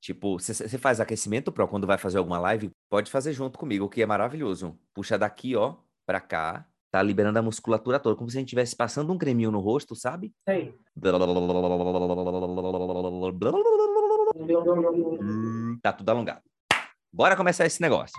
Tipo, 0.00 0.38
você 0.38 0.78
faz 0.78 1.00
aquecimento 1.00 1.52
pro 1.52 1.68
quando 1.68 1.86
vai 1.86 1.98
fazer 1.98 2.18
alguma 2.18 2.38
live, 2.38 2.70
pode 2.88 3.10
fazer 3.10 3.32
junto 3.32 3.58
comigo, 3.58 3.84
o 3.84 3.88
que 3.88 4.02
é 4.02 4.06
maravilhoso. 4.06 4.78
Puxa 4.94 5.18
daqui, 5.18 5.54
ó, 5.56 5.76
pra 6.06 6.20
cá, 6.20 6.66
tá 6.90 7.02
liberando 7.02 7.38
a 7.38 7.42
musculatura 7.42 7.98
toda, 8.00 8.16
como 8.16 8.30
se 8.30 8.36
a 8.36 8.40
gente 8.40 8.48
estivesse 8.48 8.74
passando 8.74 9.12
um 9.12 9.18
creminho 9.18 9.50
no 9.50 9.60
rosto, 9.60 9.94
sabe? 9.94 10.32
Sei. 10.48 10.74
Tá 15.82 15.92
tudo 15.92 16.08
alongado. 16.10 16.42
Bora 17.12 17.36
começar 17.36 17.66
esse 17.66 17.80
negócio. 17.80 18.16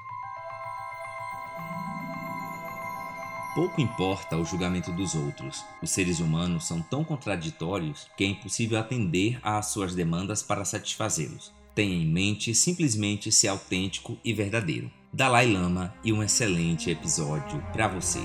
Pouco 3.53 3.81
importa 3.81 4.37
o 4.37 4.45
julgamento 4.45 4.93
dos 4.93 5.13
outros. 5.13 5.65
Os 5.81 5.91
seres 5.91 6.21
humanos 6.21 6.65
são 6.65 6.81
tão 6.81 7.03
contraditórios 7.03 8.07
que 8.15 8.23
é 8.23 8.27
impossível 8.27 8.79
atender 8.79 9.39
às 9.43 9.67
suas 9.67 9.93
demandas 9.93 10.41
para 10.41 10.63
satisfazê-los. 10.63 11.51
Tenha 11.75 11.95
em 11.95 12.05
mente 12.05 12.55
simplesmente 12.55 13.29
ser 13.29 13.49
autêntico 13.49 14.17
e 14.23 14.33
verdadeiro. 14.33 14.89
Dalai 15.11 15.51
Lama 15.51 15.93
e 16.01 16.13
um 16.13 16.23
excelente 16.23 16.89
episódio 16.89 17.61
para 17.73 17.89
você. 17.89 18.21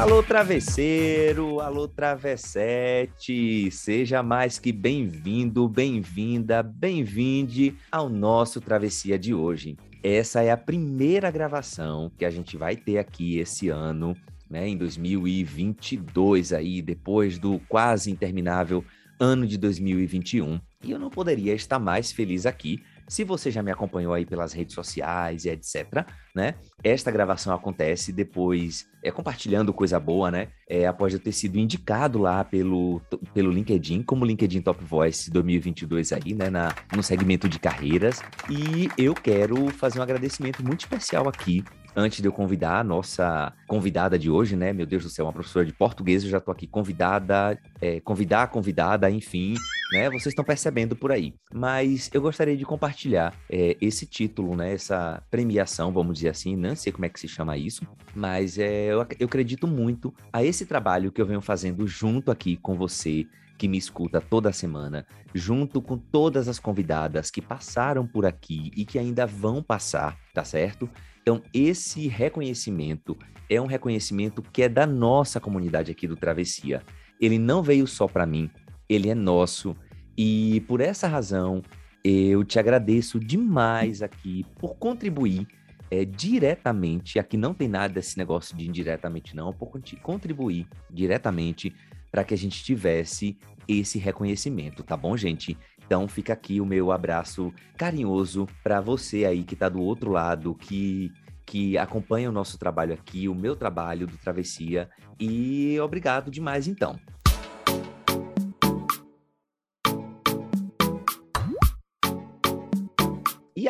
Alô, 0.00 0.22
travesseiro, 0.22 1.60
alô, 1.60 1.86
travessete, 1.86 3.70
seja 3.70 4.22
mais 4.22 4.58
que 4.58 4.72
bem-vindo, 4.72 5.68
bem-vinda, 5.68 6.62
bem-vinde 6.62 7.76
ao 7.92 8.08
nosso 8.08 8.62
Travessia 8.62 9.18
de 9.18 9.34
hoje. 9.34 9.76
Essa 10.02 10.40
é 10.40 10.50
a 10.50 10.56
primeira 10.56 11.30
gravação 11.30 12.10
que 12.16 12.24
a 12.24 12.30
gente 12.30 12.56
vai 12.56 12.76
ter 12.76 12.96
aqui 12.96 13.38
esse 13.38 13.68
ano, 13.68 14.16
né, 14.48 14.66
em 14.66 14.76
2022 14.78 16.54
aí, 16.54 16.80
depois 16.80 17.38
do 17.38 17.60
quase 17.68 18.10
interminável 18.10 18.82
ano 19.20 19.46
de 19.46 19.58
2021. 19.58 20.58
E 20.82 20.92
eu 20.92 20.98
não 20.98 21.10
poderia 21.10 21.52
estar 21.52 21.78
mais 21.78 22.10
feliz 22.10 22.46
aqui 22.46 22.82
se 23.10 23.24
você 23.24 23.50
já 23.50 23.60
me 23.60 23.72
acompanhou 23.72 24.14
aí 24.14 24.24
pelas 24.24 24.52
redes 24.52 24.72
sociais 24.72 25.44
e 25.44 25.48
etc, 25.48 26.06
né? 26.32 26.54
Esta 26.82 27.10
gravação 27.10 27.52
acontece 27.52 28.12
depois, 28.12 28.88
é 29.02 29.10
compartilhando 29.10 29.74
coisa 29.74 29.98
boa, 29.98 30.30
né? 30.30 30.46
É, 30.68 30.86
após 30.86 31.12
eu 31.12 31.18
ter 31.18 31.32
sido 31.32 31.58
indicado 31.58 32.20
lá 32.20 32.44
pelo, 32.44 33.02
pelo 33.34 33.50
LinkedIn, 33.50 34.04
como 34.04 34.24
LinkedIn 34.24 34.62
Top 34.62 34.82
Voice 34.84 35.28
2022 35.28 36.12
aí, 36.12 36.34
né? 36.34 36.48
Na, 36.50 36.72
no 36.94 37.02
segmento 37.02 37.48
de 37.48 37.58
carreiras. 37.58 38.22
E 38.48 38.88
eu 38.96 39.12
quero 39.12 39.70
fazer 39.70 39.98
um 39.98 40.02
agradecimento 40.02 40.64
muito 40.64 40.82
especial 40.82 41.28
aqui 41.28 41.64
antes 41.96 42.20
de 42.20 42.28
eu 42.28 42.32
convidar 42.32 42.78
a 42.78 42.84
nossa 42.84 43.52
convidada 43.66 44.16
de 44.16 44.30
hoje, 44.30 44.54
né? 44.54 44.72
Meu 44.72 44.86
Deus 44.86 45.02
do 45.02 45.10
céu, 45.10 45.26
uma 45.26 45.32
professora 45.32 45.66
de 45.66 45.72
português, 45.72 46.22
eu 46.22 46.30
já 46.30 46.40
tô 46.40 46.52
aqui 46.52 46.68
convidada, 46.68 47.58
é, 47.80 47.98
convidar, 47.98 48.46
convidada, 48.48 49.10
enfim, 49.10 49.54
né? 49.90 50.08
Vocês 50.08 50.32
estão 50.32 50.44
percebendo 50.44 50.94
por 50.94 51.10
aí. 51.10 51.34
Mas 51.52 52.10
eu 52.12 52.20
gostaria 52.20 52.56
de 52.56 52.64
compartilhar 52.64 53.34
é, 53.50 53.76
esse 53.80 54.06
título, 54.06 54.56
né? 54.56 54.72
Essa 54.74 55.22
premiação, 55.30 55.92
vamos 55.92 56.18
dizer 56.18 56.28
assim, 56.28 56.56
não 56.56 56.76
sei 56.76 56.92
como 56.92 57.06
é 57.06 57.08
que 57.08 57.20
se 57.20 57.28
chama 57.28 57.56
isso, 57.56 57.86
mas 58.14 58.58
é, 58.58 58.86
eu, 58.86 59.06
eu 59.18 59.26
acredito 59.26 59.66
muito 59.66 60.14
a 60.32 60.44
esse 60.44 60.66
trabalho 60.66 61.10
que 61.10 61.20
eu 61.20 61.26
venho 61.26 61.40
fazendo 61.40 61.86
junto 61.86 62.30
aqui 62.30 62.56
com 62.56 62.76
você, 62.76 63.26
que 63.58 63.68
me 63.68 63.76
escuta 63.76 64.22
toda 64.22 64.52
semana, 64.52 65.06
junto 65.34 65.82
com 65.82 65.98
todas 65.98 66.48
as 66.48 66.58
convidadas 66.58 67.30
que 67.30 67.42
passaram 67.42 68.06
por 68.06 68.24
aqui 68.24 68.70
e 68.74 68.86
que 68.86 68.98
ainda 68.98 69.26
vão 69.26 69.62
passar, 69.62 70.16
tá 70.32 70.42
certo? 70.44 70.88
Então, 71.20 71.42
esse 71.52 72.08
reconhecimento 72.08 73.18
é 73.48 73.60
um 73.60 73.66
reconhecimento 73.66 74.40
que 74.40 74.62
é 74.62 74.68
da 74.68 74.86
nossa 74.86 75.38
comunidade 75.38 75.90
aqui 75.90 76.08
do 76.08 76.16
Travessia. 76.16 76.82
Ele 77.20 77.38
não 77.38 77.62
veio 77.62 77.86
só 77.86 78.08
para 78.08 78.24
mim, 78.24 78.50
ele 78.90 79.08
é 79.08 79.14
nosso. 79.14 79.76
E 80.18 80.62
por 80.66 80.80
essa 80.80 81.06
razão, 81.06 81.62
eu 82.02 82.42
te 82.44 82.58
agradeço 82.58 83.20
demais 83.20 84.02
aqui 84.02 84.44
por 84.58 84.74
contribuir 84.74 85.46
é, 85.90 86.04
diretamente. 86.04 87.18
Aqui 87.18 87.36
não 87.36 87.54
tem 87.54 87.68
nada 87.68 87.94
desse 87.94 88.18
negócio 88.18 88.56
de 88.56 88.68
indiretamente, 88.68 89.36
não, 89.36 89.52
por 89.52 89.70
contribuir 90.02 90.66
diretamente 90.90 91.72
para 92.10 92.24
que 92.24 92.34
a 92.34 92.36
gente 92.36 92.64
tivesse 92.64 93.38
esse 93.68 93.98
reconhecimento, 93.98 94.82
tá 94.82 94.96
bom, 94.96 95.16
gente? 95.16 95.56
Então 95.86 96.08
fica 96.08 96.32
aqui 96.32 96.60
o 96.60 96.66
meu 96.66 96.90
abraço 96.90 97.52
carinhoso 97.76 98.48
para 98.64 98.80
você 98.80 99.24
aí 99.24 99.44
que 99.44 99.54
está 99.54 99.68
do 99.68 99.80
outro 99.80 100.10
lado, 100.10 100.54
que 100.56 101.12
que 101.46 101.76
acompanha 101.76 102.28
o 102.28 102.32
nosso 102.32 102.56
trabalho 102.56 102.94
aqui, 102.94 103.28
o 103.28 103.34
meu 103.34 103.56
trabalho 103.56 104.06
do 104.06 104.16
Travessia. 104.16 104.88
E 105.18 105.76
obrigado 105.80 106.30
demais 106.30 106.68
então. 106.68 106.96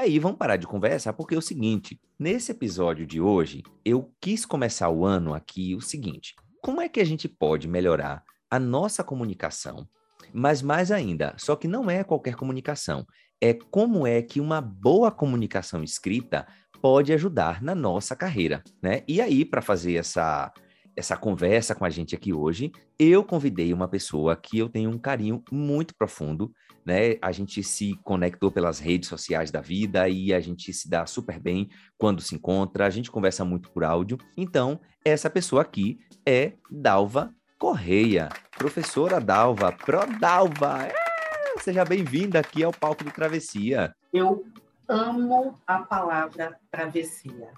Aí, 0.00 0.19
vamos 0.19 0.38
parar 0.38 0.56
de 0.56 0.66
conversa, 0.66 1.12
porque 1.12 1.34
é 1.34 1.38
o 1.38 1.43
seguinte: 1.43 2.00
nesse 2.19 2.53
episódio 2.53 3.06
de 3.06 3.21
hoje, 3.21 3.62
eu 3.84 4.12
quis 4.21 4.44
começar 4.44 4.88
o 4.91 5.05
ano 5.05 5.34
aqui 5.34 5.75
o 5.75 5.81
seguinte: 5.81 6.34
como 6.62 6.81
é 6.81 6.88
que 6.88 7.00
a 7.00 7.05
gente 7.05 7.28
pode 7.28 7.69
melhorar 7.69 8.22
a 8.50 8.59
nossa 8.59 9.05
comunicação 9.05 9.87
mas 10.33 10.62
mais 10.62 10.91
ainda, 10.91 11.34
só 11.38 11.56
que 11.56 11.69
não 11.69 11.91
é 11.91 12.05
qualquer 12.05 12.34
comunicação, 12.34 13.06
é 13.41 13.55
como 13.55 14.06
é 14.06 14.22
que 14.22 14.41
uma 14.41 14.61
boa 14.61 15.11
comunicação 15.11 15.83
escrita 15.83 16.47
pode 16.81 17.12
ajudar 17.12 17.62
na 17.62 17.75
nossa 17.75 18.17
carreira, 18.17 18.62
né? 18.82 19.03
E 19.06 19.21
aí, 19.21 19.44
para 19.44 19.62
fazer 19.62 19.94
essa 19.97 20.53
essa 20.96 21.16
conversa 21.16 21.74
com 21.74 21.84
a 21.84 21.90
gente 21.90 22.14
aqui 22.14 22.32
hoje, 22.32 22.72
eu 22.98 23.24
convidei 23.24 23.72
uma 23.72 23.88
pessoa 23.88 24.36
que 24.36 24.58
eu 24.58 24.68
tenho 24.68 24.90
um 24.90 24.98
carinho 24.98 25.42
muito 25.50 25.94
profundo, 25.94 26.52
né? 26.84 27.16
A 27.22 27.32
gente 27.32 27.62
se 27.62 27.98
conectou 28.02 28.50
pelas 28.50 28.78
redes 28.78 29.08
sociais 29.08 29.50
da 29.50 29.60
vida 29.60 30.08
e 30.08 30.32
a 30.32 30.40
gente 30.40 30.72
se 30.72 30.88
dá 30.88 31.06
super 31.06 31.38
bem 31.38 31.68
quando 31.98 32.20
se 32.20 32.34
encontra, 32.34 32.86
a 32.86 32.90
gente 32.90 33.10
conversa 33.10 33.44
muito 33.44 33.70
por 33.70 33.84
áudio. 33.84 34.18
Então, 34.36 34.80
essa 35.04 35.30
pessoa 35.30 35.62
aqui 35.62 35.98
é 36.26 36.54
Dalva 36.70 37.34
Correia, 37.58 38.28
professora 38.56 39.20
Dalva, 39.20 39.72
Prodalva. 39.72 40.86
É, 40.86 41.60
seja 41.60 41.84
bem-vinda 41.84 42.40
aqui 42.40 42.64
ao 42.64 42.72
palco 42.72 43.04
do 43.04 43.10
Travessia. 43.10 43.94
Eu 44.12 44.44
amo 44.88 45.54
a 45.66 45.78
palavra 45.78 46.58
travessia. 46.70 47.52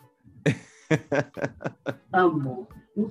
amo 2.12 2.69
o 2.97 3.09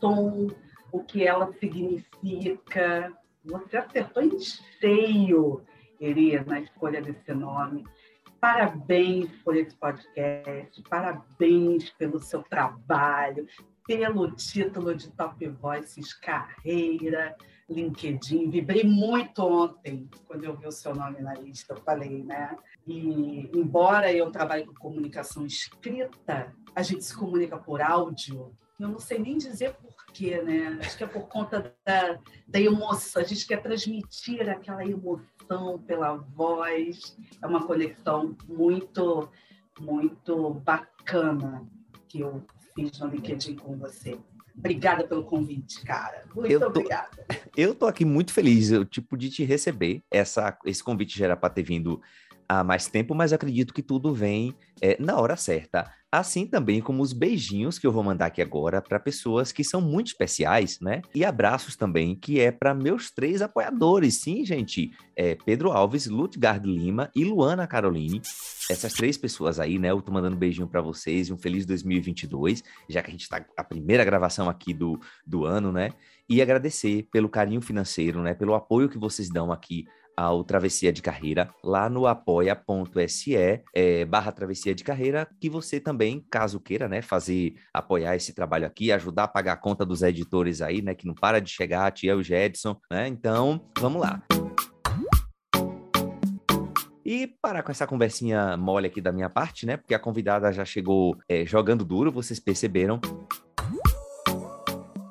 som, 0.00 0.48
o 0.92 1.02
que 1.02 1.26
ela 1.26 1.52
significa. 1.54 3.12
Você 3.44 3.76
acertou 3.76 4.22
em 4.22 4.38
cheio, 4.40 5.62
Eri, 6.00 6.42
na 6.44 6.60
escolha 6.60 7.02
desse 7.02 7.32
nome. 7.34 7.84
Parabéns 8.40 9.30
por 9.42 9.56
esse 9.56 9.74
podcast, 9.76 10.82
parabéns 10.88 11.90
pelo 11.90 12.18
seu 12.18 12.42
trabalho, 12.42 13.46
pelo 13.86 14.30
título 14.32 14.94
de 14.94 15.10
Top 15.12 15.46
Voices 15.46 16.12
Carreira, 16.14 17.34
LinkedIn. 17.68 18.50
Vibrei 18.50 18.84
muito 18.84 19.42
ontem 19.42 20.08
quando 20.26 20.44
eu 20.44 20.56
vi 20.56 20.66
o 20.66 20.72
seu 20.72 20.94
nome 20.94 21.20
na 21.20 21.34
lista, 21.34 21.74
eu 21.74 21.80
falei, 21.80 22.22
né? 22.22 22.56
E 22.86 23.50
embora 23.54 24.12
eu 24.12 24.30
trabalhe 24.30 24.66
com 24.66 24.74
comunicação 24.74 25.46
escrita, 25.46 26.54
a 26.74 26.82
gente 26.82 27.04
se 27.04 27.16
comunica 27.16 27.56
por 27.56 27.80
áudio. 27.80 28.52
Eu 28.78 28.88
não 28.88 28.98
sei 28.98 29.18
nem 29.18 29.38
dizer 29.38 29.74
porquê, 29.74 30.42
né? 30.42 30.78
Acho 30.80 30.98
que 30.98 31.04
é 31.04 31.06
por 31.06 31.28
conta 31.28 31.74
da, 31.86 32.18
da 32.46 32.60
emoção. 32.60 33.22
A 33.22 33.24
gente 33.24 33.46
quer 33.46 33.62
transmitir 33.62 34.48
aquela 34.48 34.84
emoção 34.84 35.78
pela 35.86 36.16
voz. 36.16 37.16
É 37.40 37.46
uma 37.46 37.64
conexão 37.64 38.36
muito, 38.48 39.28
muito 39.78 40.54
bacana 40.54 41.64
que 42.08 42.20
eu 42.20 42.44
fiz 42.74 42.98
no 42.98 43.08
LinkedIn 43.08 43.56
com 43.56 43.76
você. 43.76 44.18
Obrigada 44.56 45.06
pelo 45.06 45.24
convite, 45.24 45.82
cara. 45.82 46.24
Muito 46.34 46.50
eu 46.50 46.60
tô, 46.60 46.66
obrigada. 46.66 47.26
Eu 47.56 47.74
tô 47.74 47.86
aqui 47.86 48.04
muito 48.04 48.32
feliz, 48.32 48.70
eu, 48.70 48.84
tipo, 48.84 49.16
de 49.16 49.30
te 49.30 49.44
receber. 49.44 50.02
Essa, 50.10 50.56
esse 50.64 50.82
convite 50.82 51.18
já 51.18 51.26
era 51.26 51.36
para 51.36 51.50
ter 51.52 51.62
vindo 51.62 52.00
há 52.48 52.62
mais 52.62 52.86
tempo, 52.86 53.14
mas 53.14 53.32
acredito 53.32 53.74
que 53.74 53.82
tudo 53.82 54.14
vem 54.14 54.54
é, 54.80 54.96
na 55.00 55.18
hora 55.18 55.36
certa. 55.36 55.92
Assim 56.14 56.46
também 56.46 56.80
como 56.80 57.02
os 57.02 57.12
beijinhos 57.12 57.76
que 57.76 57.84
eu 57.84 57.90
vou 57.90 58.04
mandar 58.04 58.26
aqui 58.26 58.40
agora 58.40 58.80
para 58.80 59.00
pessoas 59.00 59.50
que 59.50 59.64
são 59.64 59.80
muito 59.80 60.06
especiais, 60.06 60.78
né? 60.78 61.02
E 61.12 61.24
abraços 61.24 61.74
também, 61.74 62.14
que 62.14 62.38
é 62.38 62.52
para 62.52 62.72
meus 62.72 63.10
três 63.10 63.42
apoiadores. 63.42 64.20
Sim, 64.20 64.44
gente, 64.44 64.92
é 65.16 65.34
Pedro 65.34 65.72
Alves, 65.72 66.06
Lutgard 66.06 66.64
Lima 66.70 67.10
e 67.16 67.24
Luana 67.24 67.66
Caroline. 67.66 68.22
Essas 68.70 68.92
três 68.92 69.18
pessoas 69.18 69.58
aí, 69.58 69.76
né? 69.76 69.90
Eu 69.90 70.00
tô 70.00 70.12
mandando 70.12 70.36
um 70.36 70.38
beijinho 70.38 70.68
para 70.68 70.80
vocês 70.80 71.26
e 71.26 71.32
um 71.32 71.36
feliz 71.36 71.66
2022, 71.66 72.62
já 72.88 73.02
que 73.02 73.08
a 73.08 73.10
gente 73.10 73.28
tá 73.28 73.44
a 73.56 73.64
primeira 73.64 74.04
gravação 74.04 74.48
aqui 74.48 74.72
do, 74.72 75.00
do 75.26 75.44
ano, 75.44 75.72
né? 75.72 75.90
E 76.28 76.40
agradecer 76.40 77.08
pelo 77.10 77.28
carinho 77.28 77.60
financeiro, 77.60 78.22
né? 78.22 78.34
Pelo 78.34 78.54
apoio 78.54 78.88
que 78.88 78.98
vocês 78.98 79.28
dão 79.28 79.50
aqui 79.50 79.84
ao 80.16 80.44
Travessia 80.44 80.92
de 80.92 81.02
Carreira 81.02 81.48
lá 81.62 81.88
no 81.88 82.06
apoia.se 82.06 83.34
é, 83.74 84.04
barra 84.04 84.32
Travessia 84.32 84.74
de 84.74 84.84
Carreira, 84.84 85.28
que 85.40 85.48
você 85.48 85.80
também, 85.80 86.24
caso 86.30 86.60
queira, 86.60 86.88
né, 86.88 87.02
fazer, 87.02 87.54
apoiar 87.72 88.16
esse 88.16 88.34
trabalho 88.34 88.66
aqui, 88.66 88.92
ajudar 88.92 89.24
a 89.24 89.28
pagar 89.28 89.54
a 89.54 89.56
conta 89.56 89.84
dos 89.84 90.02
editores 90.02 90.62
aí, 90.62 90.82
né, 90.82 90.94
que 90.94 91.06
não 91.06 91.14
para 91.14 91.40
de 91.40 91.50
chegar, 91.50 91.86
a 91.86 91.90
tia 91.90 92.16
o 92.16 92.22
Jedson, 92.22 92.76
né? 92.90 93.08
Então, 93.08 93.60
vamos 93.78 94.00
lá. 94.00 94.22
E 97.04 97.26
parar 97.26 97.62
com 97.62 97.70
essa 97.70 97.86
conversinha 97.86 98.56
mole 98.56 98.86
aqui 98.86 99.00
da 99.00 99.12
minha 99.12 99.28
parte, 99.28 99.66
né? 99.66 99.76
Porque 99.76 99.94
a 99.94 99.98
convidada 99.98 100.50
já 100.50 100.64
chegou 100.64 101.18
é, 101.28 101.44
jogando 101.44 101.84
duro, 101.84 102.10
vocês 102.10 102.40
perceberam. 102.40 102.98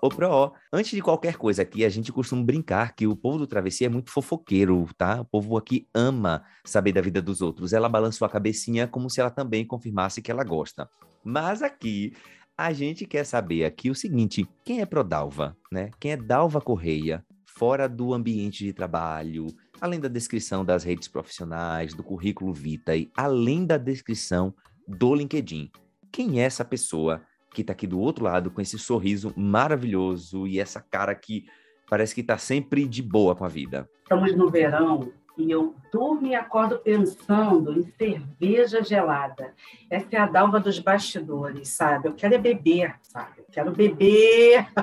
Ô, 0.04 0.10
Pro, 0.10 0.52
antes 0.74 0.92
de 0.92 1.02
qualquer 1.02 1.38
coisa 1.38 1.62
aqui, 1.62 1.86
a 1.86 1.88
gente 1.88 2.12
costuma 2.12 2.44
brincar 2.44 2.94
que 2.94 3.08
o 3.08 3.16
povo 3.16 3.38
do 3.38 3.48
Travessia 3.48 3.88
é 3.88 3.90
muito 3.90 4.12
fofoqueiro, 4.12 4.86
tá? 4.98 5.22
O 5.22 5.24
povo 5.24 5.56
aqui 5.56 5.88
ama 5.94 6.44
saber 6.66 6.92
da 6.92 7.00
vida 7.00 7.22
dos 7.22 7.42
outros. 7.42 7.72
Ela 7.72 7.88
balançou 7.88 8.26
a 8.26 8.30
cabecinha 8.30 8.86
como 8.86 9.10
se 9.10 9.22
ela 9.22 9.30
também 9.30 9.66
confirmasse 9.66 10.22
que 10.22 10.30
ela 10.30 10.44
gosta. 10.44 10.90
Mas 11.24 11.62
aqui, 11.64 12.12
a 12.58 12.74
gente 12.74 13.06
quer 13.06 13.24
saber 13.24 13.64
aqui 13.64 13.90
o 13.90 13.96
seguinte, 13.96 14.46
quem 14.66 14.82
é 14.82 14.86
Prodalva, 14.86 15.56
né? 15.72 15.90
Quem 16.02 16.12
é 16.12 16.18
Dalva 16.18 16.60
Correia, 16.60 17.26
fora 17.46 17.88
do 17.88 18.14
ambiente 18.14 18.66
de 18.66 18.74
trabalho, 18.74 19.48
além 19.80 20.02
da 20.02 20.10
descrição 20.10 20.66
das 20.66 20.84
redes 20.84 21.08
profissionais, 21.08 21.94
do 21.94 22.04
currículo 22.04 22.54
Vitae, 22.54 23.10
além 23.16 23.66
da 23.66 23.78
descrição 23.78 24.54
do 24.86 25.16
LinkedIn. 25.16 25.72
Quem 26.12 26.42
é 26.42 26.44
essa 26.44 26.66
pessoa 26.66 27.22
que 27.54 27.62
está 27.62 27.74
aqui 27.74 27.88
do 27.88 28.00
outro 28.00 28.26
lado 28.26 28.52
com 28.52 28.60
esse 28.60 28.78
sorriso 28.78 29.34
maravilhoso 29.36 30.48
e 30.48 30.60
essa 30.60 30.82
cara 30.82 31.14
que 31.14 31.46
parece 31.90 32.16
que 32.16 32.22
está 32.22 32.38
sempre 32.38 32.88
de 32.88 33.02
boa 33.02 33.36
com 33.36 33.46
a 33.46 33.50
vida. 33.50 33.90
Estamos 34.04 34.36
no 34.36 34.50
verão 34.50 35.12
e 35.38 35.50
eu 35.50 35.76
durmo 35.92 36.28
e 36.28 36.36
acordo 36.36 36.80
pensando 36.80 37.80
em 37.80 37.84
cerveja 37.98 38.84
gelada. 38.84 39.54
Essa 39.90 40.08
é 40.12 40.20
a 40.20 40.28
dalva 40.28 40.60
dos 40.60 40.80
bastidores, 40.80 41.70
sabe? 41.70 42.08
Eu 42.08 42.14
quero 42.14 42.36
é 42.36 42.38
beber, 42.38 42.96
sabe? 43.02 43.40
Eu 43.40 43.46
quero 43.52 43.72
beber. 43.72 44.68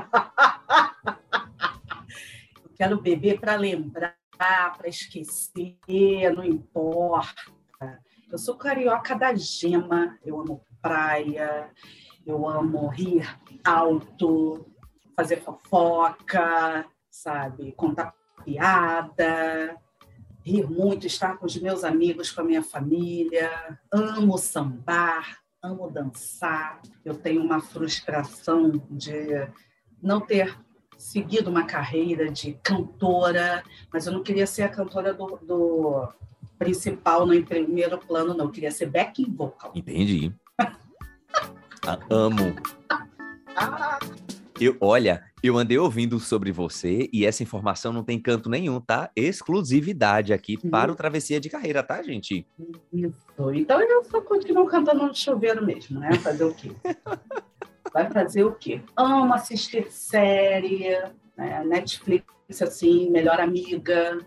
eu 2.65 2.71
quero 2.77 3.01
beber 3.01 3.41
para 3.41 3.57
lembrar, 3.57 4.17
para 4.37 4.89
esquecer, 4.89 5.79
não 6.35 6.45
importa. 6.45 8.01
Eu 8.31 8.39
sou 8.39 8.57
carioca 8.57 9.17
da 9.17 9.35
gema, 9.35 10.19
eu 10.25 10.41
amo 10.41 10.65
praia, 10.81 11.71
eu 12.31 12.49
amo 12.49 12.89
rir 12.89 13.29
alto, 13.65 14.67
fazer 15.17 15.41
fofoca, 15.43 16.87
sabe? 17.11 17.73
Contar 17.73 18.15
piada, 18.45 19.77
rir 20.45 20.69
muito, 20.69 21.07
estar 21.07 21.37
com 21.37 21.47
os 21.47 21.57
meus 21.57 21.85
amigos, 21.85 22.31
com 22.31 22.41
a 22.41 22.45
minha 22.45 22.63
família. 22.63 23.79
Amo 23.93 24.39
sambar, 24.39 25.39
amo 25.63 25.91
dançar. 25.91 26.81
Eu 27.05 27.15
tenho 27.15 27.43
uma 27.43 27.61
frustração 27.61 28.83
de 28.91 29.47
não 30.03 30.21
ter 30.21 30.57
seguido 30.97 31.51
uma 31.51 31.65
carreira 31.65 32.31
de 32.31 32.53
cantora, 32.63 33.63
mas 33.93 34.07
eu 34.07 34.13
não 34.13 34.23
queria 34.23 34.47
ser 34.47 34.63
a 34.63 34.69
cantora 34.69 35.13
do, 35.15 35.39
do 35.43 36.09
principal 36.59 37.27
no 37.27 37.43
primeiro 37.43 37.99
plano, 37.99 38.35
não. 38.35 38.47
Eu 38.47 38.51
queria 38.51 38.71
ser 38.71 38.87
backing 38.87 39.33
vocal. 39.35 39.73
Entendi. 39.75 40.33
Amo. 42.11 42.55
Eu, 44.61 44.77
olha, 44.81 45.25
eu 45.43 45.57
andei 45.57 45.79
ouvindo 45.79 46.21
sobre 46.21 46.53
você 46.53 47.09
e 47.13 47.25
essa 47.25 47.43
informação 47.43 47.93
não 47.93 48.05
tem 48.05 48.21
canto 48.21 48.51
nenhum, 48.51 48.79
tá? 48.79 49.11
Exclusividade 49.17 50.35
aqui 50.35 50.59
uhum. 50.63 50.71
para 50.71 50.93
o 50.93 50.95
Travessia 50.95 51.41
de 51.41 51.49
Carreira, 51.49 51.83
tá, 51.83 52.03
gente? 52.03 52.47
Isso. 52.93 53.17
Então 53.55 53.81
eu 53.81 54.05
só 54.05 54.21
continuo 54.21 54.67
cantando 54.67 55.07
no 55.07 55.15
chuveiro 55.15 55.65
mesmo, 55.65 55.99
né? 55.99 56.13
Fazer 56.15 56.45
o 56.45 56.55
quê? 56.55 56.73
Vai 57.93 58.11
fazer 58.11 58.45
o 58.45 58.53
quê? 58.53 58.83
Amo 58.95 59.33
assistir 59.33 59.91
série, 59.91 60.91
né? 61.37 61.65
Netflix, 61.65 62.27
assim, 62.61 63.11
melhor 63.11 63.41
amiga. 63.41 64.19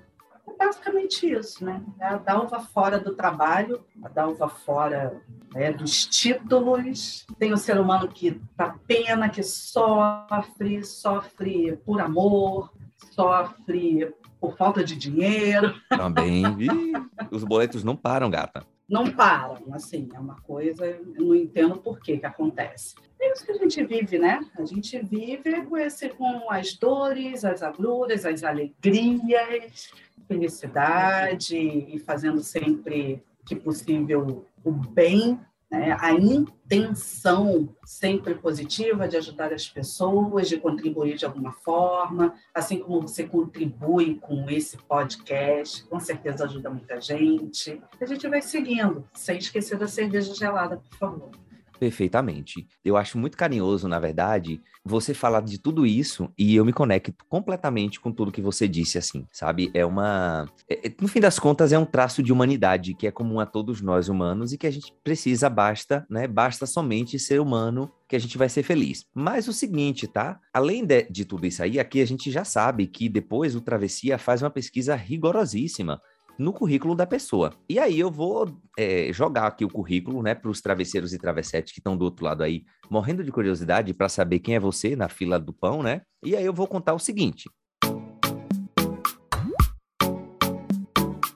É 0.47 0.57
basicamente 0.57 1.31
isso, 1.31 1.63
né? 1.63 1.81
É 1.99 2.05
a 2.05 2.17
Dalva 2.17 2.59
fora 2.59 2.99
do 2.99 3.15
trabalho, 3.15 3.85
a 4.03 4.09
Dalva 4.09 4.49
fora 4.49 5.21
né, 5.53 5.71
dos 5.71 6.05
títulos. 6.05 7.25
Tem 7.37 7.53
o 7.53 7.57
ser 7.57 7.79
humano 7.79 8.07
que 8.07 8.41
dá 8.55 8.75
pena, 8.87 9.29
que 9.29 9.43
sofre, 9.43 10.83
sofre 10.83 11.77
por 11.85 12.01
amor, 12.01 12.71
sofre 13.11 14.13
por 14.39 14.57
falta 14.57 14.83
de 14.83 14.95
dinheiro. 14.95 15.73
Também. 15.89 16.43
Ih, 16.59 16.93
os 17.31 17.43
boletos 17.43 17.83
não 17.83 17.95
param, 17.95 18.29
gata. 18.29 18.65
Não 18.87 19.11
param, 19.11 19.73
assim, 19.73 20.09
é 20.13 20.19
uma 20.19 20.41
coisa, 20.41 20.85
eu 20.85 21.25
não 21.25 21.35
entendo 21.35 21.77
por 21.77 21.99
que 21.99 22.17
que 22.17 22.25
acontece. 22.25 22.95
É 23.19 23.31
isso 23.31 23.45
que 23.45 23.51
a 23.51 23.57
gente 23.57 23.83
vive, 23.85 24.19
né? 24.19 24.45
A 24.57 24.65
gente 24.65 24.99
vive 24.99 25.63
com, 25.65 25.77
esse, 25.77 26.09
com 26.09 26.51
as 26.51 26.73
dores, 26.73 27.45
as 27.45 27.63
agruras, 27.63 28.25
as 28.25 28.43
alegrias, 28.43 29.91
felicidade 30.27 31.57
e 31.57 31.97
fazendo 31.99 32.43
sempre 32.43 33.23
que 33.45 33.55
possível 33.55 34.45
o 34.63 34.71
bem, 34.71 35.39
né? 35.73 35.97
a 35.99 36.11
intenção 36.11 37.67
sempre 37.83 38.35
positiva 38.35 39.07
de 39.07 39.17
ajudar 39.17 39.51
as 39.51 39.67
pessoas, 39.67 40.47
de 40.47 40.57
contribuir 40.57 41.17
de 41.17 41.25
alguma 41.25 41.51
forma, 41.51 42.35
assim 42.53 42.77
como 42.77 43.01
você 43.01 43.23
contribui 43.23 44.19
com 44.21 44.47
esse 44.51 44.77
podcast, 44.77 45.83
com 45.85 45.99
certeza 45.99 46.45
ajuda 46.45 46.69
muita 46.69 47.01
gente. 47.01 47.81
A 47.99 48.05
gente 48.05 48.27
vai 48.27 48.41
seguindo, 48.41 49.03
sem 49.15 49.39
esquecer 49.39 49.75
da 49.75 49.87
cerveja 49.87 50.35
gelada, 50.35 50.77
por 50.77 50.97
favor. 50.97 51.31
Perfeitamente. 51.83 52.65
Eu 52.81 52.95
acho 52.95 53.17
muito 53.17 53.35
carinhoso, 53.35 53.89
na 53.89 53.99
verdade, 53.99 54.61
você 54.85 55.13
falar 55.13 55.41
de 55.41 55.59
tudo 55.59 55.85
isso 55.85 56.31
e 56.37 56.55
eu 56.55 56.63
me 56.63 56.71
conecto 56.71 57.13
completamente 57.27 57.99
com 57.99 58.09
tudo 58.09 58.31
que 58.31 58.41
você 58.41 58.69
disse, 58.69 58.97
assim, 58.97 59.27
sabe? 59.33 59.69
É 59.73 59.85
uma. 59.85 60.47
É, 60.69 60.87
é, 60.87 60.95
no 61.01 61.09
fim 61.09 61.19
das 61.19 61.37
contas, 61.37 61.73
é 61.73 61.77
um 61.77 61.83
traço 61.83 62.23
de 62.23 62.31
humanidade 62.31 62.93
que 62.93 63.05
é 63.05 63.11
comum 63.11 63.37
a 63.41 63.45
todos 63.45 63.81
nós 63.81 64.07
humanos 64.07 64.53
e 64.53 64.57
que 64.57 64.65
a 64.65 64.71
gente 64.71 64.93
precisa, 65.03 65.49
basta, 65.49 66.05
né? 66.09 66.25
Basta 66.25 66.65
somente 66.65 67.19
ser 67.19 67.41
humano 67.41 67.91
que 68.07 68.15
a 68.15 68.19
gente 68.19 68.37
vai 68.37 68.47
ser 68.47 68.63
feliz. 68.63 69.05
Mas 69.13 69.49
o 69.49 69.53
seguinte, 69.53 70.07
tá? 70.07 70.39
Além 70.53 70.85
de, 70.85 71.03
de 71.09 71.25
tudo 71.25 71.45
isso 71.45 71.61
aí, 71.61 71.81
aqui 71.81 71.99
a 71.99 72.07
gente 72.07 72.31
já 72.31 72.45
sabe 72.45 72.87
que 72.87 73.09
depois 73.09 73.57
o 73.57 73.61
Travessia 73.61 74.17
faz 74.17 74.41
uma 74.41 74.49
pesquisa 74.49 74.95
rigorosíssima 74.95 75.99
no 76.37 76.53
currículo 76.53 76.95
da 76.95 77.05
pessoa. 77.05 77.53
E 77.69 77.79
aí 77.79 77.99
eu 77.99 78.11
vou 78.11 78.57
é, 78.77 79.11
jogar 79.13 79.47
aqui 79.47 79.63
o 79.63 79.69
currículo, 79.69 80.21
né, 80.21 80.33
para 80.33 80.49
os 80.49 80.61
travesseiros 80.61 81.13
e 81.13 81.17
travessetes 81.17 81.73
que 81.73 81.79
estão 81.79 81.95
do 81.95 82.05
outro 82.05 82.25
lado 82.25 82.43
aí, 82.43 82.63
morrendo 82.89 83.23
de 83.23 83.31
curiosidade 83.31 83.93
para 83.93 84.09
saber 84.09 84.39
quem 84.39 84.55
é 84.55 84.59
você 84.59 84.95
na 84.95 85.09
fila 85.09 85.39
do 85.39 85.53
pão, 85.53 85.83
né? 85.83 86.01
E 86.23 86.35
aí 86.35 86.45
eu 86.45 86.53
vou 86.53 86.67
contar 86.67 86.93
o 86.93 86.99
seguinte. 86.99 87.49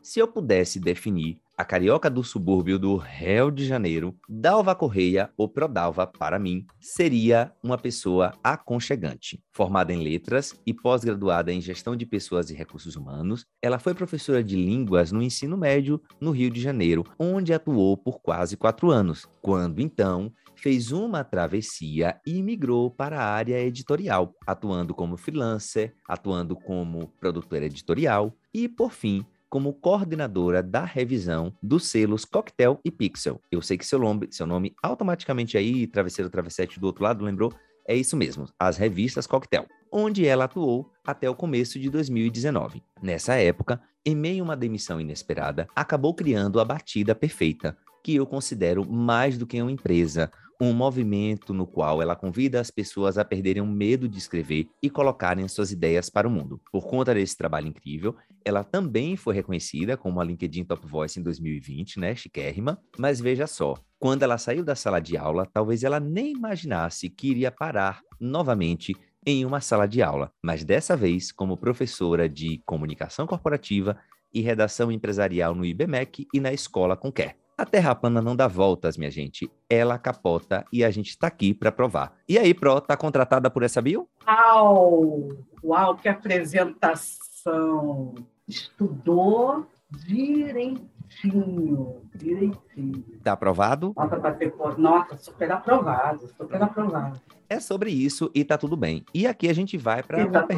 Se 0.07 0.19
eu 0.19 0.27
pudesse 0.29 0.79
definir 0.79 1.37
a 1.57 1.65
carioca 1.65 2.09
do 2.09 2.23
subúrbio 2.23 2.79
do 2.79 2.95
Rio 2.95 3.51
de 3.51 3.65
Janeiro, 3.65 4.15
Dalva 4.29 4.73
Correia, 4.73 5.29
ou 5.35 5.49
Prodalva, 5.49 6.07
para 6.07 6.39
mim, 6.39 6.65
seria 6.79 7.51
uma 7.61 7.77
pessoa 7.77 8.33
aconchegante. 8.41 9.43
Formada 9.51 9.91
em 9.91 10.01
letras 10.01 10.57
e 10.65 10.73
pós-graduada 10.73 11.51
em 11.51 11.59
gestão 11.59 11.93
de 11.93 12.05
pessoas 12.05 12.49
e 12.49 12.53
recursos 12.53 12.95
humanos, 12.95 13.45
ela 13.61 13.79
foi 13.79 13.93
professora 13.93 14.41
de 14.41 14.55
línguas 14.55 15.11
no 15.11 15.21
ensino 15.21 15.57
médio 15.57 16.01
no 16.21 16.31
Rio 16.31 16.49
de 16.49 16.61
Janeiro, 16.61 17.03
onde 17.19 17.53
atuou 17.53 17.97
por 17.97 18.21
quase 18.21 18.55
quatro 18.55 18.89
anos, 18.89 19.27
quando 19.41 19.81
então 19.81 20.31
fez 20.55 20.93
uma 20.93 21.21
travessia 21.25 22.17
e 22.25 22.41
migrou 22.41 22.89
para 22.89 23.19
a 23.19 23.29
área 23.29 23.59
editorial, 23.59 24.33
atuando 24.47 24.95
como 24.95 25.17
freelancer, 25.17 25.93
atuando 26.07 26.55
como 26.55 27.09
produtora 27.19 27.65
editorial 27.65 28.33
e, 28.53 28.69
por 28.69 28.93
fim, 28.93 29.25
como 29.49 29.73
coordenadora 29.73 30.61
da 30.61 30.83
revisão 30.83 31.53
dos 31.61 31.87
selos 31.87 32.25
Cocktail 32.25 32.79
e 32.83 32.91
Pixel. 32.91 33.41
Eu 33.51 33.61
sei 33.61 33.77
que 33.77 33.85
seu 33.85 33.99
nome, 33.99 34.27
seu 34.31 34.45
nome 34.45 34.75
automaticamente 34.81 35.57
aí, 35.57 35.87
Travesseiro 35.87 36.29
Travessete 36.29 36.79
do 36.79 36.87
outro 36.87 37.03
lado, 37.03 37.23
lembrou? 37.23 37.53
É 37.87 37.95
isso 37.95 38.17
mesmo, 38.17 38.49
as 38.59 38.75
revistas 38.75 39.25
Cocktail, 39.25 39.65
onde 39.91 40.27
ela 40.27 40.43
atuou 40.43 40.91
até 41.05 41.29
o 41.29 41.35
começo 41.35 41.79
de 41.79 41.89
2019. 41.89 42.83
Nessa 43.01 43.35
época, 43.35 43.81
em 44.05 44.15
meio 44.15 44.43
a 44.43 44.45
uma 44.45 44.57
demissão 44.57 44.99
inesperada, 44.99 45.67
acabou 45.75 46.13
criando 46.13 46.59
a 46.59 46.65
Batida 46.65 47.15
Perfeita, 47.15 47.77
que 48.03 48.15
eu 48.15 48.25
considero 48.25 48.89
mais 48.89 49.37
do 49.37 49.45
que 49.45 49.61
uma 49.61 49.71
empresa, 49.71 50.31
um 50.59 50.73
movimento 50.73 51.53
no 51.53 51.67
qual 51.67 52.01
ela 52.01 52.15
convida 52.15 52.59
as 52.59 52.71
pessoas 52.71 53.17
a 53.17 53.25
perderem 53.25 53.61
o 53.61 53.67
medo 53.67 54.07
de 54.07 54.17
escrever 54.17 54.67
e 54.81 54.89
colocarem 54.89 55.47
suas 55.47 55.71
ideias 55.71 56.09
para 56.09 56.27
o 56.27 56.31
mundo. 56.31 56.59
Por 56.71 56.87
conta 56.87 57.13
desse 57.13 57.37
trabalho 57.37 57.67
incrível, 57.67 58.15
ela 58.43 58.63
também 58.63 59.15
foi 59.15 59.35
reconhecida 59.35 59.95
como 59.95 60.19
a 60.19 60.23
LinkedIn 60.23 60.63
Top 60.63 60.85
Voice 60.87 61.19
em 61.19 61.23
2020, 61.23 61.99
né, 61.99 62.15
chiquérrima, 62.15 62.79
mas 62.97 63.19
veja 63.19 63.45
só, 63.45 63.75
quando 63.99 64.23
ela 64.23 64.37
saiu 64.37 64.63
da 64.63 64.75
sala 64.75 64.99
de 64.99 65.15
aula, 65.15 65.45
talvez 65.45 65.83
ela 65.83 65.99
nem 65.99 66.31
imaginasse 66.31 67.09
que 67.09 67.29
iria 67.29 67.51
parar 67.51 68.01
novamente 68.19 68.95
em 69.25 69.45
uma 69.45 69.59
sala 69.59 69.87
de 69.87 70.01
aula, 70.01 70.31
mas 70.41 70.63
dessa 70.63 70.95
vez 70.95 71.31
como 71.31 71.57
professora 71.57 72.29
de 72.29 72.61
comunicação 72.65 73.27
corporativa 73.27 73.97
e 74.33 74.41
redação 74.41 74.91
empresarial 74.91 75.53
no 75.53 75.65
IBMEC 75.65 76.27
e 76.33 76.39
na 76.39 76.53
Escola 76.53 76.95
com 76.95 77.11
Quer. 77.11 77.35
A 77.57 77.65
Terra 77.65 77.95
plana 77.95 78.21
não 78.21 78.35
dá 78.35 78.47
voltas, 78.47 78.97
minha 78.97 79.09
gente. 79.09 79.49
Ela 79.67 79.97
capota 79.97 80.63
e 80.71 80.83
a 80.83 80.91
gente 80.91 81.09
está 81.09 81.25
aqui 81.25 81.55
para 81.55 81.71
provar. 81.71 82.13
E 82.29 82.37
aí, 82.37 82.53
Pro, 82.53 82.79
tá 82.79 82.95
contratada 82.95 83.49
por 83.49 83.63
essa 83.63 83.81
bio? 83.81 84.07
Uau! 84.27 85.29
Uau, 85.63 85.95
que 85.95 86.07
apresentação! 86.07 88.13
Estudou 88.47 89.65
direitinho, 90.05 92.03
direitinho. 92.13 93.03
Tá 93.23 93.31
aprovado? 93.31 93.91
Nota, 93.97 94.31
ter... 94.33 94.53
Nota, 94.77 95.17
super 95.17 95.51
aprovado, 95.51 96.27
super 96.37 96.61
aprovado. 96.61 97.19
É 97.49 97.59
sobre 97.59 97.89
isso 97.89 98.29
e 98.35 98.45
tá 98.45 98.55
tudo 98.55 98.77
bem. 98.77 99.03
E 99.11 99.25
aqui 99.25 99.49
a 99.49 99.53
gente 99.53 99.79
vai 99.79 100.03
para... 100.03 100.27
Tá. 100.27 100.47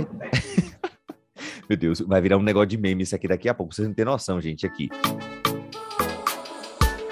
Meu 1.70 1.78
Deus, 1.78 2.02
vai 2.02 2.20
virar 2.20 2.38
um 2.38 2.44
negócio 2.44 2.68
de 2.68 2.78
meme 2.78 3.04
isso 3.04 3.16
aqui 3.16 3.26
daqui 3.26 3.48
a 3.48 3.54
pouco. 3.54 3.74
Vocês 3.74 3.88
não 3.88 3.96
têm 3.96 4.04
noção, 4.04 4.42
gente, 4.42 4.68
aqui. 4.68 4.90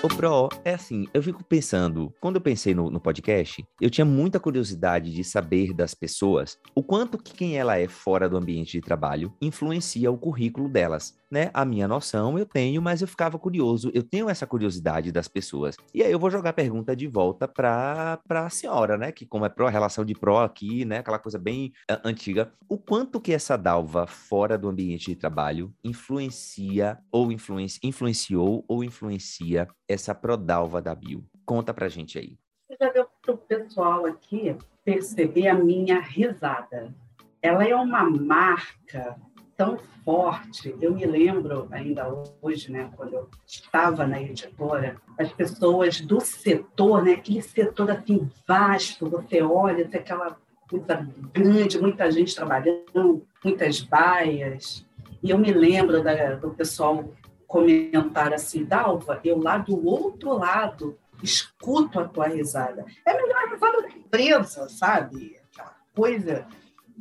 Ô, 0.08 0.16
Pro, 0.16 0.48
é 0.64 0.74
assim, 0.74 1.06
eu 1.14 1.22
fico 1.22 1.44
pensando, 1.44 2.14
quando 2.22 2.38
eu 2.38 2.42
pensei 2.42 2.74
no, 2.74 2.90
no, 2.90 2.98
podcast, 2.98 3.62
eu 3.82 3.90
tinha 3.90 4.06
muita 4.06 4.40
curiosidade 4.40 5.12
de 5.12 5.22
saber 5.22 5.74
das 5.74 5.94
pessoas 5.94 6.58
o 6.74 6.82
quanto 6.82 7.18
que 7.18 7.34
quem 7.34 7.58
ela 7.58 7.78
é 7.78 7.90
fora 7.90 8.30
do 8.30 8.38
ambiente 8.38 8.72
de 8.72 8.80
trabalho 8.80 9.34
influencia 9.42 10.10
o 10.10 10.18
currículo 10.18 10.70
delas 10.70 11.14
né? 11.32 11.50
A 11.54 11.66
minha 11.66 11.88
noção 11.88 12.38
eu 12.38 12.46
tenho, 12.46 12.82
mas 12.82 13.02
eu 13.02 13.08
ficava 13.08 13.38
curioso, 13.38 13.92
eu 13.94 14.04
tenho 14.04 14.30
essa 14.30 14.48
curiosidade 14.48 15.12
das 15.12 15.28
pessoas. 15.28 15.76
E 15.94 16.04
aí 16.04 16.12
eu 16.12 16.20
vou 16.20 16.30
jogar 16.30 16.52
a 16.52 16.54
pergunta 16.54 16.96
de 16.96 17.08
volta 17.08 17.48
para 17.48 18.20
a 18.30 18.50
senhora, 18.50 18.98
né? 18.98 19.12
Que 19.12 19.26
como 19.26 19.46
é 19.46 19.50
pró, 19.50 19.68
relação 19.68 20.06
de 20.06 20.14
pró 20.14 20.44
aqui, 20.44 20.86
né? 20.86 21.00
Aquela 21.00 21.20
coisa 21.20 21.38
bem 21.38 21.72
antiga. 22.04 22.52
O 22.70 22.78
quanto 22.78 23.20
que 23.20 23.34
essa 23.34 23.58
dalva 23.58 24.08
fora 24.08 24.58
do 24.58 24.70
ambiente 24.70 25.12
de 25.12 25.16
trabalho 25.16 25.74
influencia 25.84 26.98
ou 27.12 27.32
influenci, 27.32 27.80
influenciou 27.84 28.64
ou 28.68 28.84
influencia 28.84 29.68
essa 29.88 30.16
prodalva 30.16 30.82
da 30.82 30.96
Bio? 30.96 31.26
Conta 31.46 31.74
pra 31.74 31.90
gente 31.90 32.18
aí. 32.18 32.38
Já 32.80 32.90
deu 32.92 33.08
para 33.22 33.34
o 33.34 33.38
pessoal 33.38 34.06
aqui 34.06 34.56
perceber 34.84 35.48
a 35.48 35.54
minha 35.54 36.00
risada. 36.00 36.94
Ela 37.42 37.66
é 37.66 37.76
uma 37.76 38.10
marca 38.10 39.16
tão 39.58 39.80
forte. 40.06 40.74
Eu 40.80 40.94
me 40.94 41.06
lembro 41.06 41.68
ainda 41.72 42.08
hoje, 42.42 42.72
né, 42.72 42.90
quando 42.96 43.14
eu 43.14 43.30
estava 43.46 44.06
na 44.06 44.22
editora, 44.22 44.96
as 45.20 45.34
pessoas 45.34 46.00
do 46.00 46.22
setor, 46.22 47.04
né, 47.04 47.14
aquele 47.14 47.42
setor 47.42 47.90
assim 47.90 48.30
vasto, 48.48 49.10
você 49.10 49.42
olha, 49.42 49.88
tem 49.88 50.00
aquela 50.00 50.38
coisa 50.70 51.08
grande, 51.34 51.82
muita 51.82 52.10
gente 52.12 52.36
trabalhando, 52.36 53.26
muitas 53.44 53.82
baias. 53.82 54.86
E 55.24 55.32
eu 55.32 55.38
me 55.40 55.52
lembro 55.52 56.04
da, 56.04 56.36
do 56.36 56.52
pessoal 56.52 57.10
comentar 57.48 58.34
assim, 58.34 58.64
Dalva, 58.64 59.20
eu 59.24 59.40
lá 59.40 59.58
do 59.58 59.84
outro 59.86 60.38
lado 60.38 60.98
escuto 61.24 62.00
a 62.00 62.08
tua 62.08 62.28
risada. 62.28 62.86
É 63.06 63.14
melhor 63.14 63.50
risada 63.50 63.82
da 63.82 63.90
empresa, 63.90 64.70
sabe? 64.70 65.40
Aquela 65.52 65.76
coisa. 65.96 66.46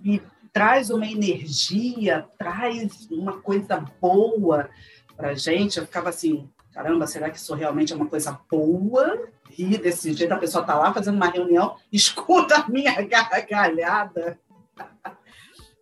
E 0.03 0.23
traz 0.57 0.89
uma 0.89 1.07
energia, 1.07 2.27
traz 2.39 3.07
uma 3.11 3.43
coisa 3.43 3.85
boa 4.01 4.71
para 5.15 5.35
gente. 5.35 5.79
Eu 5.79 5.85
ficava 5.85 6.09
assim, 6.09 6.49
caramba, 6.73 7.07
será 7.07 7.29
que 7.29 7.37
isso 7.37 7.55
realmente 7.55 7.93
é 7.93 7.97
uma 7.97 8.07
coisa 8.07 8.41
boa? 8.51 9.29
E 9.59 9.77
desse 9.77 10.15
jeito 10.15 10.33
a 10.33 10.39
pessoa 10.39 10.63
está 10.63 10.75
lá 10.75 10.95
fazendo 10.95 11.17
uma 11.17 11.29
reunião, 11.29 11.77
escuta 11.93 12.57
a 12.57 12.69
minha 12.71 13.03
gargalhada. 13.03 14.41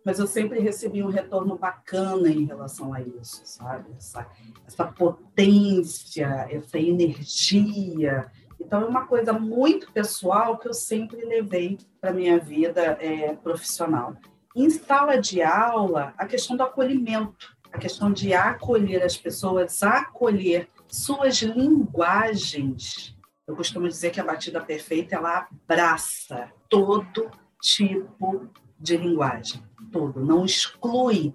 Mas 0.03 0.19
eu 0.19 0.27
sempre 0.27 0.59
recebi 0.59 1.01
um 1.01 1.09
retorno 1.09 1.57
bacana 1.57 2.27
em 2.27 2.43
relação 2.43 2.93
a 2.93 2.99
isso, 2.99 3.43
sabe? 3.45 3.93
Essa, 3.97 4.27
essa 4.67 4.83
potência, 4.83 6.47
essa 6.51 6.77
energia. 6.77 8.29
Então, 8.59 8.81
é 8.81 8.85
uma 8.85 9.07
coisa 9.07 9.31
muito 9.31 9.89
pessoal 9.93 10.57
que 10.57 10.67
eu 10.67 10.73
sempre 10.73 11.23
levei 11.23 11.77
para 12.01 12.11
minha 12.11 12.37
vida 12.37 12.81
é, 12.99 13.33
profissional. 13.35 14.17
Em 14.55 14.69
sala 14.69 15.17
de 15.17 15.41
aula, 15.41 16.13
a 16.17 16.25
questão 16.25 16.55
do 16.55 16.63
acolhimento, 16.63 17.53
a 17.73 17.77
questão 17.77 18.09
de 18.09 18.33
acolher 18.33 19.03
as 19.03 19.17
pessoas, 19.17 19.83
acolher 19.83 20.69
suas 20.87 21.41
linguagens. 21.41 23.13
Eu 23.45 23.53
costumo 23.53 23.85
dizer 23.89 24.11
que 24.11 24.19
a 24.21 24.23
batida 24.23 24.61
perfeita 24.61 25.17
ela 25.17 25.45
abraça 25.51 26.49
todo 26.69 27.29
tipo 27.61 28.49
de 28.79 28.95
linguagem, 28.95 29.61
todo, 29.91 30.23
não 30.23 30.45
exclui 30.45 31.33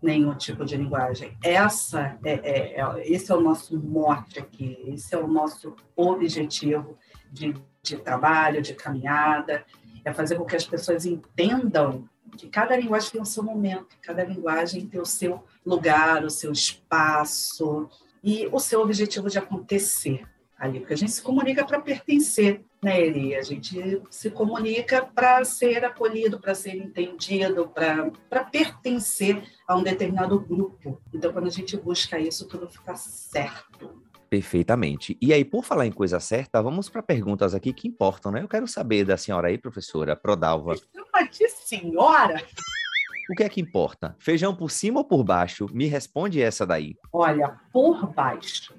nenhum 0.00 0.34
tipo 0.34 0.64
de 0.64 0.76
linguagem. 0.76 1.36
Essa 1.44 2.18
é, 2.24 2.32
é, 2.32 2.80
é, 2.80 3.12
esse 3.12 3.30
é 3.30 3.34
o 3.34 3.42
nosso 3.42 3.78
mote 3.78 4.38
aqui, 4.38 4.78
esse 4.86 5.14
é 5.14 5.18
o 5.18 5.26
nosso 5.26 5.76
objetivo 5.94 6.96
de, 7.30 7.54
de 7.82 7.98
trabalho, 7.98 8.62
de 8.62 8.72
caminhada, 8.72 9.66
é 10.02 10.14
fazer 10.14 10.36
com 10.36 10.46
que 10.46 10.56
as 10.56 10.64
pessoas 10.64 11.04
entendam 11.04 12.08
que 12.36 12.48
cada 12.48 12.76
linguagem 12.76 13.10
tem 13.10 13.20
o 13.20 13.26
seu 13.26 13.42
momento, 13.42 13.96
cada 14.02 14.24
linguagem 14.24 14.86
tem 14.86 15.00
o 15.00 15.06
seu 15.06 15.42
lugar, 15.64 16.24
o 16.24 16.30
seu 16.30 16.52
espaço 16.52 17.88
e 18.22 18.48
o 18.52 18.58
seu 18.58 18.80
objetivo 18.80 19.28
de 19.28 19.38
acontecer 19.38 20.26
ali, 20.56 20.80
porque 20.80 20.94
a 20.94 20.96
gente 20.96 21.12
se 21.12 21.22
comunica 21.22 21.64
para 21.64 21.80
pertencer, 21.80 22.62
né, 22.82 23.00
Eli? 23.00 23.34
A 23.34 23.42
gente 23.42 24.00
se 24.08 24.30
comunica 24.30 25.04
para 25.04 25.44
ser 25.44 25.84
acolhido, 25.84 26.38
para 26.38 26.54
ser 26.54 26.76
entendido, 26.76 27.68
para 27.68 28.44
pertencer 28.44 29.42
a 29.66 29.76
um 29.76 29.82
determinado 29.82 30.38
grupo. 30.40 31.00
Então, 31.12 31.32
quando 31.32 31.48
a 31.48 31.50
gente 31.50 31.76
busca 31.76 32.18
isso, 32.18 32.46
tudo 32.46 32.68
fica 32.68 32.94
certo. 32.94 34.02
Perfeitamente. 34.28 35.16
E 35.20 35.32
aí, 35.32 35.44
por 35.44 35.64
falar 35.64 35.86
em 35.86 35.92
coisa 35.92 36.18
certa, 36.20 36.62
vamos 36.62 36.88
para 36.88 37.02
perguntas 37.02 37.54
aqui 37.54 37.72
que 37.72 37.88
importam, 37.88 38.32
né? 38.32 38.42
Eu 38.42 38.48
quero 38.48 38.66
saber 38.66 39.04
da 39.04 39.16
senhora 39.16 39.48
aí, 39.48 39.58
professora 39.58 40.16
Prodalva. 40.16 40.74
Chama 40.76 41.28
de 41.28 41.48
senhora? 41.48 42.42
O 43.30 43.34
que 43.34 43.42
é 43.42 43.48
que 43.48 43.60
importa? 43.60 44.14
Feijão 44.18 44.54
por 44.54 44.70
cima 44.70 45.00
ou 45.00 45.04
por 45.04 45.24
baixo? 45.24 45.66
Me 45.72 45.86
responde 45.86 46.42
essa 46.42 46.66
daí. 46.66 46.96
Olha, 47.12 47.58
por 47.72 48.06
baixo. 48.12 48.74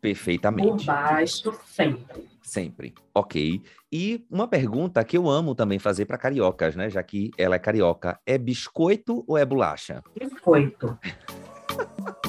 Perfeitamente. 0.00 0.68
Por 0.68 0.84
baixo, 0.84 1.52
sempre. 1.66 2.28
Sempre. 2.40 2.94
Ok. 3.12 3.60
E 3.90 4.24
uma 4.30 4.46
pergunta 4.46 5.02
que 5.04 5.18
eu 5.18 5.28
amo 5.28 5.54
também 5.54 5.78
fazer 5.78 6.04
para 6.06 6.16
cariocas, 6.16 6.76
né? 6.76 6.88
Já 6.88 7.02
que 7.02 7.30
ela 7.36 7.56
é 7.56 7.58
carioca. 7.58 8.20
É 8.24 8.38
biscoito 8.38 9.24
ou 9.26 9.36
é 9.36 9.44
bolacha? 9.44 10.02
Biscoito. 10.18 10.96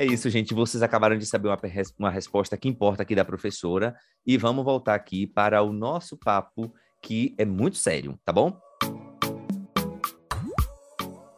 É 0.00 0.06
isso, 0.06 0.30
gente. 0.30 0.54
Vocês 0.54 0.82
acabaram 0.82 1.18
de 1.18 1.26
saber 1.26 1.48
uma, 1.48 1.58
uma 1.98 2.10
resposta 2.10 2.56
que 2.56 2.66
importa 2.66 3.02
aqui 3.02 3.14
da 3.14 3.22
professora. 3.22 3.94
E 4.24 4.38
vamos 4.38 4.64
voltar 4.64 4.94
aqui 4.94 5.26
para 5.26 5.62
o 5.62 5.74
nosso 5.74 6.16
papo, 6.16 6.72
que 7.02 7.34
é 7.36 7.44
muito 7.44 7.76
sério, 7.76 8.18
tá 8.24 8.32
bom? 8.32 8.58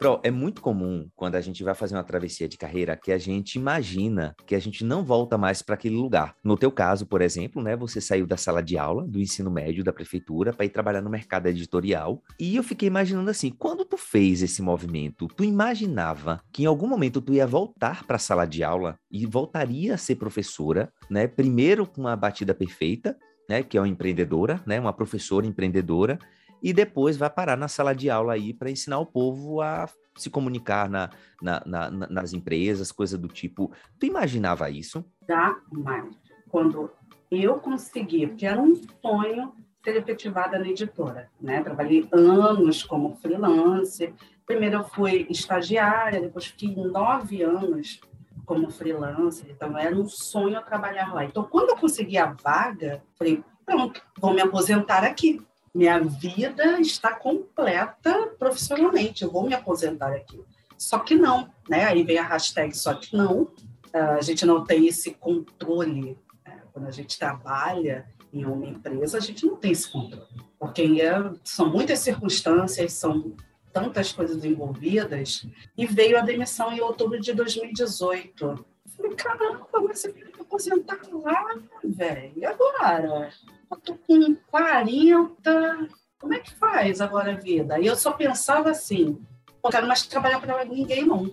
Pro, 0.02 0.18
é 0.24 0.32
muito 0.32 0.60
comum 0.60 1.08
quando 1.14 1.36
a 1.36 1.40
gente 1.40 1.62
vai 1.62 1.76
fazer 1.76 1.94
uma 1.94 2.02
travessia 2.02 2.48
de 2.48 2.58
carreira 2.58 2.96
que 2.96 3.12
a 3.12 3.18
gente 3.18 3.54
imagina 3.54 4.34
que 4.44 4.56
a 4.56 4.58
gente 4.58 4.84
não 4.84 5.04
volta 5.04 5.38
mais 5.38 5.62
para 5.62 5.76
aquele 5.76 5.94
lugar. 5.94 6.34
No 6.42 6.56
teu 6.56 6.72
caso, 6.72 7.06
por 7.06 7.22
exemplo, 7.22 7.62
né, 7.62 7.76
você 7.76 8.00
saiu 8.00 8.26
da 8.26 8.36
sala 8.36 8.60
de 8.60 8.76
aula 8.76 9.06
do 9.06 9.20
ensino 9.20 9.48
médio 9.48 9.84
da 9.84 9.92
prefeitura 9.92 10.52
para 10.52 10.66
ir 10.66 10.70
trabalhar 10.70 11.02
no 11.02 11.08
mercado 11.08 11.46
editorial. 11.46 12.20
E 12.36 12.56
eu 12.56 12.64
fiquei 12.64 12.88
imaginando 12.88 13.30
assim, 13.30 13.48
quando 13.48 13.84
tu 13.84 13.96
fez 13.96 14.42
esse 14.42 14.60
movimento, 14.60 15.28
tu 15.28 15.44
imaginava 15.44 16.42
que 16.52 16.64
em 16.64 16.66
algum 16.66 16.88
momento 16.88 17.20
tu 17.20 17.32
ia 17.32 17.46
voltar 17.46 18.04
para 18.04 18.16
a 18.16 18.18
sala 18.18 18.44
de 18.44 18.64
aula 18.64 18.98
e 19.08 19.24
voltaria 19.24 19.94
a 19.94 19.98
ser 19.98 20.16
professora, 20.16 20.92
né? 21.08 21.28
Primeiro 21.28 21.86
com 21.86 22.00
uma 22.00 22.16
batida 22.16 22.52
perfeita, 22.52 23.16
né, 23.48 23.62
que 23.62 23.76
é 23.76 23.80
uma 23.80 23.88
empreendedora, 23.88 24.62
né, 24.66 24.80
uma 24.80 24.92
professora 24.92 25.46
empreendedora, 25.46 26.18
e 26.62 26.72
depois 26.72 27.16
vai 27.16 27.28
parar 27.28 27.56
na 27.56 27.68
sala 27.68 27.94
de 27.94 28.08
aula 28.08 28.34
aí 28.34 28.54
para 28.54 28.70
ensinar 28.70 28.98
o 28.98 29.06
povo 29.06 29.60
a 29.60 29.88
se 30.16 30.30
comunicar 30.30 30.88
na, 30.88 31.10
na, 31.40 31.62
na, 31.66 31.90
nas 31.90 32.32
empresas, 32.32 32.92
coisa 32.92 33.18
do 33.18 33.28
tipo. 33.28 33.72
Tu 33.98 34.06
imaginava 34.06 34.70
isso? 34.70 35.04
Jamais. 35.26 36.14
Quando 36.48 36.90
eu 37.30 37.58
consegui, 37.58 38.26
porque 38.26 38.46
era 38.46 38.60
um 38.60 38.74
sonho 39.00 39.52
ser 39.82 39.96
efetivada 39.96 40.58
na 40.58 40.68
editora, 40.68 41.28
né? 41.40 41.62
Trabalhei 41.62 42.06
anos 42.12 42.84
como 42.84 43.16
freelancer. 43.16 44.14
Primeiro 44.46 44.76
eu 44.76 44.84
fui 44.84 45.26
estagiária, 45.28 46.20
depois 46.20 46.46
fiquei 46.46 46.76
nove 46.76 47.42
anos 47.42 48.00
como 48.44 48.70
freelancer, 48.70 49.50
então 49.50 49.78
era 49.78 49.94
um 49.96 50.06
sonho 50.06 50.60
trabalhar 50.62 51.14
lá. 51.14 51.24
Então, 51.24 51.44
quando 51.44 51.70
eu 51.70 51.76
consegui 51.76 52.18
a 52.18 52.32
vaga, 52.32 53.02
falei, 53.16 53.42
pronto, 53.64 54.02
vou 54.20 54.34
me 54.34 54.42
aposentar 54.42 55.04
aqui 55.04 55.40
minha 55.74 55.98
vida 56.00 56.80
está 56.80 57.14
completa 57.14 58.28
profissionalmente, 58.38 59.22
eu 59.24 59.30
vou 59.30 59.46
me 59.46 59.54
aposentar 59.54 60.12
aqui. 60.12 60.40
Só 60.76 60.98
que 60.98 61.14
não, 61.14 61.48
né? 61.68 61.84
Aí 61.84 62.02
vem 62.02 62.18
a 62.18 62.26
hashtag 62.26 62.76
só 62.76 62.94
que 62.94 63.16
não. 63.16 63.48
Ah, 63.92 64.14
a 64.14 64.20
gente 64.20 64.44
não 64.44 64.64
tem 64.64 64.86
esse 64.86 65.12
controle. 65.12 66.18
Né? 66.44 66.60
Quando 66.72 66.88
a 66.88 66.90
gente 66.90 67.18
trabalha 67.18 68.06
em 68.32 68.44
uma 68.44 68.66
empresa, 68.66 69.18
a 69.18 69.20
gente 69.20 69.46
não 69.46 69.56
tem 69.56 69.72
esse 69.72 69.90
controle. 69.90 70.26
Porque 70.58 70.82
é, 71.00 71.32
são 71.44 71.70
muitas 71.70 72.00
circunstâncias, 72.00 72.94
são 72.94 73.34
tantas 73.72 74.12
coisas 74.12 74.44
envolvidas, 74.44 75.46
e 75.76 75.86
veio 75.86 76.18
a 76.18 76.22
demissão 76.22 76.72
em 76.72 76.80
outubro 76.80 77.18
de 77.18 77.32
2018. 77.32 78.64
Eu 79.12 79.16
caramba, 79.16 79.66
mas 79.74 80.00
você 80.00 80.12
quer 80.12 80.40
aposentar 80.40 80.98
lá, 81.12 81.54
velho? 81.84 82.32
E 82.34 82.44
agora? 82.46 83.30
Eu 83.70 83.76
tô 83.76 83.94
com 83.94 84.34
40, 84.50 85.88
como 86.18 86.34
é 86.34 86.38
que 86.38 86.50
faz 86.54 87.00
agora 87.00 87.32
a 87.32 87.36
vida? 87.36 87.78
E 87.78 87.86
eu 87.86 87.94
só 87.94 88.12
pensava 88.12 88.70
assim, 88.70 89.20
não 89.62 89.70
quero 89.70 89.86
mais 89.86 90.06
trabalhar 90.06 90.40
para 90.40 90.64
ninguém, 90.64 91.04
não. 91.04 91.30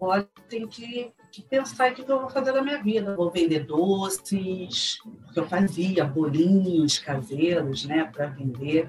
Agora 0.00 0.26
tem 0.48 0.66
que, 0.66 1.12
que 1.30 1.42
pensar 1.42 1.92
o 1.92 1.94
que 1.94 2.02
eu 2.10 2.20
vou 2.20 2.30
fazer 2.30 2.52
da 2.52 2.62
minha 2.62 2.82
vida. 2.82 3.14
Vou 3.14 3.30
vender 3.30 3.64
doces, 3.64 4.98
que 5.34 5.40
eu 5.40 5.46
fazia, 5.46 6.04
bolinhos 6.04 6.98
caseiros, 6.98 7.84
né, 7.84 8.04
para 8.04 8.26
vender. 8.26 8.88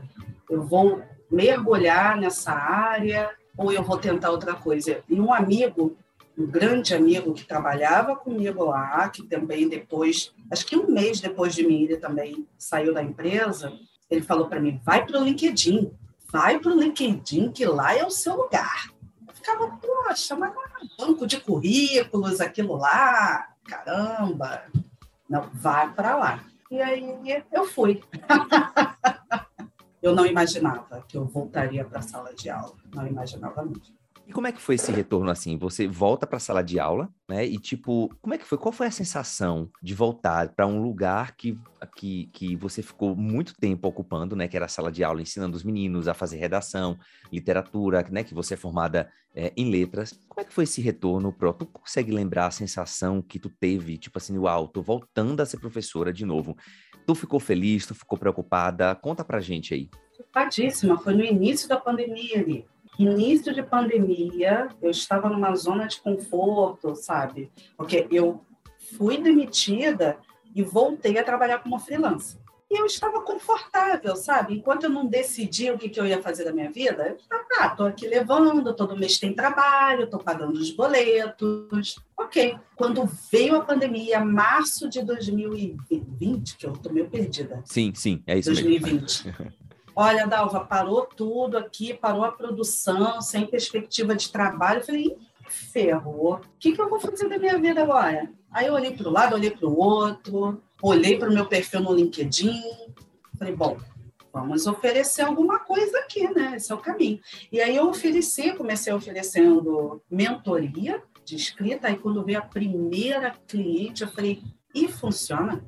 Eu 0.50 0.64
vou 0.64 1.04
mergulhar 1.30 2.16
nessa 2.16 2.54
área 2.54 3.32
ou 3.58 3.74
eu 3.74 3.84
vou 3.84 3.98
tentar 3.98 4.30
outra 4.30 4.54
coisa. 4.54 5.04
E 5.10 5.20
um 5.20 5.34
amigo, 5.34 5.98
um 6.40 6.46
grande 6.46 6.96
amigo 6.96 7.34
que 7.34 7.46
trabalhava 7.46 8.16
comigo 8.16 8.64
lá, 8.64 9.10
que 9.10 9.24
também 9.24 9.68
depois, 9.68 10.34
acho 10.50 10.66
que 10.66 10.78
um 10.78 10.90
mês 10.90 11.20
depois 11.20 11.54
de 11.54 11.68
mim, 11.68 11.84
ele 11.84 11.98
também 11.98 12.48
saiu 12.58 12.94
da 12.94 13.04
empresa, 13.04 13.78
ele 14.10 14.22
falou 14.22 14.48
para 14.48 14.62
mim: 14.62 14.80
vai 14.86 15.06
para 15.06 15.20
o 15.20 15.24
LinkedIn, 15.24 15.92
vai 16.32 16.58
para 16.58 16.72
o 16.72 16.80
LinkedIn, 16.80 17.52
que 17.52 17.66
lá 17.66 17.94
é 17.94 18.06
o 18.06 18.10
seu 18.10 18.38
lugar. 18.38 18.90
Eu 19.28 19.34
ficava, 19.34 19.68
poxa, 19.68 20.34
mas 20.38 20.54
é 20.54 21.04
banco 21.06 21.28
de 21.28 21.42
currículos, 21.42 22.40
aquilo 22.40 22.78
lá, 22.78 23.50
caramba. 23.66 24.64
Não, 25.30 25.50
vai 25.54 25.92
para 25.94 26.16
lá. 26.16 26.44
E 26.72 26.82
aí 26.82 27.44
eu 27.52 27.66
fui. 27.66 28.02
eu 30.02 30.16
não 30.16 30.26
imaginava 30.26 31.04
que 31.06 31.18
eu 31.18 31.26
voltaria 31.26 31.84
para 31.84 32.00
a 32.00 32.04
sala 32.04 32.34
de 32.34 32.50
aula, 32.50 32.76
não 32.96 33.06
imaginava 33.06 33.62
mesmo. 33.64 33.99
E 34.30 34.32
como 34.32 34.46
é 34.46 34.52
que 34.52 34.62
foi 34.62 34.76
esse 34.76 34.92
retorno 34.92 35.32
assim? 35.32 35.58
Você 35.58 35.88
volta 35.88 36.28
para 36.28 36.38
a 36.38 36.40
sala 36.40 36.64
de 36.64 36.80
aula, 36.80 37.10
né? 37.28 37.44
E 37.48 37.58
tipo, 37.58 38.16
como 38.22 38.36
é 38.36 38.38
que 38.38 38.46
foi? 38.46 38.60
Qual 38.60 38.72
foi 38.72 38.86
a 38.86 38.92
sensação 38.92 39.72
de 39.82 39.96
voltar 39.96 40.50
para 40.50 40.68
um 40.68 40.84
lugar 40.84 41.36
que, 41.36 41.58
que, 41.96 42.28
que 42.32 42.56
você 42.56 42.84
ficou 42.84 43.16
muito 43.16 43.56
tempo 43.56 43.88
ocupando, 43.88 44.36
né? 44.36 44.48
Que 44.48 44.56
era 44.56 44.68
a 44.68 44.70
sala 44.70 44.92
de 44.92 45.04
aula, 45.04 45.20
ensinando 45.20 45.58
os 45.58 45.64
meninos 45.64 46.08
a 46.08 46.14
fazer 46.14 46.38
redação, 46.38 46.96
literatura, 47.34 48.06
né? 48.12 48.24
Que 48.24 48.36
você 48.36 48.54
é 48.54 48.58
formada 48.58 49.12
é, 49.36 49.52
em 49.58 49.72
letras. 49.72 50.14
Como 50.28 50.42
é 50.42 50.44
que 50.44 50.54
foi 50.54 50.66
esse 50.66 50.80
retorno, 50.80 51.34
Pro? 51.34 51.52
Tu 51.52 51.66
consegue 51.66 52.12
lembrar 52.12 52.46
a 52.46 52.52
sensação 52.52 53.24
que 53.24 53.40
tu 53.40 53.50
teve, 53.50 53.98
tipo 53.98 54.20
assim, 54.20 54.38
uau, 54.38 54.68
tô 54.68 54.84
voltando 54.84 55.42
a 55.42 55.46
ser 55.48 55.58
professora 55.58 56.14
de 56.14 56.24
novo. 56.24 56.56
Tu 57.04 57.16
ficou 57.16 57.40
feliz? 57.40 57.88
Tu 57.88 57.96
ficou 57.96 58.16
preocupada? 58.16 58.94
Conta 58.94 59.26
pra 59.26 59.42
gente 59.42 59.74
aí. 59.74 59.90
Preocupadíssima. 60.14 61.00
Foi 61.00 61.16
no 61.16 61.26
início 61.26 61.68
da 61.68 61.78
pandemia 61.78 62.42
ali 62.42 62.68
início 63.00 63.54
de 63.54 63.64
pandemia, 63.64 64.68
eu 64.82 64.92
estava 64.92 65.30
numa 65.30 65.56
zona 65.56 65.88
de 65.88 66.02
conforto, 66.02 66.96
sabe? 66.96 67.52
Porque 67.78 68.08
eu 68.12 68.42
fui 68.98 69.18
demitida 69.18 70.18
e 70.54 70.62
voltei 70.62 71.18
a 71.18 71.24
trabalhar 71.24 71.60
como 71.60 71.80
freelancer. 71.80 72.40
E 72.72 72.80
eu 72.80 72.86
estava 72.86 73.22
confortável, 73.22 74.16
sabe? 74.16 74.54
Enquanto 74.54 74.84
eu 74.84 74.92
não 74.92 75.08
decidi 75.08 75.72
o 75.72 75.78
que, 75.78 75.90
que 75.90 76.00
eu 76.00 76.06
ia 76.06 76.22
fazer 76.22 76.44
da 76.44 76.54
minha 76.54 76.70
vida, 76.70 77.08
eu 77.08 77.16
estava, 77.16 77.44
ah, 77.60 77.70
tô 77.70 77.84
aqui 77.84 78.08
levando, 78.08 78.76
todo 78.76 78.96
mês 78.96 79.18
tem 79.18 79.34
trabalho, 79.34 80.08
tô 80.08 80.20
pagando 80.20 80.54
os 80.54 80.70
boletos. 80.70 81.96
Ok. 82.16 82.60
Quando 82.76 83.10
veio 83.32 83.56
a 83.56 83.66
pandemia, 83.66 84.24
março 84.24 84.88
de 84.88 85.02
2020, 85.02 86.58
que 86.58 86.68
eu 86.68 86.74
tô 86.74 86.92
meio 86.92 87.10
perdida. 87.10 87.60
Sim, 87.66 87.92
sim, 87.96 88.22
é 88.28 88.38
isso 88.38 88.52
2020. 88.52 89.26
mesmo. 89.26 89.54
Olha, 89.96 90.28
Dalva, 90.28 90.62
parou 90.62 91.06
tudo 91.06 91.58
aqui, 91.58 91.94
parou 91.94 92.24
a 92.24 92.32
produção, 92.32 93.22
sem 93.22 93.46
perspectiva 93.46 94.16
de 94.16 94.32
trabalho. 94.32 94.80
Eu 94.80 94.86
falei, 94.86 95.18
ferrou. 95.50 96.36
O 96.36 96.42
que, 96.60 96.72
que 96.74 96.82
eu 96.82 96.90
vou 96.90 97.00
fazer 97.00 97.28
da 97.28 97.38
minha 97.38 97.58
vida 97.60 97.82
agora? 97.82 98.32
Aí 98.52 98.68
eu 98.68 98.74
olhei 98.74 98.96
para 98.96 99.08
o 99.08 99.12
lado, 99.12 99.36
olhei 99.36 99.52
para 99.52 99.68
o 99.68 99.78
outro, 99.78 100.62
olhei 100.82 101.18
para 101.18 101.30
o 101.30 101.34
meu 101.34 101.46
perfil 101.46 101.82
no 101.82 101.94
LinkedIn. 101.94 102.62
Falei, 103.38 103.56
bom, 103.56 103.78
vamos 104.32 104.68
oferecer 104.68 105.22
alguma 105.22 105.60
coisa 105.60 106.00
aqui, 106.00 106.28
né? 106.34 106.56
Esse 106.56 106.72
é 106.72 106.76
o 106.76 106.80
caminho. 106.80 107.20
E 107.52 107.62
aí 107.62 107.76
eu 107.76 107.88
ofereci, 107.90 108.54
comecei 108.54 108.94
oferecendo 108.94 110.02
mentoria 110.10 111.02
de 111.24 111.36
escrita. 111.36 111.88
Aí 111.88 111.98
quando 111.98 112.24
veio 112.24 112.40
a 112.40 112.44
primeira 112.44 113.36
cliente, 113.48 114.04
eu 114.04 114.10
falei, 114.10 114.42
e 114.74 114.88
funciona? 114.88 115.64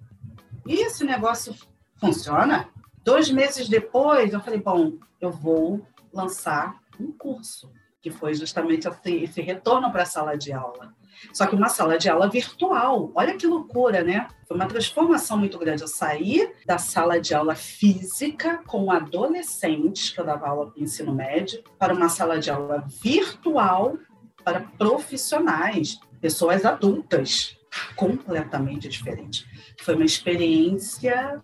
E 0.65 0.75
esse 0.75 1.03
negócio 1.03 1.55
funciona? 1.99 2.67
Dois 3.03 3.29
meses 3.29 3.67
depois, 3.67 4.33
eu 4.33 4.39
falei, 4.39 4.59
bom, 4.59 4.93
eu 5.19 5.31
vou 5.31 5.85
lançar 6.13 6.79
um 6.99 7.11
curso, 7.11 7.71
que 8.01 8.11
foi 8.11 8.33
justamente 8.33 8.87
esse 9.05 9.41
retorno 9.41 9.91
para 9.91 10.03
a 10.03 10.05
sala 10.05 10.37
de 10.37 10.51
aula. 10.51 10.93
Só 11.33 11.45
que 11.45 11.55
uma 11.55 11.69
sala 11.69 11.97
de 11.97 12.09
aula 12.09 12.27
virtual. 12.29 13.11
Olha 13.13 13.35
que 13.35 13.45
loucura, 13.45 14.03
né? 14.03 14.27
Foi 14.47 14.55
uma 14.55 14.67
transformação 14.67 15.37
muito 15.37 15.57
grande. 15.59 15.83
Eu 15.83 15.87
saí 15.87 16.51
da 16.65 16.77
sala 16.77 17.19
de 17.19 17.33
aula 17.33 17.55
física 17.55 18.61
com 18.65 18.91
adolescentes, 18.91 20.09
que 20.09 20.19
eu 20.19 20.25
dava 20.25 20.47
aula 20.47 20.71
para 20.71 20.81
ensino 20.81 21.13
médio, 21.13 21.63
para 21.77 21.93
uma 21.93 22.09
sala 22.09 22.39
de 22.39 22.49
aula 22.49 22.85
virtual 23.03 23.97
para 24.43 24.61
profissionais, 24.61 25.99
pessoas 26.19 26.65
adultas, 26.65 27.55
completamente 27.95 28.89
diferente. 28.89 29.45
Foi 29.79 29.95
uma 29.95 30.05
experiência 30.05 31.41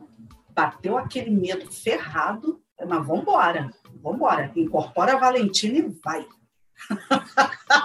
bateu 0.58 0.98
aquele 0.98 1.30
medo 1.30 1.72
ferrado, 1.72 2.60
mas 2.80 3.06
vamos 3.06 3.22
embora, 3.22 3.70
vamos 4.02 4.18
embora, 4.18 4.52
incorpora 4.56 5.14
a 5.14 5.20
Valentina 5.20 5.78
e 5.78 5.96
vai. 6.04 6.26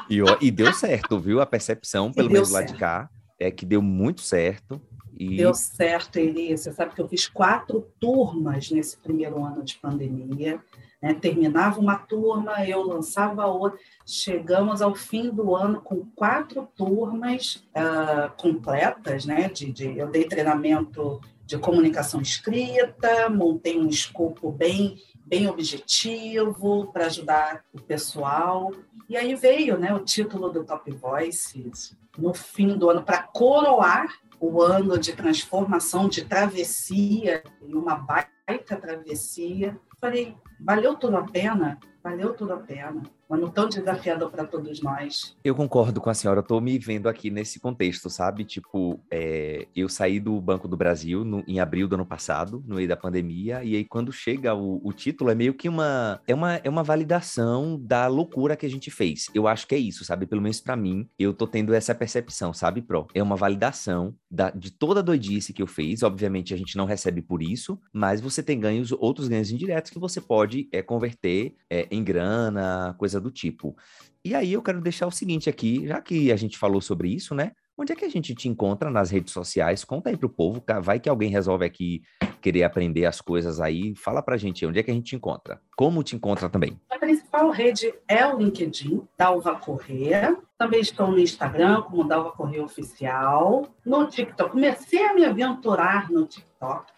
e, 0.09 0.19
e, 0.41 0.51
deu 0.51 0.73
certo, 0.73 1.21
viu? 1.21 1.43
A 1.43 1.47
percepção, 1.47 2.11
pelo 2.11 2.31
menos 2.31 2.51
lá 2.51 2.63
de 2.63 2.75
cá, 2.75 3.11
é 3.39 3.51
que 3.51 3.67
deu 3.67 3.83
muito 3.83 4.23
certo. 4.23 4.81
E... 5.19 5.37
Deu 5.37 5.53
certo, 5.55 6.17
Eli. 6.17 6.57
Você 6.57 6.73
sabe 6.73 6.95
que 6.95 7.01
eu 7.01 7.09
fiz 7.09 7.27
quatro 7.27 7.87
turmas 8.01 8.71
nesse 8.71 8.97
primeiro 8.97 9.45
ano 9.45 9.63
de 9.63 9.77
pandemia. 9.77 10.61
Né? 11.01 11.15
Terminava 11.15 11.79
uma 11.81 11.97
turma, 11.97 12.67
eu 12.67 12.83
lançava 12.83 13.47
outra. 13.47 13.79
Chegamos 14.07 14.81
ao 14.81 14.95
fim 14.95 15.31
do 15.31 15.55
ano 15.55 15.81
com 15.81 16.07
quatro 16.15 16.67
turmas 16.77 17.57
uh, 17.77 18.31
completas, 18.37 19.27
né? 19.27 19.49
De, 19.49 19.73
de, 19.73 19.99
eu 19.99 20.11
dei 20.11 20.25
treinamento 20.25 21.21
de 21.45 21.59
comunicação 21.59 22.21
escrita, 22.21 23.29
montei 23.29 23.79
um 23.79 23.89
escopo 23.89 24.51
bem, 24.51 24.99
bem 25.27 25.49
objetivo 25.49 26.91
para 26.93 27.07
ajudar 27.07 27.65
o 27.73 27.81
pessoal. 27.81 28.73
E 29.09 29.17
aí 29.17 29.35
veio 29.35 29.79
né, 29.79 29.95
o 29.95 30.01
título 30.01 30.49
do 30.49 30.65
Top 30.65 30.91
Voice 30.91 31.71
no 32.17 32.33
fim 32.35 32.77
do 32.77 32.91
ano 32.91 33.03
para 33.03 33.23
coroar 33.23 34.09
o 34.41 34.61
ano 34.61 34.99
de 34.99 35.13
transformação, 35.13 36.09
de 36.09 36.25
travessia, 36.25 37.45
e 37.65 37.75
uma 37.75 37.95
baita 37.95 38.77
travessia. 38.77 39.79
Falei, 40.01 40.37
valeu 40.61 40.97
tudo 40.97 41.17
a 41.17 41.23
pena? 41.23 41.79
Valeu 42.03 42.35
tudo 42.35 42.53
a 42.53 42.57
pena 42.57 43.03
ano 43.35 43.51
tão 43.51 43.69
desafiador 43.69 44.31
para 44.31 44.45
todos 44.45 44.83
nós. 44.83 45.37
Eu 45.43 45.55
concordo 45.55 46.01
com 46.01 46.11
a 46.11 46.15
senhora, 46.15 46.41
estou 46.41 46.61
me 46.61 46.79
vendo 46.79 47.09
aqui 47.09 47.31
nesse 47.31 47.59
contexto, 47.59 48.11
sabe? 48.11 48.45
Tipo, 48.45 49.01
é, 49.11 49.67
eu 49.75 49.89
saí 49.89 50.21
do 50.21 50.41
Banco 50.41 50.69
do 50.69 50.77
Brasil 50.77 51.25
no, 51.25 51.43
em 51.47 51.61
abril 51.61 51.89
do 51.89 51.95
ano 51.95 52.07
passado, 52.07 52.63
no 52.67 52.77
meio 52.77 52.89
da 52.89 52.97
pandemia, 52.97 53.65
e 53.65 53.77
aí 53.77 53.85
quando 53.85 54.13
chega 54.13 54.55
o, 54.55 54.81
o, 54.85 54.93
título 54.93 55.31
é 55.31 55.35
meio 55.35 55.55
que 55.55 55.69
uma 55.69 56.21
é, 56.27 56.35
uma 56.35 56.55
é 56.57 56.69
uma 56.69 56.83
validação 56.83 57.79
da 57.81 58.07
loucura 58.07 58.57
que 58.57 58.67
a 58.67 58.71
gente 58.71 58.91
fez. 58.91 59.31
Eu 59.35 59.49
acho 59.49 59.67
que 59.67 59.75
é 59.75 59.79
isso, 59.79 60.05
sabe? 60.05 60.27
Pelo 60.27 60.43
menos 60.43 60.61
para 60.61 60.77
mim, 60.77 61.09
eu 61.19 61.33
tô 61.33 61.47
tendo 61.47 61.75
essa 61.75 61.95
percepção, 61.95 62.53
sabe, 62.53 62.83
Pro? 62.83 63.07
É 63.15 63.23
uma 63.23 63.37
validação 63.37 64.15
da, 64.31 64.51
de 64.51 64.71
toda 64.71 65.01
a 65.01 65.03
doidice 65.03 65.53
que 65.53 65.63
eu 65.63 65.67
fiz. 65.67 66.03
Obviamente 66.03 66.53
a 66.53 66.57
gente 66.57 66.77
não 66.77 66.85
recebe 66.85 67.23
por 67.23 67.43
isso, 67.43 67.79
mas 67.93 68.21
você 68.21 68.43
tem 68.43 68.59
ganhos, 68.61 68.93
outros 68.93 69.29
ganhos 69.29 69.51
indiretos 69.51 69.91
que 69.91 69.99
você 69.99 70.21
pode 70.21 70.69
é, 70.73 70.83
converter 70.83 71.55
é, 71.71 71.87
em 71.91 72.03
grana, 72.03 72.95
coisa 72.99 73.22
do 73.23 73.31
tipo. 73.31 73.77
E 74.25 74.35
aí 74.35 74.53
eu 74.53 74.63
quero 74.63 74.81
deixar 74.81 75.07
o 75.07 75.11
seguinte 75.11 75.49
aqui, 75.49 75.87
já 75.87 76.01
que 76.01 76.31
a 76.31 76.37
gente 76.37 76.59
falou 76.59 76.81
sobre 76.81 77.09
isso, 77.09 77.35
né? 77.35 77.53
Onde 77.77 77.93
é 77.93 77.97
que 77.97 78.05
a 78.05 78.11
gente 78.11 78.35
te 78.35 78.49
encontra 78.49 78.91
nas 78.91 79.11
redes 79.11 79.33
sociais? 79.33 79.83
Conta 79.83 80.11
aí 80.11 80.17
pro 80.17 80.29
povo, 80.29 80.63
vai 80.83 81.01
que 81.01 81.09
alguém 81.09 81.31
resolve 81.31 81.65
aqui 81.65 82.03
querer 82.41 82.65
aprender 82.65 83.07
as 83.07 83.21
coisas 83.21 83.61
aí. 83.61 83.95
Fala 83.95 84.23
pra 84.23 84.37
gente 84.37 84.67
onde 84.67 84.79
é 84.79 84.83
que 84.83 84.91
a 84.91 84.95
gente 84.95 85.07
te 85.07 85.17
encontra? 85.17 85.61
Como 85.77 86.03
te 86.03 86.15
encontra 86.15 86.51
também? 86.51 86.79
A 86.91 86.99
principal 86.99 87.51
rede 87.51 87.95
é 88.07 88.27
o 88.27 88.39
LinkedIn, 88.39 89.03
Dalva 89.17 89.55
Corrêa. 89.55 90.37
Também 90.59 90.81
estou 90.81 91.11
no 91.11 91.19
Instagram 91.19 91.83
como 91.83 92.05
Dalva 92.05 92.33
Corrêa 92.33 92.63
Oficial. 92.63 93.67
No 93.87 94.07
TikTok, 94.07 94.51
comecei 94.51 95.03
a 95.05 95.15
me 95.15 95.25
aventurar 95.25 96.11
no 96.11 96.27
TikTok. 96.27 96.93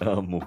Amo. 0.00 0.40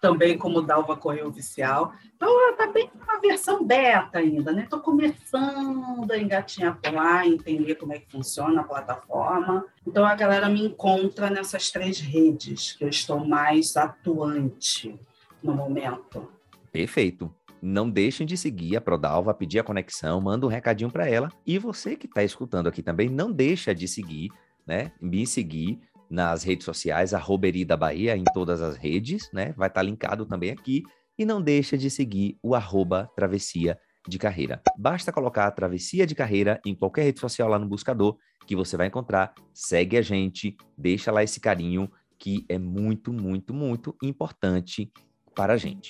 Também 0.00 0.36
como 0.36 0.60
Dalva 0.60 0.96
Correio 0.96 1.28
Oficial. 1.28 1.94
Então, 2.14 2.50
está 2.50 2.66
bem 2.66 2.90
uma 2.94 3.18
versão 3.20 3.64
beta 3.64 4.18
ainda, 4.18 4.52
né? 4.52 4.64
Estou 4.64 4.80
começando 4.80 6.10
a 6.10 6.18
engatinhar 6.18 6.78
por 6.78 6.92
lá, 6.92 7.26
entender 7.26 7.76
como 7.76 7.94
é 7.94 7.98
que 7.98 8.10
funciona 8.10 8.60
a 8.60 8.64
plataforma. 8.64 9.64
Então, 9.86 10.04
a 10.04 10.14
galera 10.14 10.48
me 10.48 10.62
encontra 10.62 11.30
nessas 11.30 11.70
três 11.70 11.98
redes 12.00 12.72
que 12.72 12.84
eu 12.84 12.88
estou 12.88 13.24
mais 13.26 13.76
atuante 13.76 15.00
no 15.42 15.54
momento. 15.54 16.28
Perfeito. 16.70 17.34
não 17.62 17.90
deixem 17.90 18.26
de 18.26 18.36
seguir 18.36 18.76
a 18.76 18.80
Prodalva, 18.80 19.34
pedir 19.34 19.58
a 19.58 19.64
conexão, 19.64 20.20
manda 20.20 20.46
um 20.46 20.50
recadinho 20.50 20.90
para 20.90 21.08
ela. 21.08 21.30
E 21.46 21.58
você 21.58 21.96
que 21.96 22.06
está 22.06 22.22
escutando 22.22 22.68
aqui 22.68 22.82
também, 22.82 23.08
não 23.08 23.30
deixa 23.30 23.74
de 23.74 23.86
seguir, 23.86 24.30
né? 24.66 24.92
Me 25.00 25.26
seguir 25.26 25.80
nas 26.10 26.42
redes 26.42 26.64
sociais, 26.64 27.14
arroba 27.14 27.46
da 27.64 27.76
Bahia, 27.76 28.16
em 28.16 28.24
todas 28.34 28.60
as 28.60 28.76
redes, 28.76 29.30
né? 29.32 29.54
Vai 29.56 29.68
estar 29.68 29.80
tá 29.80 29.86
linkado 29.86 30.26
também 30.26 30.50
aqui. 30.50 30.82
E 31.16 31.24
não 31.24 31.40
deixa 31.40 31.78
de 31.78 31.88
seguir 31.88 32.36
o 32.42 32.54
arroba 32.54 33.08
Travessia 33.14 33.78
de 34.08 34.18
Carreira. 34.18 34.60
Basta 34.76 35.12
colocar 35.12 35.46
a 35.46 35.50
Travessia 35.50 36.06
de 36.06 36.14
Carreira 36.14 36.60
em 36.66 36.74
qualquer 36.74 37.04
rede 37.04 37.20
social 37.20 37.48
lá 37.48 37.58
no 37.58 37.68
buscador 37.68 38.16
que 38.46 38.56
você 38.56 38.76
vai 38.76 38.88
encontrar. 38.88 39.34
Segue 39.52 39.96
a 39.96 40.02
gente, 40.02 40.56
deixa 40.76 41.12
lá 41.12 41.22
esse 41.22 41.38
carinho 41.38 41.90
que 42.18 42.44
é 42.48 42.58
muito, 42.58 43.12
muito, 43.12 43.54
muito 43.54 43.96
importante 44.02 44.90
para 45.34 45.54
a 45.54 45.56
gente. 45.56 45.88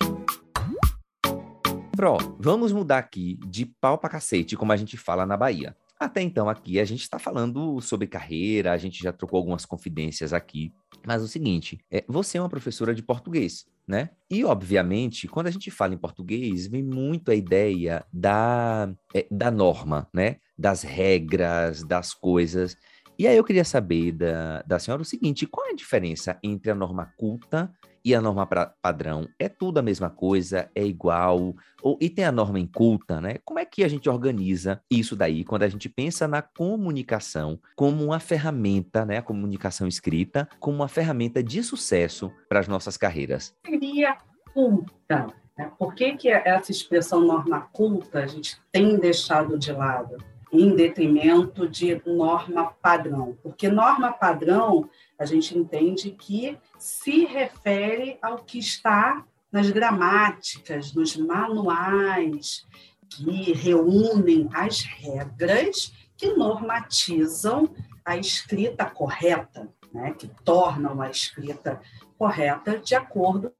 Pro, 1.96 2.18
vamos 2.38 2.72
mudar 2.72 2.98
aqui 2.98 3.38
de 3.46 3.66
pau 3.66 3.98
para 3.98 4.10
cacete, 4.10 4.56
como 4.56 4.72
a 4.72 4.76
gente 4.76 4.96
fala 4.96 5.26
na 5.26 5.36
Bahia. 5.36 5.76
Até 6.00 6.22
então, 6.22 6.48
aqui 6.48 6.80
a 6.80 6.84
gente 6.86 7.02
está 7.02 7.18
falando 7.18 7.78
sobre 7.82 8.06
carreira, 8.06 8.72
a 8.72 8.76
gente 8.78 9.02
já 9.02 9.12
trocou 9.12 9.36
algumas 9.36 9.66
confidências 9.66 10.32
aqui. 10.32 10.72
Mas 11.06 11.22
o 11.22 11.28
seguinte, 11.28 11.78
é, 11.90 12.02
você 12.08 12.38
é 12.38 12.40
uma 12.40 12.48
professora 12.48 12.94
de 12.94 13.02
português, 13.02 13.66
né? 13.86 14.08
E, 14.30 14.42
obviamente, 14.42 15.28
quando 15.28 15.48
a 15.48 15.50
gente 15.50 15.70
fala 15.70 15.92
em 15.92 15.98
português, 15.98 16.66
vem 16.66 16.82
muito 16.82 17.30
a 17.30 17.34
ideia 17.34 18.02
da, 18.10 18.90
é, 19.14 19.26
da 19.30 19.50
norma, 19.50 20.08
né? 20.14 20.36
Das 20.56 20.82
regras, 20.82 21.84
das 21.84 22.14
coisas. 22.14 22.74
E 23.18 23.26
aí 23.26 23.36
eu 23.36 23.44
queria 23.44 23.64
saber 23.64 24.12
da, 24.12 24.62
da 24.62 24.78
senhora 24.78 25.02
o 25.02 25.04
seguinte: 25.04 25.46
qual 25.46 25.66
é 25.66 25.72
a 25.72 25.76
diferença 25.76 26.38
entre 26.42 26.70
a 26.70 26.74
norma 26.74 27.12
culta 27.18 27.70
e 28.04 28.14
a 28.14 28.20
norma 28.20 28.46
pra, 28.46 28.72
padrão? 28.80 29.28
É 29.38 29.48
tudo 29.48 29.78
a 29.78 29.82
mesma 29.82 30.10
coisa? 30.10 30.70
É 30.74 30.84
igual? 30.84 31.54
Ou, 31.82 31.98
e 32.00 32.08
tem 32.08 32.24
a 32.24 32.32
norma 32.32 32.58
inculta, 32.58 33.20
né? 33.20 33.36
Como 33.44 33.58
é 33.58 33.64
que 33.64 33.84
a 33.84 33.88
gente 33.88 34.08
organiza 34.08 34.80
isso 34.90 35.16
daí 35.16 35.44
quando 35.44 35.62
a 35.62 35.68
gente 35.68 35.88
pensa 35.88 36.26
na 36.26 36.42
comunicação 36.42 37.58
como 37.76 38.04
uma 38.04 38.20
ferramenta, 38.20 39.04
né? 39.04 39.18
A 39.18 39.22
comunicação 39.22 39.86
escrita, 39.86 40.48
como 40.58 40.76
uma 40.76 40.88
ferramenta 40.88 41.42
de 41.42 41.62
sucesso 41.62 42.30
para 42.48 42.60
as 42.60 42.68
nossas 42.68 42.96
carreiras? 42.96 43.54
Seria 43.64 44.16
culta. 44.52 45.26
Né? 45.56 45.70
Por 45.78 45.94
que, 45.94 46.16
que 46.16 46.28
essa 46.28 46.70
expressão 46.70 47.20
norma 47.20 47.60
culta 47.72 48.20
a 48.20 48.26
gente 48.26 48.60
tem 48.72 48.98
deixado 48.98 49.58
de 49.58 49.72
lado? 49.72 50.16
Em 50.52 50.74
detrimento 50.74 51.68
de 51.68 52.00
norma 52.06 52.74
padrão. 52.82 53.36
Porque 53.42 53.68
norma 53.68 54.12
padrão, 54.12 54.88
a 55.18 55.24
gente 55.24 55.56
entende 55.56 56.10
que 56.10 56.58
se 56.78 57.24
refere 57.24 58.18
ao 58.20 58.38
que 58.38 58.58
está 58.58 59.24
nas 59.52 59.70
gramáticas, 59.70 60.94
nos 60.94 61.16
manuais, 61.16 62.66
que 63.08 63.52
reúnem 63.52 64.48
as 64.52 64.82
regras 64.82 65.92
que 66.16 66.32
normatizam 66.34 67.68
a 68.04 68.16
escrita 68.16 68.84
correta, 68.84 69.68
né? 69.92 70.12
que 70.12 70.28
tornam 70.44 71.00
a 71.00 71.10
escrita 71.10 71.80
correta 72.18 72.78
de 72.78 72.94
acordo 72.94 73.52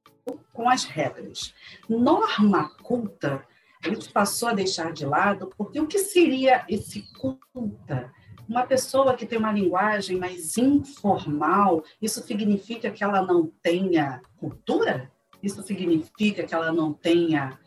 com 0.53 0.69
as 0.69 0.83
regras. 0.85 1.53
Norma 1.89 2.69
culta 2.81 3.45
a 3.83 3.89
gente 3.89 4.11
passou 4.11 4.49
a 4.49 4.53
deixar 4.53 4.93
de 4.93 5.05
lado, 5.05 5.51
porque 5.57 5.79
o 5.79 5.87
que 5.87 5.99
seria 5.99 6.63
esse 6.69 7.01
culta? 7.13 8.11
Uma 8.47 8.65
pessoa 8.65 9.15
que 9.15 9.25
tem 9.25 9.39
uma 9.39 9.51
linguagem 9.51 10.17
mais 10.17 10.57
informal, 10.57 11.83
isso 12.01 12.21
significa 12.21 12.91
que 12.91 13.03
ela 13.03 13.21
não 13.21 13.51
tenha 13.61 14.21
cultura? 14.37 15.11
Isso 15.41 15.63
significa 15.63 16.43
que 16.43 16.53
ela 16.53 16.71
não 16.71 16.93
tenha 16.93 17.57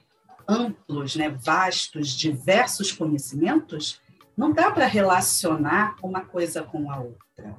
amplos, 0.46 1.16
né, 1.16 1.30
vastos, 1.30 2.10
diversos 2.10 2.92
conhecimentos? 2.92 4.00
Não 4.36 4.52
dá 4.52 4.70
para 4.70 4.86
relacionar 4.86 5.96
uma 6.02 6.20
coisa 6.20 6.62
com 6.62 6.90
a 6.90 6.98
outra. 6.98 7.56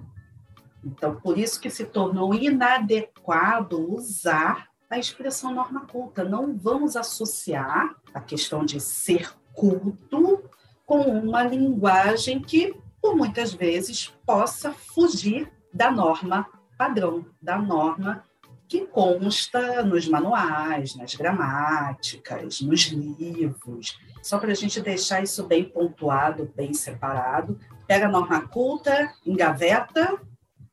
Então, 0.84 1.16
por 1.16 1.38
isso 1.38 1.60
que 1.60 1.70
se 1.70 1.86
tornou 1.86 2.34
inadequado 2.34 3.92
usar 3.92 4.70
a 4.90 4.98
expressão 4.98 5.54
norma 5.54 5.82
culta. 5.82 6.24
Não 6.24 6.56
vamos 6.56 6.96
associar 6.96 7.96
a 8.14 8.20
questão 8.20 8.66
de 8.66 8.80
ser 8.80 9.34
culto 9.54 10.44
com 10.86 11.00
uma 11.02 11.44
linguagem 11.44 12.40
que, 12.40 12.76
por 13.02 13.16
muitas 13.16 13.54
vezes, 13.54 14.14
possa 14.26 14.72
fugir 14.72 15.52
da 15.74 15.92
norma 15.92 16.46
padrão, 16.78 17.26
da 17.42 17.58
norma 17.58 18.24
que 18.68 18.86
consta 18.88 19.84
nos 19.84 20.08
manuais, 20.08 20.96
nas 20.96 21.14
gramáticas, 21.14 22.62
nos 22.62 22.88
livros. 22.88 23.98
Só 24.22 24.40
para 24.40 24.52
a 24.52 24.56
gente 24.56 24.82
deixar 24.82 25.24
isso 25.24 25.44
bem 25.46 25.64
pontuado, 25.64 26.52
bem 26.56 26.74
separado. 26.74 27.60
Pega 27.88 28.08
a 28.08 28.12
norma 28.12 28.48
culta, 28.48 29.14
engaveta, 29.26 30.20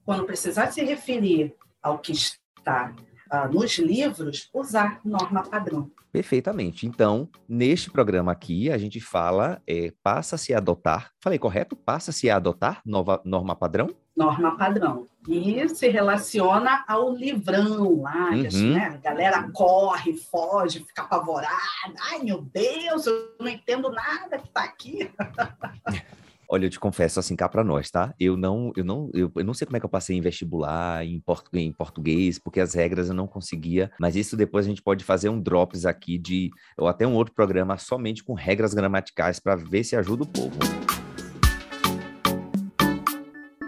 quando 0.05 0.25
precisar 0.25 0.73
se 0.73 0.83
referir 0.83 1.55
ao 1.83 1.99
que 1.99 2.13
está 2.13 2.95
ah, 3.33 3.49
nos 3.49 3.79
livros, 3.79 4.51
usar 4.53 5.01
norma 5.03 5.43
padrão. 5.43 5.91
Perfeitamente. 6.13 6.87
Então, 6.87 7.27
neste 7.49 7.91
programa 7.91 8.31
aqui, 8.31 8.71
a 8.71 8.77
gente 8.77 9.01
fala, 9.01 9.63
é, 9.67 9.91
passa-se 10.03 10.53
a 10.53 10.59
adotar, 10.59 11.11
falei 11.19 11.39
correto? 11.39 11.75
Passa-se 11.75 12.29
a 12.29 12.37
adotar 12.37 12.83
nova 12.85 13.23
norma 13.25 13.57
padrão? 13.57 13.89
Norma 14.15 14.55
padrão. 14.59 15.07
E 15.27 15.67
se 15.71 15.89
relaciona 15.89 16.85
ao 16.87 17.15
livrão 17.15 18.03
lá, 18.03 18.33
uhum. 18.33 18.47
que 18.47 18.75
né, 18.75 18.85
a 18.89 18.97
galera 18.99 19.51
corre, 19.51 20.13
foge, 20.13 20.85
fica 20.85 21.01
apavorada. 21.01 21.95
Ai, 22.11 22.19
meu 22.19 22.43
Deus, 22.43 23.07
eu 23.07 23.35
não 23.41 23.49
entendo 23.49 23.91
nada 23.91 24.37
que 24.37 24.49
está 24.49 24.63
aqui. 24.63 25.11
Olha, 26.55 26.67
eu 26.67 26.71
te 26.71 26.79
confesso 26.79 27.19
assim 27.19 27.35
cá 27.35 27.49
para 27.49 27.65
nós, 27.65 27.91
tá? 27.91 28.15
Eu 28.21 28.37
não, 28.37 28.75
eu 28.77 28.85
não, 28.85 29.11
eu, 29.15 29.33
eu, 29.35 29.43
não 29.43 29.55
sei 29.55 29.65
como 29.65 29.79
é 29.79 29.81
que 29.81 29.87
eu 29.87 29.91
passei 29.91 30.19
em 30.19 30.21
vestibular 30.21 31.03
em, 31.03 31.19
portu, 31.19 31.57
em 31.57 31.73
português, 31.73 32.39
porque 32.39 32.61
as 32.61 32.75
regras 32.75 33.09
eu 33.09 33.15
não 33.15 33.27
conseguia. 33.27 33.91
Mas 33.99 34.17
isso 34.17 34.37
depois 34.37 34.67
a 34.67 34.69
gente 34.69 34.83
pode 34.83 35.03
fazer 35.03 35.31
um 35.31 35.41
drops 35.41 35.87
aqui 35.87 36.19
de, 36.19 36.51
ou 36.77 36.89
até 36.89 37.07
um 37.07 37.15
outro 37.15 37.33
programa 37.33 37.79
somente 37.79 38.23
com 38.23 38.35
regras 38.35 38.75
gramaticais 38.75 39.41
para 39.41 39.57
ver 39.57 39.83
se 39.83 39.97
ajuda 39.97 40.25
o 40.25 40.27
povo. 40.27 40.59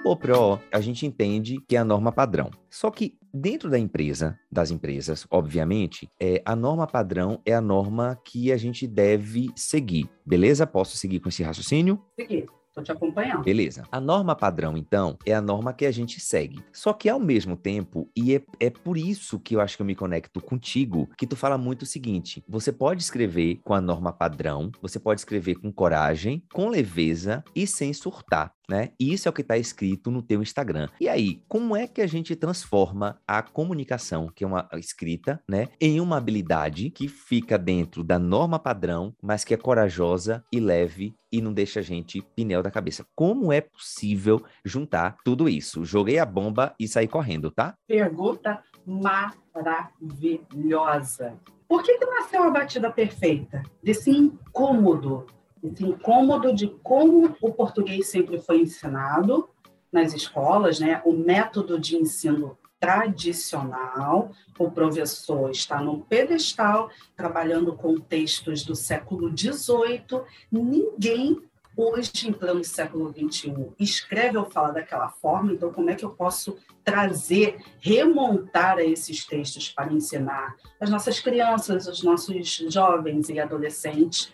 O 0.04 0.14
PRO, 0.14 0.60
a 0.70 0.80
gente 0.82 1.06
entende 1.06 1.56
que 1.66 1.76
é 1.76 1.78
a 1.78 1.84
norma 1.86 2.12
padrão. 2.12 2.50
Só 2.68 2.90
que 2.90 3.16
dentro 3.32 3.70
da 3.70 3.78
empresa, 3.78 4.38
das 4.52 4.70
empresas, 4.70 5.26
obviamente, 5.30 6.06
é, 6.20 6.42
a 6.44 6.54
norma 6.54 6.86
padrão 6.86 7.40
é 7.46 7.54
a 7.54 7.62
norma 7.62 8.20
que 8.22 8.52
a 8.52 8.58
gente 8.58 8.86
deve 8.86 9.48
seguir. 9.56 10.06
Beleza? 10.26 10.66
Posso 10.66 10.98
seguir 10.98 11.20
com 11.20 11.30
esse 11.30 11.42
raciocínio? 11.42 11.98
Seguir. 12.20 12.46
Estou 12.74 12.82
te 12.82 12.90
acompanhando. 12.90 13.44
Beleza. 13.44 13.84
A 13.92 14.00
norma 14.00 14.34
padrão, 14.34 14.76
então, 14.76 15.16
é 15.24 15.32
a 15.32 15.40
norma 15.40 15.72
que 15.72 15.86
a 15.86 15.92
gente 15.92 16.18
segue. 16.18 16.58
Só 16.72 16.92
que 16.92 17.08
ao 17.08 17.20
mesmo 17.20 17.56
tempo, 17.56 18.10
e 18.16 18.34
é, 18.34 18.42
é 18.58 18.68
por 18.68 18.98
isso 18.98 19.38
que 19.38 19.54
eu 19.54 19.60
acho 19.60 19.76
que 19.76 19.82
eu 19.82 19.86
me 19.86 19.94
conecto 19.94 20.40
contigo, 20.40 21.08
que 21.16 21.24
tu 21.24 21.36
fala 21.36 21.56
muito 21.56 21.82
o 21.82 21.86
seguinte: 21.86 22.42
você 22.48 22.72
pode 22.72 23.00
escrever 23.00 23.60
com 23.62 23.74
a 23.74 23.80
norma 23.80 24.12
padrão, 24.12 24.72
você 24.82 24.98
pode 24.98 25.20
escrever 25.20 25.54
com 25.54 25.72
coragem, 25.72 26.42
com 26.52 26.68
leveza 26.68 27.44
e 27.54 27.64
sem 27.64 27.92
surtar 27.92 28.52
né? 28.68 28.90
Isso 28.98 29.28
é 29.28 29.30
o 29.30 29.32
que 29.32 29.42
está 29.42 29.56
escrito 29.56 30.10
no 30.10 30.22
teu 30.22 30.42
Instagram. 30.42 30.88
E 31.00 31.08
aí, 31.08 31.42
como 31.48 31.76
é 31.76 31.86
que 31.86 32.00
a 32.00 32.06
gente 32.06 32.34
transforma 32.36 33.20
a 33.26 33.42
comunicação, 33.42 34.30
que 34.34 34.44
é 34.44 34.46
uma 34.46 34.68
escrita, 34.74 35.42
né, 35.48 35.68
em 35.80 36.00
uma 36.00 36.16
habilidade 36.16 36.90
que 36.90 37.08
fica 37.08 37.58
dentro 37.58 38.04
da 38.04 38.18
norma 38.18 38.58
padrão, 38.58 39.14
mas 39.22 39.44
que 39.44 39.54
é 39.54 39.56
corajosa 39.56 40.44
e 40.52 40.60
leve 40.60 41.14
e 41.30 41.40
não 41.40 41.52
deixa 41.52 41.80
a 41.80 41.82
gente 41.82 42.22
pneu 42.36 42.62
da 42.62 42.70
cabeça. 42.70 43.06
Como 43.14 43.52
é 43.52 43.60
possível 43.60 44.42
juntar 44.64 45.16
tudo 45.24 45.48
isso? 45.48 45.84
Joguei 45.84 46.18
a 46.18 46.26
bomba 46.26 46.74
e 46.78 46.86
saí 46.86 47.08
correndo, 47.08 47.50
tá? 47.50 47.74
Pergunta 47.88 48.62
maravilhosa. 48.86 51.34
Por 51.66 51.82
que, 51.82 51.98
que 51.98 52.06
nasceu 52.06 52.44
a 52.44 52.50
batida 52.50 52.90
perfeita? 52.90 53.62
Desse 53.82 54.10
incômodo 54.10 55.26
esse 55.64 55.84
incômodo 55.84 56.54
de 56.54 56.68
como 56.82 57.34
o 57.40 57.52
português 57.52 58.08
sempre 58.08 58.38
foi 58.40 58.60
ensinado 58.60 59.48
nas 59.90 60.12
escolas, 60.12 60.78
né? 60.78 61.00
O 61.04 61.12
método 61.12 61.78
de 61.78 61.96
ensino 61.96 62.58
tradicional, 62.78 64.30
o 64.58 64.70
professor 64.70 65.50
está 65.50 65.80
num 65.80 66.00
pedestal 66.00 66.90
trabalhando 67.16 67.72
com 67.72 67.98
textos 67.98 68.62
do 68.62 68.74
século 68.74 69.32
XVIII, 69.34 70.20
ninguém 70.52 71.40
hoje, 71.76 72.28
em 72.28 72.32
pleno 72.32 72.62
século 72.62 73.12
XXI, 73.12 73.72
escreve 73.80 74.36
ou 74.36 74.44
fala 74.44 74.72
daquela 74.72 75.08
forma, 75.08 75.52
então 75.52 75.72
como 75.72 75.90
é 75.90 75.94
que 75.94 76.04
eu 76.04 76.10
posso 76.10 76.56
trazer, 76.84 77.58
remontar 77.80 78.78
a 78.78 78.84
esses 78.84 79.24
textos 79.24 79.70
para 79.70 79.92
ensinar 79.92 80.54
as 80.78 80.90
nossas 80.90 81.18
crianças, 81.18 81.88
os 81.88 82.02
nossos 82.02 82.46
jovens 82.68 83.28
e 83.28 83.40
adolescentes 83.40 84.32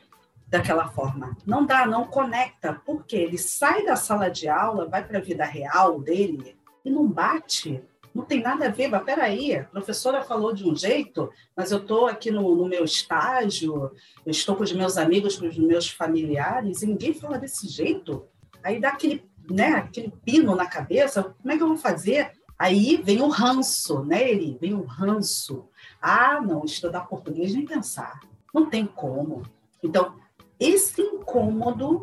daquela 0.50 0.88
forma. 0.88 1.36
Não 1.46 1.64
dá, 1.64 1.86
não 1.86 2.04
conecta, 2.04 2.80
porque 2.84 3.16
ele 3.16 3.38
sai 3.38 3.84
da 3.84 3.96
sala 3.96 4.28
de 4.28 4.48
aula, 4.48 4.88
vai 4.88 5.02
para 5.06 5.18
a 5.18 5.22
vida 5.22 5.44
real 5.44 6.00
dele 6.00 6.56
e 6.84 6.90
não 6.90 7.06
bate 7.06 7.82
não 8.14 8.24
tem 8.24 8.42
nada 8.42 8.66
a 8.66 8.70
ver, 8.70 8.88
mas 8.88 9.02
peraí, 9.04 9.54
a 9.54 9.64
professora 9.64 10.22
falou 10.22 10.52
de 10.52 10.68
um 10.68 10.74
jeito, 10.74 11.30
mas 11.54 11.70
eu 11.70 11.78
estou 11.78 12.06
aqui 12.06 12.30
no, 12.30 12.54
no, 12.54 12.68
meu 12.68 12.84
estágio, 12.84 13.92
eu 14.26 14.30
estou 14.30 14.56
com 14.56 14.64
os 14.64 14.72
meus 14.72 14.96
amigos, 14.96 15.36
com 15.38 15.46
os 15.46 15.56
meus 15.56 15.88
familiares, 15.88 16.82
e 16.82 16.86
ninguém 16.86 17.14
fala 17.14 17.38
desse 17.38 17.68
jeito. 17.68 18.24
Aí 18.62 18.80
dá 18.80 18.88
aquele, 18.88 19.24
né, 19.48 19.74
aquele 19.74 20.12
pino 20.24 20.56
na 20.56 20.66
cabeça, 20.66 21.34
como 21.40 21.52
é 21.52 21.56
que 21.56 21.62
eu 21.62 21.68
vou 21.68 21.76
fazer? 21.76 22.32
Aí 22.58 23.00
vem 23.02 23.22
o 23.22 23.28
ranço, 23.28 24.04
né, 24.04 24.30
Eri? 24.30 24.58
Vem 24.60 24.74
o 24.74 24.82
ranço. 24.82 25.68
Ah, 26.02 26.40
não, 26.42 26.64
estudar 26.64 27.06
português 27.06 27.54
nem 27.54 27.64
pensar. 27.64 28.20
Não 28.52 28.68
tem 28.68 28.84
como. 28.84 29.42
Então, 29.82 30.14
esse 30.60 31.00
incômodo 31.00 32.02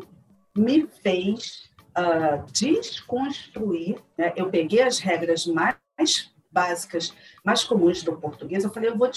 me 0.56 0.86
fez 0.86 1.70
uh, 1.96 2.44
desconstruir. 2.52 4.02
Né? 4.18 4.32
Eu 4.36 4.50
peguei 4.50 4.82
as 4.82 4.98
regras 4.98 5.46
mais 5.46 5.78
básicas, 6.50 7.14
mais 7.44 7.62
comuns 7.62 8.02
do 8.02 8.16
português. 8.16 8.64
Eu 8.64 8.72
falei, 8.72 8.90
eu 8.90 8.98
vou 8.98 9.10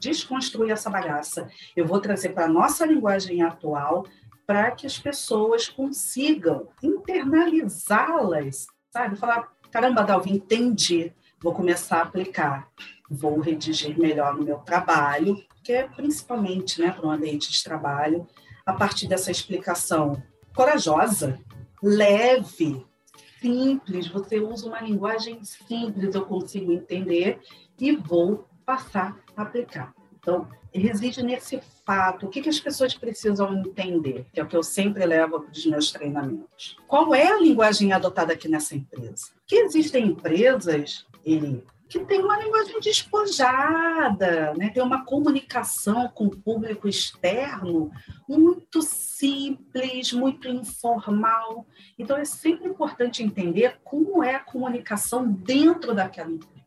desconstruir 0.00 0.72
essa 0.72 0.90
bagaça. 0.90 1.48
Eu 1.76 1.86
vou 1.86 2.00
trazer 2.00 2.30
para 2.30 2.46
a 2.46 2.48
nossa 2.48 2.84
linguagem 2.84 3.42
atual 3.42 4.04
para 4.46 4.70
que 4.70 4.86
as 4.86 4.98
pessoas 4.98 5.68
consigam 5.68 6.68
internalizá-las, 6.82 8.66
sabe? 8.90 9.16
Falar, 9.16 9.52
caramba, 9.70 10.02
Dalvin, 10.02 10.36
entendi, 10.36 11.12
vou 11.42 11.52
começar 11.52 11.98
a 11.98 12.02
aplicar, 12.02 12.66
vou 13.10 13.38
redigir 13.40 13.98
melhor 13.98 14.34
no 14.34 14.44
meu 14.44 14.56
trabalho, 14.56 15.36
que 15.62 15.70
é 15.70 15.86
principalmente 15.86 16.80
né, 16.80 16.90
para 16.90 17.06
um 17.06 17.10
ambiente 17.10 17.52
de 17.52 17.62
trabalho, 17.62 18.26
a 18.68 18.74
partir 18.74 19.08
dessa 19.08 19.30
explicação 19.30 20.22
corajosa, 20.54 21.40
leve, 21.82 22.84
simples, 23.40 24.08
você 24.08 24.38
usa 24.40 24.68
uma 24.68 24.82
linguagem 24.82 25.42
simples, 25.42 26.14
eu 26.14 26.26
consigo 26.26 26.70
entender 26.70 27.40
e 27.80 27.96
vou 27.96 28.46
passar 28.66 29.18
a 29.34 29.40
aplicar. 29.40 29.94
Então, 30.18 30.46
reside 30.70 31.22
nesse 31.22 31.62
fato. 31.86 32.26
O 32.26 32.28
que, 32.28 32.46
as 32.46 32.60
pessoas 32.60 32.92
precisam 32.92 33.54
entender? 33.54 34.26
Que 34.34 34.40
é 34.40 34.42
o 34.42 34.46
que 34.46 34.56
eu 34.56 34.62
sempre 34.62 35.06
levo 35.06 35.40
para 35.40 35.50
os 35.50 35.64
meus 35.64 35.90
treinamentos. 35.90 36.76
Qual 36.86 37.14
é 37.14 37.26
a 37.26 37.40
linguagem 37.40 37.94
adotada 37.94 38.34
aqui 38.34 38.48
nessa 38.48 38.76
empresa? 38.76 39.30
Que 39.46 39.56
existem 39.56 40.08
empresas, 40.08 41.06
ele 41.24 41.64
que 41.88 41.98
tem 42.00 42.20
uma 42.20 42.38
linguagem 42.38 42.78
despojada, 42.80 44.52
né? 44.54 44.68
tem 44.68 44.82
uma 44.82 45.04
comunicação 45.04 46.08
com 46.08 46.26
o 46.26 46.36
público 46.36 46.86
externo 46.86 47.90
muito 48.28 48.82
simples, 48.82 50.12
muito 50.12 50.48
informal. 50.48 51.66
Então, 51.98 52.18
é 52.18 52.24
sempre 52.26 52.68
importante 52.68 53.22
entender 53.22 53.78
como 53.82 54.22
é 54.22 54.34
a 54.34 54.40
comunicação 54.40 55.32
dentro 55.32 55.94
daquela 55.94 56.30
empresa. 56.30 56.58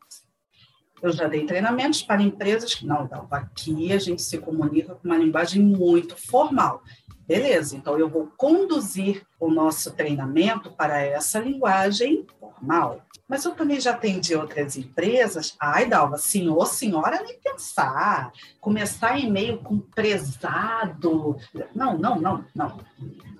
Eu 1.01 1.11
já 1.11 1.27
dei 1.27 1.45
treinamentos 1.45 2.01
para 2.01 2.21
empresas 2.21 2.73
que, 2.73 2.85
não, 2.85 3.07
não, 3.07 3.27
aqui 3.31 3.91
a 3.91 3.97
gente 3.99 4.21
se 4.21 4.37
comunica 4.37 4.95
com 4.95 5.07
uma 5.07 5.17
linguagem 5.17 5.61
muito 5.61 6.15
formal. 6.15 6.83
Beleza, 7.27 7.75
então 7.75 7.97
eu 7.97 8.09
vou 8.09 8.31
conduzir 8.35 9.25
o 9.39 9.49
nosso 9.49 9.91
treinamento 9.93 10.71
para 10.71 10.99
essa 11.01 11.39
linguagem 11.39 12.25
formal. 12.39 13.03
Mas 13.31 13.45
eu 13.45 13.55
também 13.55 13.79
já 13.79 13.91
atendi 13.91 14.35
outras 14.35 14.75
empresas. 14.75 15.55
Ai, 15.57 15.85
Dalva, 15.85 16.17
senhor, 16.17 16.65
senhora, 16.65 17.23
nem 17.23 17.39
pensar. 17.39 18.33
Começar 18.59 19.17
e-mail 19.17 19.59
com 19.59 19.79
prezado. 19.79 21.37
Não, 21.73 21.97
não, 21.97 22.19
não, 22.19 22.45
não. 22.53 22.77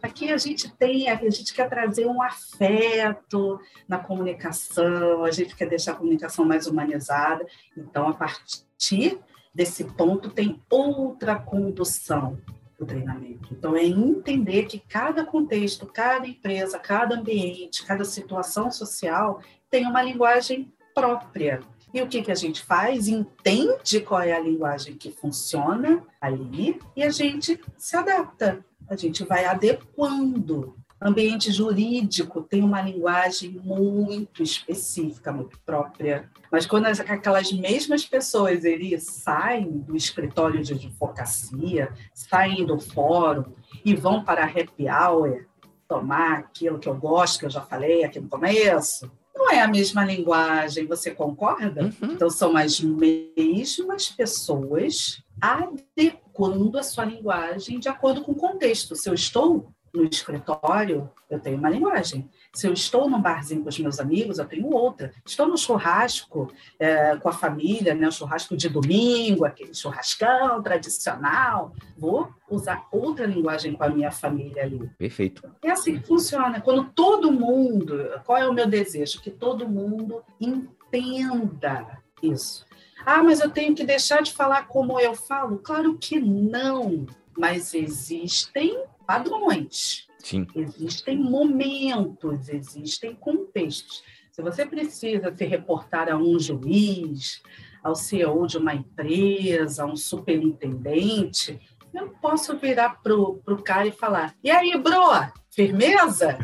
Aqui 0.01 0.31
a 0.31 0.37
gente 0.37 0.71
tem, 0.77 1.09
a 1.09 1.29
gente 1.29 1.53
quer 1.53 1.67
trazer 1.67 2.05
um 2.05 2.21
afeto 2.21 3.59
na 3.85 3.99
comunicação, 3.99 5.25
a 5.25 5.31
gente 5.31 5.57
quer 5.57 5.67
deixar 5.67 5.91
a 5.91 5.95
comunicação 5.95 6.45
mais 6.45 6.67
humanizada. 6.67 7.45
Então, 7.75 8.07
a 8.07 8.13
partir 8.13 9.19
desse 9.53 9.83
ponto, 9.83 10.29
tem 10.29 10.61
outra 10.69 11.35
condução 11.35 12.39
do 12.79 12.85
treinamento. 12.85 13.49
Então, 13.51 13.75
é 13.75 13.83
entender 13.83 14.67
que 14.67 14.79
cada 14.79 15.25
contexto, 15.25 15.85
cada 15.85 16.25
empresa, 16.25 16.79
cada 16.79 17.15
ambiente, 17.15 17.85
cada 17.85 18.05
situação 18.05 18.71
social 18.71 19.41
tem 19.71 19.87
uma 19.87 20.03
linguagem 20.03 20.71
própria. 20.93 21.61
E 21.93 22.01
o 22.01 22.07
que, 22.07 22.21
que 22.21 22.31
a 22.31 22.35
gente 22.35 22.61
faz? 22.61 23.07
Entende 23.07 24.01
qual 24.01 24.21
é 24.21 24.33
a 24.33 24.39
linguagem 24.39 24.95
que 24.95 25.11
funciona 25.11 26.03
ali 26.19 26.79
e 26.95 27.03
a 27.03 27.09
gente 27.09 27.59
se 27.77 27.97
adapta, 27.97 28.63
a 28.87 28.95
gente 28.95 29.23
vai 29.23 29.45
adequando. 29.45 30.75
Ambiente 31.03 31.51
jurídico 31.51 32.43
tem 32.43 32.63
uma 32.63 32.79
linguagem 32.81 33.59
muito 33.63 34.43
específica, 34.43 35.31
muito 35.31 35.59
própria. 35.65 36.29
Mas 36.51 36.67
quando 36.67 36.85
aquelas 36.85 37.51
mesmas 37.51 38.05
pessoas 38.05 38.63
eles 38.63 39.03
saem 39.05 39.79
do 39.79 39.95
escritório 39.95 40.61
de 40.61 40.73
advocacia, 40.73 41.91
saem 42.13 42.65
do 42.65 42.79
fórum 42.79 43.45
e 43.83 43.95
vão 43.95 44.23
para 44.23 44.43
a 44.43 44.47
happy 44.47 44.87
hour 44.87 45.45
tomar 45.87 46.33
aquilo 46.33 46.77
que 46.77 46.87
eu 46.87 46.95
gosto, 46.95 47.39
que 47.39 47.45
eu 47.47 47.49
já 47.49 47.61
falei 47.61 48.03
aqui 48.03 48.19
no 48.19 48.29
começo, 48.29 49.11
não 49.35 49.49
é 49.49 49.61
a 49.61 49.67
mesma 49.67 50.03
linguagem, 50.03 50.85
você 50.85 51.11
concorda? 51.11 51.83
Uhum. 51.83 52.13
Então, 52.13 52.29
são 52.29 52.55
as 52.55 52.79
mesmas 52.79 54.09
pessoas 54.09 55.23
adequando 55.39 56.77
a 56.77 56.83
sua 56.83 57.05
linguagem 57.05 57.79
de 57.79 57.89
acordo 57.89 58.21
com 58.21 58.33
o 58.33 58.35
contexto. 58.35 58.95
Se 58.95 59.09
eu 59.09 59.13
estou 59.13 59.71
no 59.93 60.05
escritório, 60.05 61.09
eu 61.29 61.39
tenho 61.39 61.57
uma 61.57 61.69
linguagem. 61.69 62.29
Se 62.53 62.67
eu 62.67 62.73
estou 62.73 63.09
num 63.09 63.21
barzinho 63.21 63.63
com 63.63 63.69
os 63.69 63.79
meus 63.79 63.99
amigos, 63.99 64.39
eu 64.39 64.45
tenho 64.45 64.69
outra. 64.69 65.13
Estou 65.25 65.47
no 65.47 65.57
churrasco 65.57 66.51
é, 66.79 67.15
com 67.17 67.29
a 67.29 67.33
família, 67.33 67.93
né? 67.93 68.07
O 68.07 68.11
churrasco 68.11 68.55
de 68.55 68.69
domingo, 68.69 69.45
aquele 69.45 69.73
churrascão 69.73 70.61
tradicional. 70.61 71.73
Vou 71.97 72.29
usar 72.49 72.87
outra 72.91 73.25
linguagem 73.25 73.73
com 73.73 73.83
a 73.83 73.89
minha 73.89 74.11
família 74.11 74.63
ali. 74.63 74.89
Perfeito. 74.97 75.49
É 75.63 75.71
assim 75.71 75.99
que 75.99 76.07
funciona. 76.07 76.61
Quando 76.61 76.85
todo 76.91 77.31
mundo, 77.31 78.09
qual 78.25 78.37
é 78.37 78.47
o 78.47 78.53
meu 78.53 78.67
desejo? 78.67 79.21
Que 79.21 79.31
todo 79.31 79.67
mundo 79.67 80.21
entenda 80.39 82.01
isso. 82.21 82.65
Ah, 83.05 83.23
mas 83.23 83.39
eu 83.39 83.49
tenho 83.49 83.73
que 83.73 83.83
deixar 83.83 84.21
de 84.21 84.31
falar 84.31 84.67
como 84.67 84.99
eu 84.99 85.15
falo? 85.15 85.57
Claro 85.57 85.97
que 85.97 86.19
não. 86.19 87.05
Mas 87.37 87.73
existem 87.73 88.77
padrões. 89.05 90.07
Sim. 90.19 90.47
Existem 90.55 91.17
momentos, 91.17 92.49
existem 92.49 93.15
contextos. 93.15 94.03
Se 94.31 94.41
você 94.41 94.65
precisa 94.65 95.35
se 95.35 95.45
reportar 95.45 96.09
a 96.09 96.15
um 96.15 96.39
juiz, 96.39 97.41
ao 97.83 97.95
CEO 97.95 98.45
de 98.47 98.57
uma 98.57 98.73
empresa, 98.73 99.83
a 99.83 99.85
um 99.85 99.95
superintendente, 99.95 101.59
eu 101.93 102.05
não 102.05 102.09
posso 102.09 102.57
virar 102.57 103.01
pro, 103.01 103.41
pro 103.43 103.61
cara 103.61 103.87
e 103.87 103.91
falar: 103.91 104.33
e 104.43 104.49
aí, 104.49 104.77
bro, 104.77 105.11
firmeza? 105.53 106.37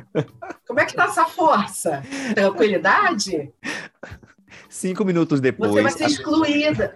Como 0.67 0.80
é 0.80 0.86
que 0.86 0.93
tá 0.93 1.06
essa 1.06 1.26
força? 1.26 2.04
Tranquilidade? 2.36 3.54
Cinco 4.77 5.03
minutos 5.03 5.41
depois. 5.41 5.71
Você 5.71 5.81
vai 5.81 5.91
ser 5.91 6.05
excluída. 6.05 6.95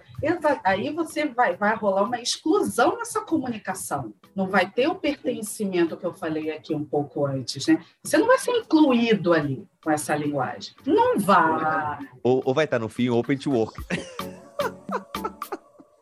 Aí 0.62 0.94
você 0.94 1.26
vai, 1.26 1.56
vai 1.56 1.74
rolar 1.74 2.04
uma 2.04 2.20
exclusão 2.20 2.96
nessa 2.96 3.22
comunicação. 3.22 4.14
Não 4.36 4.46
vai 4.46 4.70
ter 4.70 4.86
o 4.86 4.94
pertencimento 4.94 5.96
que 5.96 6.06
eu 6.06 6.12
falei 6.12 6.52
aqui 6.52 6.72
um 6.72 6.84
pouco 6.84 7.26
antes, 7.26 7.66
né? 7.66 7.84
Você 8.00 8.16
não 8.18 8.28
vai 8.28 8.38
ser 8.38 8.52
incluído 8.52 9.32
ali 9.32 9.66
com 9.82 9.90
essa 9.90 10.14
linguagem. 10.14 10.72
Não 10.86 11.18
vai. 11.18 11.98
Ou, 12.22 12.40
ou 12.44 12.54
vai 12.54 12.66
estar 12.66 12.78
no 12.78 12.88
fim 12.88 13.08
open 13.08 13.36
to 13.36 13.50
work. 13.50 13.74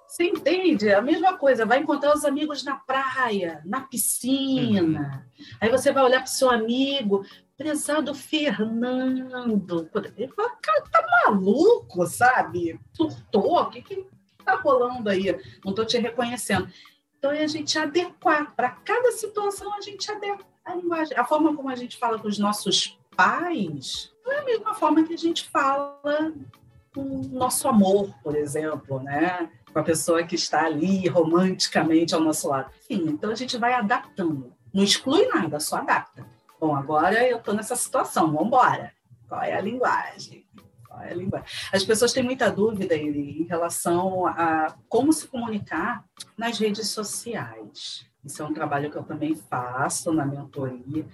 Você 0.06 0.24
entende? 0.24 0.92
A 0.92 1.00
mesma 1.00 1.38
coisa, 1.38 1.64
vai 1.64 1.78
encontrar 1.78 2.14
os 2.14 2.26
amigos 2.26 2.62
na 2.62 2.74
praia, 2.74 3.62
na 3.64 3.80
piscina. 3.80 5.24
Uhum. 5.38 5.44
Aí 5.62 5.70
você 5.70 5.90
vai 5.92 6.04
olhar 6.04 6.18
para 6.18 6.26
o 6.26 6.30
seu 6.30 6.50
amigo, 6.50 7.24
prezado 7.60 8.14
Fernando. 8.14 9.90
Ele 10.16 10.28
fala, 10.28 10.56
cara, 10.62 10.82
tá 10.90 11.06
maluco, 11.26 12.06
sabe? 12.06 12.80
Surtou? 12.94 13.60
O 13.60 13.68
que 13.68 13.82
que 13.82 14.06
tá 14.42 14.54
rolando 14.54 15.10
aí? 15.10 15.38
Não 15.62 15.74
tô 15.74 15.84
te 15.84 15.98
reconhecendo. 15.98 16.66
Então, 17.18 17.30
é 17.30 17.44
a 17.44 17.46
gente 17.46 17.78
adequar. 17.78 18.56
Para 18.56 18.70
cada 18.70 19.12
situação, 19.12 19.74
a 19.74 19.82
gente 19.82 20.10
adequa 20.10 20.42
a 20.64 20.74
linguagem. 20.74 21.14
A 21.18 21.22
forma 21.22 21.54
como 21.54 21.68
a 21.68 21.76
gente 21.76 21.98
fala 21.98 22.18
com 22.18 22.28
os 22.28 22.38
nossos 22.38 22.98
pais 23.14 24.10
não 24.24 24.32
é 24.32 24.38
a 24.38 24.44
mesma 24.44 24.72
forma 24.72 25.04
que 25.04 25.12
a 25.12 25.18
gente 25.18 25.46
fala 25.50 26.00
com 26.94 27.00
o 27.02 27.28
nosso 27.28 27.68
amor, 27.68 28.14
por 28.22 28.34
exemplo, 28.34 29.02
né? 29.02 29.50
Com 29.70 29.78
a 29.78 29.82
pessoa 29.82 30.24
que 30.24 30.34
está 30.34 30.64
ali 30.64 31.06
romanticamente 31.08 32.14
ao 32.14 32.22
nosso 32.22 32.48
lado. 32.48 32.70
Enfim, 32.78 33.10
então 33.10 33.30
a 33.30 33.34
gente 33.34 33.58
vai 33.58 33.74
adaptando. 33.74 34.50
Não 34.72 34.82
exclui 34.82 35.26
nada, 35.26 35.60
só 35.60 35.76
adapta. 35.76 36.39
Bom, 36.60 36.76
agora 36.76 37.26
eu 37.26 37.38
estou 37.38 37.54
nessa 37.54 37.74
situação, 37.74 38.26
vamos 38.26 38.48
embora. 38.48 38.92
Qual 39.26 39.40
é 39.40 39.54
a 39.54 39.62
linguagem? 39.62 40.46
Qual 40.86 41.00
é 41.00 41.12
a 41.12 41.14
linguagem? 41.14 41.48
As 41.72 41.82
pessoas 41.82 42.12
têm 42.12 42.22
muita 42.22 42.50
dúvida 42.50 42.94
em 42.94 43.44
relação 43.44 44.26
a 44.26 44.76
como 44.86 45.10
se 45.10 45.26
comunicar 45.26 46.04
nas 46.36 46.58
redes 46.58 46.88
sociais. 46.88 48.04
Isso 48.22 48.42
é 48.42 48.44
um 48.44 48.52
trabalho 48.52 48.90
que 48.90 48.98
eu 48.98 49.02
também 49.02 49.34
faço 49.34 50.12
na 50.12 50.26
mentoria. 50.26 51.06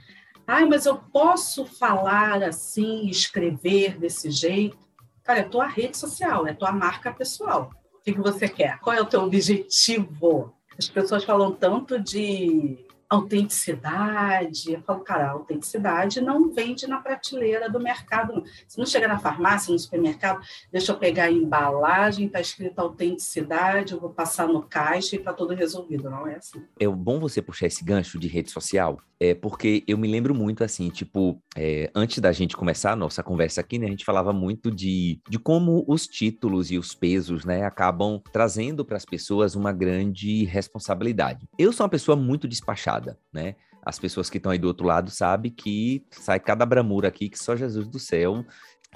Ai, 0.44 0.64
mas 0.64 0.84
eu 0.84 0.96
posso 0.96 1.64
falar 1.64 2.42
assim, 2.42 3.08
escrever 3.08 3.96
desse 3.96 4.32
jeito? 4.32 4.76
Cara, 5.22 5.40
é 5.40 5.44
tua 5.44 5.66
rede 5.68 5.96
social, 5.96 6.44
é 6.48 6.54
tua 6.54 6.72
marca 6.72 7.12
pessoal. 7.12 7.70
O 7.94 8.02
que, 8.02 8.12
que 8.12 8.20
você 8.20 8.48
quer? 8.48 8.80
Qual 8.80 8.96
é 8.96 9.00
o 9.00 9.06
teu 9.06 9.22
objetivo? 9.22 10.52
As 10.76 10.88
pessoas 10.88 11.22
falam 11.22 11.52
tanto 11.52 12.00
de 12.00 12.85
autenticidade. 13.08 14.72
Eu 14.72 14.82
falo, 14.82 15.00
cara, 15.00 15.26
a 15.26 15.30
autenticidade 15.30 16.20
não 16.20 16.52
vende 16.52 16.86
na 16.86 17.00
prateleira 17.00 17.70
do 17.70 17.80
mercado. 17.80 18.42
Se 18.66 18.78
não 18.78 18.86
chega 18.86 19.08
na 19.08 19.18
farmácia, 19.18 19.72
no 19.72 19.78
supermercado, 19.78 20.40
deixa 20.70 20.92
eu 20.92 20.98
pegar 20.98 21.24
a 21.24 21.30
embalagem, 21.30 22.26
está 22.26 22.40
escrito 22.40 22.78
autenticidade, 22.78 23.92
eu 23.92 24.00
vou 24.00 24.10
passar 24.10 24.48
no 24.48 24.62
caixa 24.62 25.16
e 25.16 25.18
está 25.18 25.32
tudo 25.32 25.54
resolvido. 25.54 26.10
Não 26.10 26.26
é 26.26 26.36
assim. 26.36 26.62
É 26.78 26.88
bom 26.88 27.20
você 27.20 27.40
puxar 27.40 27.66
esse 27.66 27.84
gancho 27.84 28.18
de 28.18 28.28
rede 28.28 28.50
social, 28.50 28.98
é 29.18 29.34
porque 29.34 29.82
eu 29.86 29.96
me 29.96 30.08
lembro 30.08 30.34
muito 30.34 30.62
assim, 30.62 30.90
tipo, 30.90 31.40
é, 31.56 31.90
antes 31.94 32.18
da 32.18 32.32
gente 32.32 32.56
começar 32.56 32.92
a 32.92 32.96
nossa 32.96 33.22
conversa 33.22 33.60
aqui, 33.60 33.78
né, 33.78 33.86
a 33.86 33.90
gente 33.90 34.04
falava 34.04 34.32
muito 34.32 34.70
de, 34.70 35.20
de 35.28 35.38
como 35.38 35.84
os 35.88 36.06
títulos 36.06 36.70
e 36.70 36.78
os 36.78 36.94
pesos, 36.94 37.44
né, 37.44 37.64
acabam 37.64 38.20
trazendo 38.30 38.84
para 38.84 38.96
as 38.96 39.04
pessoas 39.04 39.54
uma 39.54 39.72
grande 39.72 40.44
responsabilidade. 40.44 41.46
Eu 41.58 41.72
sou 41.72 41.84
uma 41.84 41.90
pessoa 41.90 42.16
muito 42.16 42.46
despachada 42.46 42.95
né? 43.32 43.56
As 43.84 43.98
pessoas 43.98 44.28
que 44.28 44.38
estão 44.38 44.50
aí 44.50 44.58
do 44.58 44.66
outro 44.66 44.86
lado 44.86 45.10
sabem 45.10 45.52
que 45.52 46.04
sai 46.10 46.40
cada 46.40 46.66
bramura 46.66 47.08
aqui 47.08 47.28
que 47.28 47.38
só 47.38 47.54
Jesus 47.54 47.86
do 47.86 47.98
céu 47.98 48.44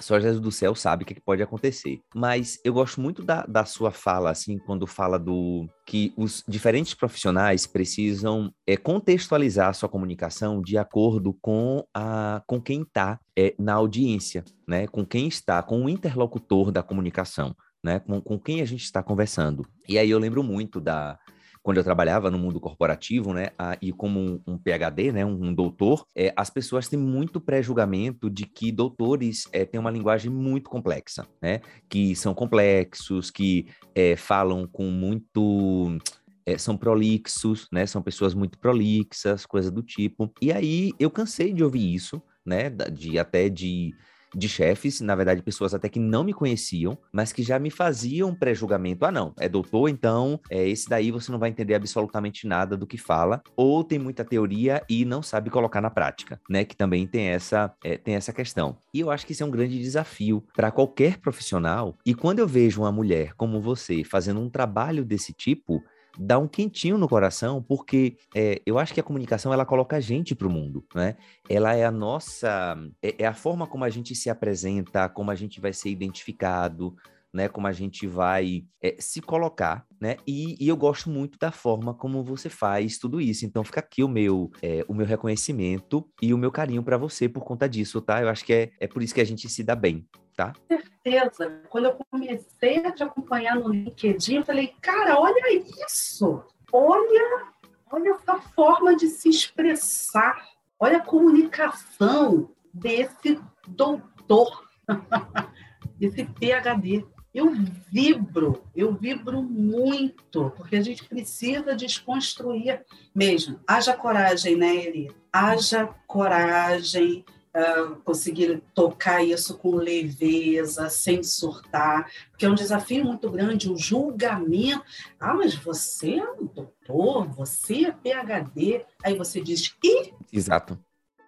só 0.01 0.19
Jesus 0.19 0.41
do 0.41 0.51
céu 0.51 0.75
sabe 0.75 1.03
o 1.03 1.07
que, 1.07 1.13
é 1.13 1.17
que, 1.17 1.21
pode 1.21 1.43
acontecer. 1.43 2.01
Mas 2.15 2.59
eu 2.65 2.73
gosto 2.73 3.01
muito 3.01 3.23
da, 3.23 3.45
da 3.47 3.65
sua 3.65 3.91
fala, 3.91 4.31
assim, 4.31 4.59
quando 4.59 4.87
fala 4.87 5.19
do 5.19 5.69
que 5.87 6.13
os 6.17 6.43
diferentes 6.49 6.95
profissionais 6.95 7.67
precisam 7.67 8.53
é, 8.67 8.77
contextualizar 8.77 9.69
a 9.69 9.73
sua 9.73 9.89
comunicação 9.89 10.63
de 10.63 10.79
acordo 10.79 11.37
com, 11.41 11.85
a, 11.95 12.43
com 12.47 12.61
quem 12.61 12.83
está 12.83 13.19
é, 13.37 13.55
na 13.59 13.75
audiência, 13.75 14.45
né? 14.67 14.87
Com 14.87 15.05
quem 15.05 15.29
está, 15.29 15.63
com 15.63 15.85
o 15.85 15.89
interlocutor 15.89 16.71
da 16.71 16.83
comunicação, 16.83 17.55
né? 17.83 18.01
Com, 18.01 18.21
com 18.21 18.39
quem 18.39 18.63
a 18.63 18.65
gente 18.65 18.85
está 18.85 19.03
conversando. 19.03 19.67
E 19.89 19.99
aí 19.99 20.11
eu 20.11 20.19
lembro 20.19 20.43
muito 20.43 20.81
da, 20.81 21.19
quando 21.63 21.77
eu 21.77 21.85
trabalhava 21.85 22.31
no 22.31 22.39
mundo 22.39 22.59
corporativo, 22.59 23.33
né, 23.33 23.51
a, 23.59 23.77
e 23.83 23.93
como 23.93 24.19
um, 24.19 24.41
um, 24.47 24.59
PhD, 24.59 25.13
né, 25.13 25.25
um, 25.25 25.47
um 25.47 25.55
doutor, 25.55 26.07
é, 26.17 26.33
as 26.37 26.49
pessoas 26.49 26.89
têm 26.89 26.99
muito 26.99 27.41
pré-julgamento 27.41 28.31
de 28.31 28.47
que 28.47 28.73
doutores 28.73 29.47
é, 29.53 29.65
têm 29.65 29.79
uma 29.79 29.91
linguagem 29.91 30.31
muito 30.31 30.71
complexa, 30.71 31.27
né, 31.41 31.61
que 31.89 32.17
são 32.17 32.35
complexos, 32.35 33.31
que 33.31 33.67
é, 33.95 34.17
falam 34.17 34.67
com 34.67 34.85
muito 34.85 35.99
é, 36.47 36.57
são 36.57 36.77
prolixos, 36.77 37.69
né? 37.71 37.87
São 37.87 38.03
pessoas 38.03 38.35
muito 38.35 38.59
prolixas, 38.59 39.47
coisa 39.47 39.71
do 39.71 39.83
tipo. 39.83 40.33
E 40.41 40.53
aí 40.53 40.93
eu 40.99 41.11
cansei 41.11 41.53
de 41.53 41.63
ouvir 41.63 41.95
isso, 41.95 42.21
né? 42.45 42.71
De 42.71 43.19
até 43.19 43.49
de 43.49 43.95
de 44.35 44.49
chefes, 44.49 45.01
na 45.01 45.15
verdade, 45.15 45.43
pessoas 45.43 45.75
até 45.75 45.89
que 45.89 45.99
não 45.99 46.25
me 46.25 46.33
conheciam, 46.33 46.97
mas 47.13 47.33
que 47.33 47.43
já 47.43 47.59
me 47.59 47.71
faziam 47.71 48.35
pré-julgamento. 48.35 49.05
Ah, 49.05 49.13
não, 49.13 49.33
é 49.39 49.49
doutor, 49.49 49.89
então 49.89 50.41
é, 50.51 50.69
esse 50.69 50.89
daí 50.89 51.11
você 51.11 51.31
não 51.33 51.39
vai 51.39 51.51
entender 51.51 51.75
absolutamente 51.75 52.47
nada 52.47 52.77
do 52.77 52.87
que 52.87 52.99
fala, 52.99 53.43
ou 53.57 53.83
tem 53.85 53.99
muita 53.99 54.25
teoria 54.25 54.83
e 54.89 55.05
não 55.05 55.23
sabe 55.23 55.51
colocar 55.51 55.81
na 55.81 55.91
prática, 55.91 56.41
né? 56.49 56.65
Que 56.65 56.77
também 56.77 57.07
tem 57.07 57.29
essa, 57.29 57.73
é, 57.85 57.97
tem 57.97 58.15
essa 58.15 58.33
questão. 58.33 58.77
E 58.93 59.01
eu 59.01 59.11
acho 59.11 59.27
que 59.27 59.33
isso 59.33 59.43
é 59.43 59.47
um 59.47 59.51
grande 59.51 59.79
desafio 59.79 60.45
para 60.55 60.71
qualquer 60.71 61.19
profissional. 61.19 61.97
E 62.05 62.15
quando 62.15 62.39
eu 62.39 62.47
vejo 62.47 62.83
uma 62.83 62.93
mulher 62.93 63.35
como 63.35 63.61
você 63.61 64.05
fazendo 64.05 64.41
um 64.41 64.51
trabalho 64.51 65.05
desse 65.05 65.33
tipo, 65.33 65.83
dá 66.19 66.39
um 66.39 66.49
quentinho 66.49 66.99
no 66.99 67.09
coração, 67.09 67.63
porque 67.63 68.17
é, 68.35 68.61
eu 68.67 68.79
acho 68.79 68.93
que 68.93 69.01
a 69.01 69.03
comunicação 69.03 69.53
ela 69.53 69.65
coloca 69.65 69.97
a 69.97 70.01
gente 70.01 70.35
para 70.35 70.47
o 70.47 70.51
mundo, 70.51 70.85
né? 70.95 71.17
Ela 71.49 71.75
é 71.75 71.85
a 71.85 71.91
nossa, 71.91 72.77
é, 73.03 73.23
é, 73.23 73.27
a 73.27 73.35
forma 73.35 73.67
como 73.67 73.85
a 73.85 73.91
gente 73.91 74.15
se 74.15 74.31
apresenta, 74.31 75.09
como 75.09 75.31
a 75.31 75.35
gente 75.35 75.61
vai 75.61 75.73
ser 75.73 75.91
identificado, 75.91 76.95
né? 77.33 77.49
Como 77.49 77.67
a 77.67 77.73
gente 77.73 78.07
vai 78.07 78.65
é, 78.83 78.97
se 78.99 79.21
colocar, 79.21 79.87
né? 80.01 80.17
E, 80.27 80.57
e, 80.63 80.69
eu 80.69 80.77
gosto 80.77 81.09
muito 81.09 81.39
da 81.39 81.53
forma 81.53 81.95
como 81.95 82.25
você 82.25 82.49
faz 82.49 82.99
tudo 82.99 83.21
isso. 83.21 83.47
Então 83.47 83.63
fica 83.63 83.81
aqui 83.81 84.03
o 84.03 84.09
meu, 84.09 84.51
é, 84.63 84.85
o 84.89 84.95
meu 84.95 85.07
reconhecimento 85.07 86.07
e 86.21 86.35
o 86.35 86.39
meu 86.39 86.51
carinho 86.51 86.83
para 86.83 86.97
você 86.97 87.29
por 87.29 87.45
conta 87.45 87.69
disso, 87.69 88.01
tá? 88.01 88.21
Eu 88.21 88.29
acho 88.29 88.45
que 88.45 88.53
é, 88.53 88.71
é 88.81 88.87
por 88.87 89.03
isso 89.03 89.15
que 89.15 89.21
a 89.21 89.27
gente 89.27 89.49
se 89.49 89.63
dá 89.63 89.77
bem, 89.77 90.05
tá? 90.47 90.53
certeza. 90.67 91.63
Quando 91.69 91.87
eu 91.87 91.99
comecei 92.11 92.79
a 92.79 92.93
te 92.93 93.03
acompanhar 93.03 93.57
no 93.57 93.69
LinkedIn, 93.69 94.37
eu 94.37 94.45
falei, 94.45 94.75
cara, 94.81 95.19
olha 95.19 95.55
isso! 95.87 96.43
Olha, 96.73 97.47
olha 97.91 98.11
essa 98.11 98.41
forma 98.55 98.95
de 98.97 99.09
se 99.09 99.29
expressar. 99.29 100.43
Olha 100.79 100.99
a 100.99 101.05
comunicação 101.05 102.51
desse 102.73 103.39
doutor, 103.67 104.65
desse 105.99 106.25
PhD. 106.25 107.05
Eu 107.33 107.53
vibro, 107.93 108.65
eu 108.75 108.93
vibro 108.93 109.41
muito, 109.41 110.51
porque 110.57 110.77
a 110.77 110.83
gente 110.83 111.05
precisa 111.05 111.77
desconstruir 111.77 112.85
mesmo. 113.15 113.61
Haja 113.67 113.95
coragem, 113.95 114.57
né, 114.57 114.75
Eli? 114.75 115.15
Haja 115.33 115.87
coragem 116.09 117.25
uh, 117.55 117.97
conseguir 118.03 118.63
tocar 118.75 119.25
isso 119.25 119.57
com 119.59 119.77
leveza, 119.77 120.89
sem 120.89 121.23
surtar, 121.23 122.11
porque 122.31 122.47
é 122.47 122.49
um 122.49 122.55
desafio 122.55 123.05
muito 123.05 123.31
grande, 123.31 123.71
o 123.71 123.77
julgamento. 123.77 124.85
Ah, 125.19 125.35
mas 125.35 125.55
você 125.55 126.17
é 126.17 126.31
um 126.33 126.47
doutor, 126.47 127.29
você 127.29 127.87
é 127.87 127.93
PhD. 127.93 128.85
Aí 129.03 129.17
você 129.17 129.41
diz, 129.41 129.75
e? 129.83 130.13
Exato. 130.33 130.79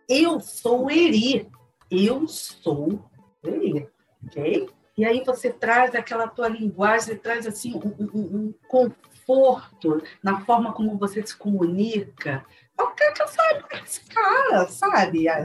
Eu 0.08 0.40
sou 0.40 0.90
Eri. 0.90 1.48
Eu 1.90 2.26
sou 2.26 3.04
Eri. 3.42 3.88
Ok? 4.24 4.68
E 4.96 5.04
aí 5.04 5.22
você 5.24 5.50
traz 5.50 5.94
aquela 5.94 6.28
tua 6.28 6.48
linguagem, 6.48 7.16
traz 7.16 7.46
assim 7.46 7.74
um, 7.74 8.06
um, 8.14 8.20
um 8.20 8.54
conforto 8.68 10.02
na 10.22 10.44
forma 10.44 10.72
como 10.72 10.98
você 10.98 11.24
se 11.26 11.34
comunica, 11.34 12.44
eu 12.82 12.88
quero 12.88 13.14
que 13.14 13.22
eu 13.22 13.28
saiba 13.28 13.68
esse 13.84 14.04
cara, 14.06 14.66
sabe? 14.68 15.26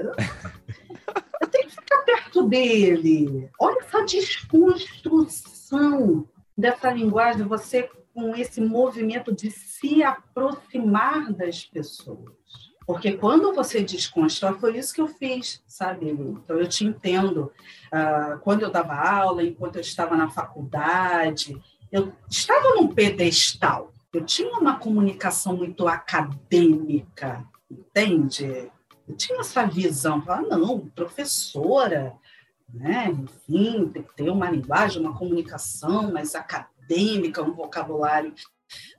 Eu 1.40 1.48
tenho 1.48 1.68
que 1.68 1.76
ficar 1.76 2.00
perto 2.00 2.42
dele. 2.44 3.48
Olha 3.60 3.78
essa 3.80 4.04
desconstrução 4.04 6.28
dessa 6.58 6.90
linguagem, 6.90 7.44
você 7.44 7.88
com 8.12 8.36
esse 8.36 8.60
movimento 8.60 9.32
de 9.32 9.52
se 9.52 10.02
aproximar 10.02 11.32
das 11.32 11.64
pessoas. 11.64 12.34
Porque 12.88 13.12
quando 13.12 13.54
você 13.54 13.84
desconstrói, 13.84 14.58
foi 14.58 14.78
isso 14.78 14.96
que 14.96 15.02
eu 15.02 15.08
fiz, 15.08 15.62
sabe? 15.68 16.10
Então 16.10 16.58
eu 16.58 16.68
te 16.68 16.84
entendo. 16.84 17.52
Uh, 17.94 18.40
quando 18.40 18.64
eu 18.64 18.72
dava 18.72 18.96
aula, 18.96 19.44
enquanto 19.44 19.76
eu 19.76 19.82
estava 19.82 20.18
na 20.18 20.30
faculdade, 20.30 21.62
eu 21.92 22.12
estava 22.28 22.76
num 22.76 22.88
pedestal. 22.88 23.94
Eu 24.14 24.26
tinha 24.26 24.58
uma 24.58 24.80
comunicação 24.80 25.58
muito 25.58 25.88
acadêmica, 25.88 27.46
entende? 27.70 28.72
Eu 29.08 29.16
tinha 29.16 29.40
essa 29.40 29.66
visão, 29.66 30.22
falar, 30.22 30.44
não, 30.44 30.88
professora, 30.90 32.16
né? 32.74 33.10
Enfim, 33.10 33.90
tem 33.90 34.04
que 34.04 34.16
ter 34.16 34.30
uma 34.30 34.50
linguagem, 34.50 35.02
uma 35.02 35.18
comunicação 35.18 36.12
mais 36.12 36.36
acadêmica, 36.36 37.44
um 37.44 37.54
vocabulário 37.54 38.34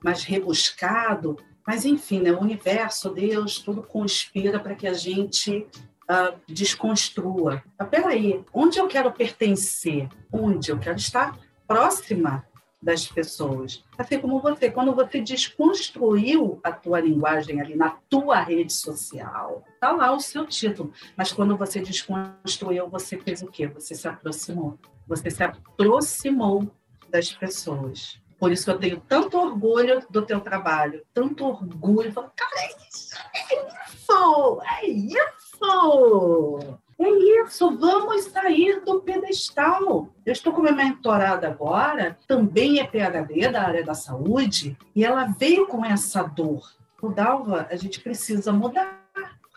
mais 0.03 0.23
rebuscado. 0.23 1.37
Mas, 1.65 1.85
enfim, 1.85 2.21
né? 2.21 2.31
o 2.31 2.39
universo, 2.39 3.09
Deus, 3.09 3.59
tudo 3.59 3.83
conspira 3.83 4.59
para 4.59 4.75
que 4.75 4.87
a 4.87 4.93
gente 4.93 5.67
uh, 6.09 6.39
desconstrua. 6.47 7.63
Mas, 7.77 7.89
peraí, 7.89 8.43
onde 8.53 8.79
eu 8.79 8.87
quero 8.87 9.11
pertencer? 9.11 10.07
Onde 10.31 10.71
eu 10.71 10.79
quero 10.79 10.97
estar 10.97 11.37
próxima 11.67 12.43
das 12.81 13.07
pessoas. 13.07 13.83
Assim 13.97 14.19
como 14.19 14.39
você, 14.39 14.71
quando 14.71 14.93
você 14.93 15.19
desconstruiu 15.19 16.59
a 16.63 16.71
tua 16.71 16.99
linguagem 16.99 17.59
ali 17.59 17.75
na 17.75 17.97
tua 18.09 18.39
rede 18.39 18.71
social, 18.71 19.63
tá 19.79 19.91
lá 19.91 20.13
o 20.13 20.19
seu 20.19 20.45
título. 20.45 20.93
Mas 21.15 21.33
quando 21.33 21.57
você 21.57 21.81
desconstruiu, 21.81 22.89
você 22.89 23.17
fez 23.17 23.41
o 23.41 23.47
quê? 23.47 23.67
Você 23.67 23.95
se 23.95 24.07
aproximou. 24.07 24.77
Você 25.07 25.29
se 25.29 25.43
aproximou 25.43 26.71
das 27.09 27.31
pessoas. 27.31 28.21
Por 28.39 28.51
isso 28.51 28.71
eu 28.71 28.79
tenho 28.79 29.01
tanto 29.01 29.37
orgulho 29.37 30.05
do 30.09 30.21
teu 30.21 30.39
trabalho, 30.39 31.05
tanto 31.13 31.45
orgulho. 31.45 32.13
Cara, 32.13 32.31
é 32.57 32.69
isso, 32.89 33.15
é 33.35 33.55
isso, 33.89 34.61
é 34.63 34.87
isso. 34.87 36.79
É 36.99 37.09
isso, 37.43 37.77
vamos 37.77 38.25
sair 38.25 38.81
do 38.81 38.99
pedestal. 38.99 40.09
Eu 40.25 40.33
estou 40.33 40.51
com 40.51 40.59
uma 40.59 40.71
mentorada 40.73 41.47
agora, 41.47 42.17
também 42.27 42.79
é 42.79 42.85
PhD 42.85 43.47
da 43.47 43.63
área 43.63 43.85
da 43.85 43.93
saúde, 43.93 44.77
e 44.93 45.05
ela 45.05 45.23
veio 45.25 45.65
com 45.65 45.85
essa 45.85 46.23
dor. 46.23 46.61
O 47.01 47.07
Dalva, 47.07 47.67
a 47.71 47.75
gente 47.77 48.01
precisa 48.01 48.51
mudar 48.51 48.99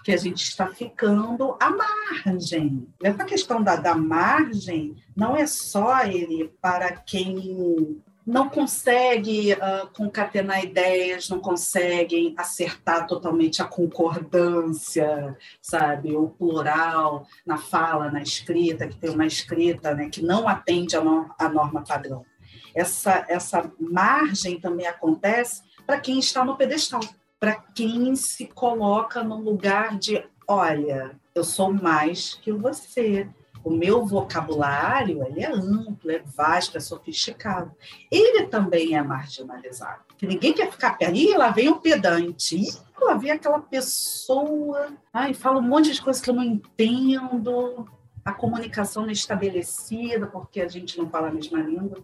porque 0.03 0.13
a 0.13 0.17
gente 0.17 0.43
está 0.43 0.67
ficando 0.67 1.57
à 1.61 1.71
margem. 1.71 2.89
Essa 3.01 3.25
questão 3.25 3.63
da, 3.63 3.77
da 3.77 3.95
margem 3.95 4.97
não 5.15 5.37
é 5.37 5.47
só 5.47 6.05
ele 6.05 6.53
para 6.61 6.91
quem 6.91 8.03
não 8.27 8.49
consegue 8.49 9.53
uh, 9.53 9.89
concatenar 9.95 10.63
ideias, 10.65 11.29
não 11.29 11.41
conseguem 11.41 12.35
acertar 12.37 13.07
totalmente 13.07 13.61
a 13.61 13.65
concordância, 13.65 15.37
sabe, 15.61 16.15
o 16.15 16.29
plural 16.29 17.27
na 17.45 17.59
fala, 17.59 18.11
na 18.11 18.23
escrita, 18.23 18.87
que 18.87 18.97
tem 18.97 19.11
uma 19.11 19.27
escrita 19.27 19.95
né, 19.95 20.09
que 20.09 20.23
não 20.23 20.49
atende 20.49 20.97
à, 20.97 21.01
no 21.01 21.35
à 21.39 21.49
norma 21.49 21.83
padrão. 21.83 22.25
Essa, 22.75 23.27
essa 23.29 23.71
margem 23.79 24.59
também 24.59 24.87
acontece 24.87 25.63
para 25.87 26.01
quem 26.01 26.19
está 26.19 26.45
no 26.45 26.57
pedestal, 26.57 27.01
para 27.39 27.55
quem 27.55 28.15
se 28.15 28.47
coloca 28.47 29.23
no 29.23 29.37
lugar 29.37 29.99
de, 29.99 30.25
olha, 30.47 31.19
eu 31.35 31.43
sou 31.43 31.73
mais 31.73 32.35
que 32.35 32.53
você, 32.53 33.29
o 33.65 33.71
meu 33.71 34.05
vocabulário 34.05 35.25
ele 35.27 35.41
é 35.41 35.51
amplo, 35.51 36.11
é 36.11 36.19
vasto, 36.19 36.77
é 36.77 36.81
sofisticado. 36.81 37.73
Ele 38.11 38.47
também 38.47 38.97
é 38.97 39.03
marginalizado. 39.03 40.03
Que 40.19 40.27
ninguém 40.27 40.53
quer 40.53 40.71
ficar 40.71 40.97
perto. 40.99 41.15
Ih, 41.15 41.37
lá 41.37 41.51
vem 41.51 41.69
o 41.69 41.81
pedante. 41.81 42.57
Ih, 42.57 42.73
lá 43.01 43.15
vem 43.15 43.31
aquela 43.31 43.61
pessoa. 43.61 44.93
Ai, 45.13 45.35
fala 45.35 45.59
um 45.59 45.63
monte 45.63 45.93
de 45.93 46.03
coisas 46.03 46.23
que 46.23 46.31
eu 46.31 46.35
não 46.35 46.45
entendo. 46.45 47.87
A 48.25 48.33
comunicação 48.33 49.03
não 49.03 49.11
é 49.11 49.13
estabelecida, 49.13 50.27
porque 50.27 50.61
a 50.61 50.69
gente 50.69 50.97
não 50.97 51.09
fala 51.09 51.29
a 51.29 51.33
mesma 51.33 51.61
língua. 51.61 51.99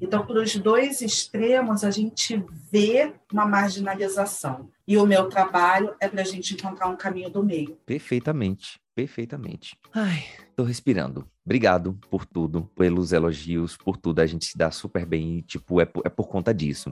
Então, 0.00 0.24
para 0.24 0.40
os 0.40 0.54
dois 0.56 1.00
extremos, 1.00 1.82
a 1.82 1.90
gente 1.90 2.44
vê 2.70 3.12
uma 3.32 3.44
marginalização. 3.44 4.70
E 4.86 4.98
o 4.98 5.06
meu 5.06 5.30
trabalho 5.30 5.94
é 5.98 6.06
para 6.06 6.20
a 6.20 6.24
gente 6.24 6.52
encontrar 6.52 6.88
um 6.88 6.96
caminho 6.96 7.30
do 7.30 7.42
meio. 7.42 7.78
Perfeitamente. 7.86 8.78
Perfeitamente. 8.94 9.76
Ai, 9.92 10.24
tô 10.54 10.62
respirando. 10.62 11.26
Obrigado 11.42 11.98
por 12.10 12.26
tudo, 12.26 12.70
pelos 12.76 13.12
elogios, 13.12 13.78
por 13.78 13.96
tudo. 13.96 14.20
A 14.20 14.26
gente 14.26 14.44
se 14.44 14.58
dá 14.58 14.70
super 14.70 15.06
bem 15.06 15.38
e, 15.38 15.42
tipo, 15.42 15.80
é 15.80 15.86
por, 15.86 16.02
é 16.04 16.10
por 16.10 16.28
conta 16.28 16.52
disso. 16.52 16.90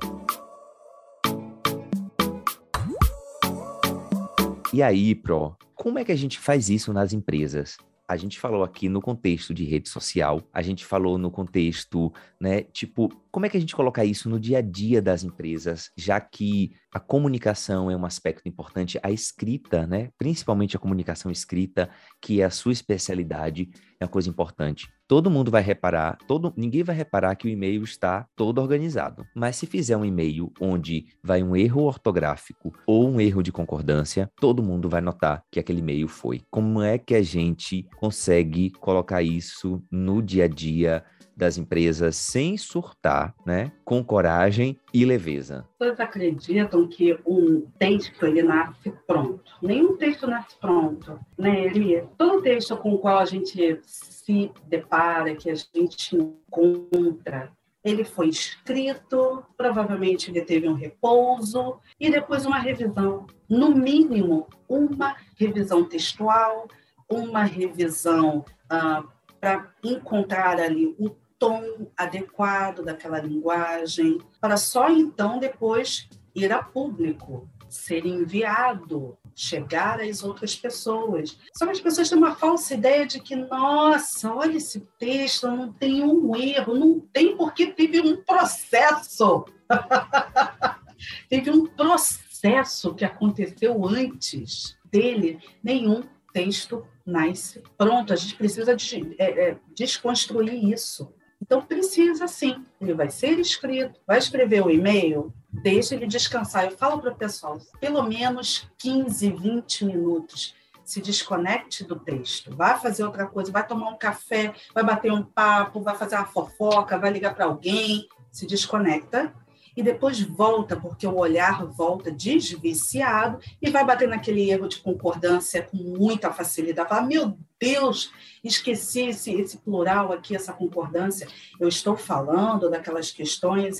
E 4.73 4.83
aí, 4.83 5.15
Pro, 5.15 5.55
como 5.75 5.99
é 5.99 6.05
que 6.05 6.13
a 6.13 6.17
gente 6.17 6.39
faz 6.39 6.71
isso 6.71 6.95
nas 6.95 7.13
empresas? 7.13 7.77
A 8.09 8.17
gente 8.17 8.41
falou 8.41 8.65
aqui 8.65 8.89
no 8.89 9.03
contexto 9.03 9.53
de 9.53 9.65
rede 9.65 9.91
social, 9.91 10.43
a 10.53 10.63
gente 10.63 10.85
falou 10.85 11.19
no 11.19 11.31
contexto, 11.31 12.13
né, 12.41 12.63
tipo, 12.63 13.13
como 13.33 13.47
é 13.47 13.49
que 13.49 13.57
a 13.57 13.61
gente 13.61 13.75
coloca 13.75 14.05
isso 14.05 14.29
no 14.29 14.39
dia 14.39 14.59
a 14.59 14.61
dia 14.61 15.01
das 15.01 15.25
empresas, 15.25 15.91
já 15.97 16.21
que 16.21 16.73
a 16.93 17.01
comunicação 17.01 17.91
é 17.91 17.97
um 17.97 18.05
aspecto 18.05 18.47
importante, 18.47 19.01
a 19.03 19.11
escrita, 19.11 19.87
né? 19.87 20.11
Principalmente 20.19 20.77
a 20.77 20.79
comunicação 20.79 21.33
escrita, 21.33 21.89
que 22.21 22.43
é 22.43 22.45
a 22.45 22.51
sua 22.51 22.73
especialidade, 22.73 23.71
é 23.99 24.05
uma 24.05 24.11
coisa 24.11 24.29
importante. 24.29 24.93
Todo 25.09 25.31
mundo 25.31 25.51
vai 25.51 25.63
reparar, 25.63 26.19
todo, 26.29 26.53
ninguém 26.57 26.83
vai 26.83 26.95
reparar 26.95 27.35
que 27.35 27.47
o 27.47 27.51
e-mail 27.51 27.83
está 27.83 28.27
todo 28.37 28.61
organizado. 28.61 29.27
Mas 29.35 29.57
se 29.57 29.67
fizer 29.67 29.97
um 29.97 30.05
e-mail 30.05 30.53
onde 30.61 31.07
vai 31.23 31.43
um 31.43 31.57
erro 31.57 31.85
ortográfico 31.85 32.73
ou 32.87 33.09
um 33.09 33.19
erro 33.19 33.43
de 33.43 33.51
concordância, 33.51 34.31
todo 34.39 34.63
mundo 34.63 34.91
vai 34.91 35.01
notar 35.01 35.43
que 35.51 35.59
aquele 35.59 35.81
e-mail 35.81 36.07
foi. 36.07 36.43
Como 36.51 36.83
é 36.83 36.99
que 36.99 37.15
a 37.15 37.23
gente 37.23 37.89
consegue 37.97 38.71
colocar 38.73 39.23
isso 39.23 39.83
no 39.91 40.21
dia 40.23 40.45
a 40.45 40.49
dia 40.49 41.03
das 41.37 41.59
empresas 41.59 42.17
sem 42.17 42.57
surtar, 42.57 43.35
né? 43.45 43.73
Com 43.85 44.05
coragem 44.05 44.79
e 44.93 45.05
leveza. 45.05 45.67
Todos 45.79 45.99
acreditam 46.01 46.87
que 46.87 47.19
um 47.27 47.63
texto 47.79 48.25
ele 48.25 48.43
nasce 48.43 48.93
pronto. 49.07 49.43
Nenhum 49.61 49.97
texto 49.97 50.27
nasce 50.27 50.57
pronto, 50.61 51.19
né, 51.39 51.67
Eli? 51.67 52.03
Todo 52.17 52.43
texto 52.43 52.77
com 52.77 52.95
o 52.95 52.99
qual 52.99 53.19
a 53.19 53.25
gente 53.25 53.81
se 53.85 54.51
depara, 54.69 55.35
que 55.35 55.51
a 55.51 55.55
gente 55.55 56.17
encontra, 56.17 57.51
ele 57.85 58.05
foi 58.05 58.29
escrito, 58.29 59.45
provavelmente 59.57 60.31
ele 60.31 60.43
teve 60.43 60.69
um 60.69 60.75
repouso 60.75 61.81
e 61.99 62.11
depois 62.11 62.47
uma 62.47 62.59
revisão. 62.59 63.27
No 63.49 63.75
mínimo, 63.75 64.47
uma 64.69 65.17
revisão 65.37 65.85
textual, 65.85 66.69
uma 67.09 67.43
revisão 67.43 68.45
ah, 68.71 69.03
para 69.43 69.73
encontrar 69.83 70.61
ali 70.61 70.95
o 71.01 71.11
tom 71.37 71.91
adequado 71.97 72.85
daquela 72.85 73.19
linguagem, 73.19 74.19
para 74.41 74.57
só 74.57 74.89
então 74.89 75.41
depois 75.41 76.09
ir 76.33 76.53
a 76.53 76.63
público, 76.63 77.51
ser 77.69 78.07
enviado, 78.07 79.19
chegar 79.35 80.01
às 80.01 80.23
outras 80.23 80.55
pessoas. 80.55 81.37
Só 81.57 81.67
que 81.67 81.73
as 81.73 81.81
pessoas 81.81 82.09
têm 82.09 82.19
uma 82.19 82.37
falsa 82.37 82.75
ideia 82.75 83.05
de 83.05 83.19
que, 83.19 83.35
nossa, 83.35 84.33
olha 84.33 84.59
esse 84.59 84.79
texto, 84.97 85.49
não 85.49 85.73
tem 85.73 86.05
um 86.05 86.37
erro, 86.37 86.79
não 86.79 87.01
tem 87.01 87.37
porque 87.37 87.67
teve 87.67 88.01
um 88.01 88.23
processo. 88.23 89.45
teve 91.29 91.51
um 91.51 91.67
processo 91.67 92.95
que 92.95 93.05
aconteceu 93.05 93.85
antes 93.89 94.79
dele, 94.85 95.41
nenhum 95.65 96.05
texto 96.33 96.87
nasce 97.05 97.63
pronto. 97.77 98.13
A 98.13 98.17
gente 98.17 98.35
precisa 98.37 98.75
de, 98.75 99.15
é, 99.19 99.51
é, 99.51 99.57
desconstruir 99.75 100.73
isso. 100.73 101.13
Então, 101.41 101.61
precisa 101.61 102.29
sim. 102.29 102.65
Ele 102.81 102.95
vai 102.95 103.11
ser 103.11 103.39
escrito, 103.41 103.99
vai 104.07 104.19
escrever 104.19 104.65
o 104.65 104.71
e-mail, 104.71 105.33
deixa 105.51 105.95
ele 105.95 106.07
descansar. 106.07 106.65
Eu 106.65 106.77
falo 106.77 107.01
para 107.01 107.11
o 107.11 107.17
pessoal, 107.17 107.59
pelo 107.81 108.03
menos 108.05 108.71
15, 108.79 109.31
20 109.31 109.85
minutos. 109.85 110.55
Se 110.85 111.01
desconecte 111.01 111.85
do 111.85 111.97
texto, 111.97 112.55
vai 112.55 112.79
fazer 112.79 113.05
outra 113.05 113.27
coisa, 113.27 113.53
vai 113.53 113.67
tomar 113.67 113.91
um 113.91 113.97
café, 113.97 114.53
vai 114.75 114.85
bater 114.85 115.13
um 115.13 115.23
papo, 115.23 115.81
vai 115.81 115.97
fazer 115.97 116.17
uma 116.17 116.27
fofoca, 116.27 116.99
vai 116.99 117.11
ligar 117.11 117.35
para 117.35 117.45
alguém, 117.45 118.09
se 118.31 118.47
desconecta 118.47 119.33
e 119.77 119.83
depois 119.83 120.21
volta, 120.21 120.77
porque 120.77 121.07
o 121.07 121.17
olhar 121.17 121.65
volta 121.67 122.11
desviciado 122.11 123.39
e 123.61 123.71
vai 123.71 123.85
bater 123.85 124.09
naquele 124.09 124.51
erro 124.51 124.69
de 124.69 124.79
concordância 124.79 125.63
com 125.63 125.77
muita 125.77 126.33
facilidade. 126.33 126.89
Fala, 126.89 127.03
meu 127.03 127.37
Deus, 127.59 128.13
esqueci 128.43 129.09
esse, 129.09 129.33
esse 129.33 129.59
plural 129.59 130.13
aqui, 130.13 130.35
essa 130.35 130.53
concordância. 130.53 131.27
Eu 131.59 131.69
estou 131.69 131.97
falando 131.97 132.69
daquelas 132.69 133.11
questões 133.11 133.79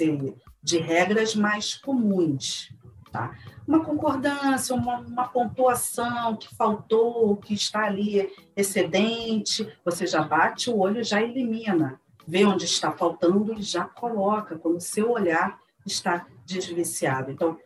de 0.63 0.79
regras 0.79 1.35
mais 1.35 1.75
comuns. 1.75 2.73
Tá? 3.11 3.37
Uma 3.69 3.85
concordância, 3.85 4.75
uma, 4.75 5.01
uma 5.01 5.29
pontuação 5.29 6.35
que 6.37 6.55
faltou, 6.55 7.37
que 7.37 7.53
está 7.53 7.85
ali 7.85 8.33
excedente, 8.57 9.69
você 9.85 10.07
já 10.07 10.23
bate 10.23 10.71
o 10.71 10.79
olho, 10.79 11.05
já 11.05 11.23
elimina 11.23 12.01
vê 12.27 12.45
onde 12.45 12.65
está 12.65 12.93
faltando 12.93 13.55
e 13.55 13.63
já 13.63 13.85
coloca, 13.85 14.59
quando 14.59 14.77
o 14.77 14.81
seu 14.81 15.11
olhar 15.11 15.59
está 15.87 16.27
desviciado. 16.45 17.31
Então, 17.31 17.59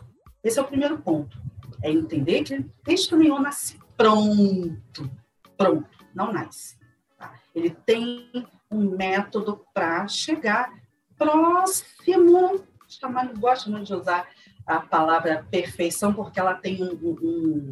esse 0.42 0.58
é 0.58 0.62
o 0.62 0.66
primeiro 0.66 0.98
ponto. 0.98 1.40
É 1.82 1.90
entender 1.90 2.42
que 2.44 2.62
texto 2.84 3.16
nenhum 3.16 3.40
nasce 3.40 3.78
pronto. 3.96 5.10
Pronto, 5.56 5.88
não 6.14 6.32
nasce. 6.32 6.78
Tá? 7.18 7.34
Ele 7.54 7.70
tem 7.70 8.30
um 8.70 8.96
método 8.96 9.64
para 9.72 10.06
chegar 10.06 10.72
próximo. 11.16 12.64
Chamar, 12.88 13.32
gosto 13.34 13.70
muito 13.70 13.86
de 13.86 13.94
usar 13.94 14.28
a 14.64 14.80
palavra 14.80 15.44
perfeição, 15.50 16.12
porque 16.14 16.38
ela 16.38 16.54
tem 16.54 16.82
um, 16.82 16.94
um, 17.04 17.70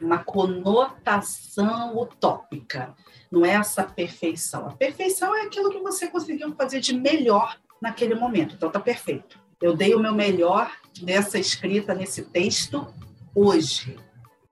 uma 0.00 0.18
conotação 0.18 1.96
utópica. 1.96 2.94
Não 3.30 3.44
é 3.44 3.50
essa 3.50 3.84
perfeição. 3.84 4.66
A 4.66 4.72
perfeição 4.72 5.34
é 5.36 5.42
aquilo 5.42 5.70
que 5.70 5.80
você 5.80 6.08
conseguiu 6.08 6.54
fazer 6.56 6.80
de 6.80 6.94
melhor 6.94 7.60
naquele 7.80 8.14
momento. 8.14 8.54
Então, 8.54 8.68
está 8.68 8.80
perfeito. 8.80 9.45
Eu 9.60 9.74
dei 9.74 9.94
o 9.94 10.00
meu 10.00 10.14
melhor 10.14 10.70
nessa 11.00 11.38
escrita, 11.38 11.94
nesse 11.94 12.22
texto, 12.22 12.86
hoje. 13.34 13.98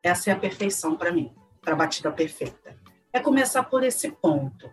Essa 0.03 0.31
é 0.31 0.33
a 0.33 0.39
perfeição 0.39 0.97
para 0.97 1.13
mim, 1.13 1.33
para 1.61 1.75
a 1.75 1.77
batida 1.77 2.11
perfeita. 2.11 2.77
É 3.13 3.21
começar 3.21 3.65
por 3.65 3.83
esse 3.83 4.11
ponto. 4.11 4.71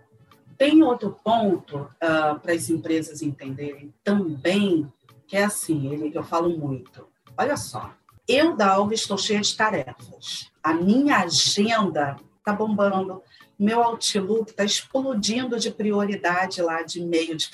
Tem 0.58 0.84
outro 0.84 1.18
ponto 1.24 1.80
uh, 1.80 2.40
para 2.40 2.54
as 2.54 2.70
empresas 2.70 3.22
entenderem 3.22 3.94
também, 4.04 4.92
que 5.28 5.36
é 5.36 5.44
assim, 5.44 5.92
ele 5.92 6.12
que 6.12 6.18
eu 6.18 6.24
falo 6.24 6.50
muito. 6.58 7.08
Olha 7.38 7.58
só, 7.58 7.94
eu, 8.28 8.56
Dalva, 8.56 8.94
estou 8.94 9.18
cheia 9.18 9.42
de 9.42 9.56
tarefas. 9.56 10.50
A 10.64 10.74
minha 10.74 11.18
agenda 11.18 12.16
está 12.38 12.54
bombando. 12.54 13.22
Meu 13.60 13.84
Outlook 13.84 14.52
está 14.52 14.64
explodindo 14.64 15.60
de 15.60 15.72
prioridade 15.72 16.62
lá, 16.62 16.82
de 16.84 17.00
e-mail 17.02 17.36
de 17.36 17.50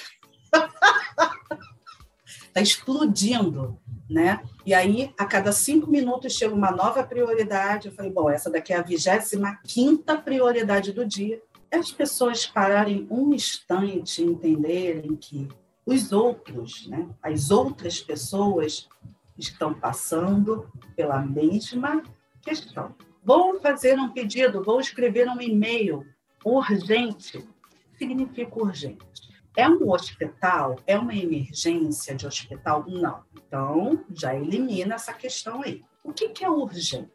está 2.58 2.62
explodindo, 2.62 3.78
né? 4.10 4.42
E 4.66 4.74
aí, 4.74 5.14
a 5.18 5.26
cada 5.26 5.52
cinco 5.52 5.90
minutos 5.90 6.34
chega 6.34 6.54
uma 6.54 6.72
nova 6.72 7.04
prioridade. 7.04 7.88
Eu 7.88 7.94
falei, 7.94 8.12
bom, 8.12 8.30
essa 8.30 8.50
daqui 8.50 8.74
é 8.74 8.78
a 8.78 8.82
25 8.82 10.22
prioridade 10.24 10.92
do 10.92 11.06
dia. 11.06 11.42
É 11.70 11.78
as 11.78 11.92
pessoas 11.92 12.46
pararem 12.46 13.06
um 13.10 13.34
instante 13.34 14.22
e 14.22 14.26
entenderem 14.26 15.16
que 15.16 15.48
os 15.86 16.12
outros, 16.12 16.88
né, 16.88 17.08
as 17.22 17.52
outras 17.52 18.00
pessoas 18.00 18.88
estão 19.38 19.74
passando 19.74 20.68
pela 20.96 21.22
mesma 21.22 22.02
questão. 22.42 22.96
Vou 23.24 23.60
fazer 23.60 24.00
um 24.00 24.10
pedido, 24.10 24.64
vou 24.64 24.80
escrever 24.80 25.28
um 25.30 25.40
e-mail 25.42 26.06
urgente. 26.44 27.46
Significa 27.98 28.60
urgente 28.60 29.27
É 29.58 29.68
um 29.68 29.90
hospital? 29.90 30.80
É 30.86 31.00
uma 31.00 31.16
emergência 31.16 32.14
de 32.14 32.28
hospital? 32.28 32.86
Não. 32.88 33.24
Então, 33.36 34.06
já 34.14 34.36
elimina 34.36 34.94
essa 34.94 35.12
questão 35.12 35.64
aí. 35.64 35.84
O 36.04 36.14
que, 36.14 36.30
que 36.30 36.46
é 36.46 36.50
urgente? 36.50 37.10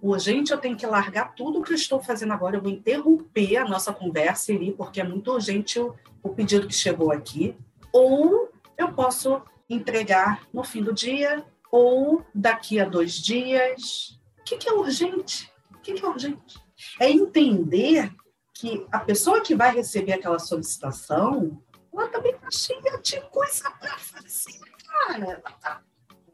Urgente, 0.00 0.52
eu 0.52 0.58
tenho 0.58 0.74
que 0.74 0.86
largar 0.86 1.34
tudo 1.34 1.58
o 1.58 1.62
que 1.62 1.72
eu 1.72 1.76
estou 1.76 2.02
fazendo 2.02 2.32
agora. 2.32 2.56
Eu 2.56 2.62
vou 2.62 2.70
interromper 2.70 3.58
a 3.58 3.68
nossa 3.68 3.92
conversa, 3.92 4.52
ali, 4.52 4.72
porque 4.72 5.02
é 5.02 5.04
muito 5.04 5.30
urgente 5.30 5.78
o, 5.78 5.94
o 6.22 6.30
pedido 6.30 6.66
que 6.66 6.74
chegou 6.74 7.12
aqui. 7.12 7.54
Ou 7.92 8.50
eu 8.78 8.94
posso 8.94 9.42
entregar 9.68 10.48
no 10.54 10.64
fim 10.64 10.82
do 10.82 10.94
dia, 10.94 11.44
ou 11.70 12.24
daqui 12.34 12.80
a 12.80 12.88
dois 12.88 13.12
dias. 13.12 14.18
O 14.40 14.44
que, 14.44 14.56
que 14.56 14.66
é 14.66 14.72
urgente? 14.72 15.52
O 15.74 15.78
que, 15.80 15.92
que 15.92 16.02
é 16.02 16.08
urgente? 16.08 16.58
É 16.98 17.10
entender 17.10 18.10
que 18.58 18.86
a 18.90 18.98
pessoa 18.98 19.42
que 19.42 19.54
vai 19.54 19.74
receber 19.74 20.14
aquela 20.14 20.38
solicitação, 20.38 21.60
ela 21.96 22.08
também 22.08 22.32
está 22.32 22.50
cheia 22.50 22.98
de 23.02 23.20
coisa 23.30 23.70
para 23.70 23.96
fazer, 23.98 24.60
cara. 24.86 25.24
Ela 25.24 25.42
está 25.48 25.82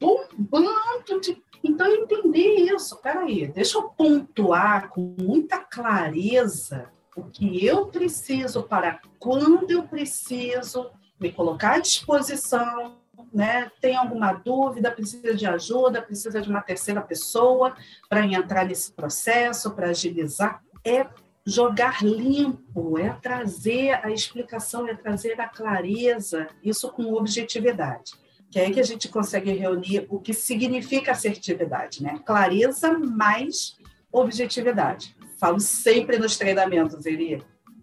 bombando 0.01 1.21
de. 1.21 1.43
Então, 1.65 1.87
entender 1.87 2.75
isso. 2.75 2.97
Peraí, 2.97 3.47
deixa 3.47 3.79
eu 3.79 3.85
pontuar 3.91 4.89
com 4.89 5.15
muita 5.19 5.59
clareza 5.61 6.91
o 7.15 7.25
que 7.25 7.65
eu 7.65 7.87
preciso 7.87 8.65
para 8.65 9.01
quando 9.19 9.71
eu 9.71 9.85
preciso 9.85 10.91
me 11.21 11.31
colocar 11.31 11.75
à 11.75 11.79
disposição, 11.79 12.99
né? 13.33 13.71
Tem 13.81 13.97
alguma 13.97 14.33
dúvida, 14.33 14.91
precisa 14.91 15.35
de 15.35 15.47
ajuda, 15.47 16.03
precisa 16.03 16.41
de 16.41 16.51
uma 16.51 16.63
terceira 16.63 17.01
pessoa 17.01 17.77
para 18.09 18.27
entrar 18.27 18.65
nesse 18.65 18.93
processo, 18.93 19.71
para 19.71 19.91
agilizar. 19.91 20.61
É 20.85 21.07
jogar 21.45 22.03
limpo, 22.03 22.99
é 22.99 23.11
trazer 23.11 23.93
a 24.05 24.11
explicação, 24.11 24.87
é 24.87 24.95
trazer 24.95 25.41
a 25.41 25.49
clareza, 25.49 26.49
isso 26.63 26.91
com 26.91 27.15
objetividade. 27.15 28.13
Que 28.51 28.59
é 28.59 28.67
aí 28.67 28.73
que 28.73 28.81
a 28.81 28.85
gente 28.85 29.09
consegue 29.09 29.51
reunir 29.53 30.07
o 30.11 30.21
que 30.21 30.33
significa 30.33 31.13
assertividade, 31.13 32.03
né? 32.03 32.21
Clareza 32.25 32.99
mais 32.99 33.77
objetividade. 34.13 35.17
Falo 35.39 35.59
sempre 35.59 36.19
nos 36.19 36.37
treinamentos, 36.37 37.07
Eli. 37.07 37.43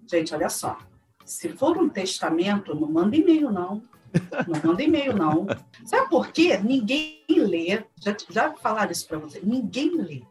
Gente, 0.09 0.33
olha 0.33 0.49
só. 0.49 0.77
Se 1.25 1.49
for 1.49 1.77
um 1.77 1.89
testamento, 1.89 2.73
não 2.75 2.89
manda 2.89 3.15
e-mail, 3.15 3.51
não. 3.51 3.81
Não 4.47 4.61
manda 4.63 4.81
e-mail, 4.81 5.15
não. 5.15 5.47
Sabe 5.85 6.09
por 6.09 6.31
quê? 6.31 6.57
Ninguém 6.57 7.23
lê. 7.29 7.83
Já, 7.99 8.15
já 8.29 8.53
falaram 8.53 8.91
isso 8.91 9.07
para 9.07 9.17
você. 9.17 9.39
Ninguém 9.43 9.95
lê. 9.95 10.21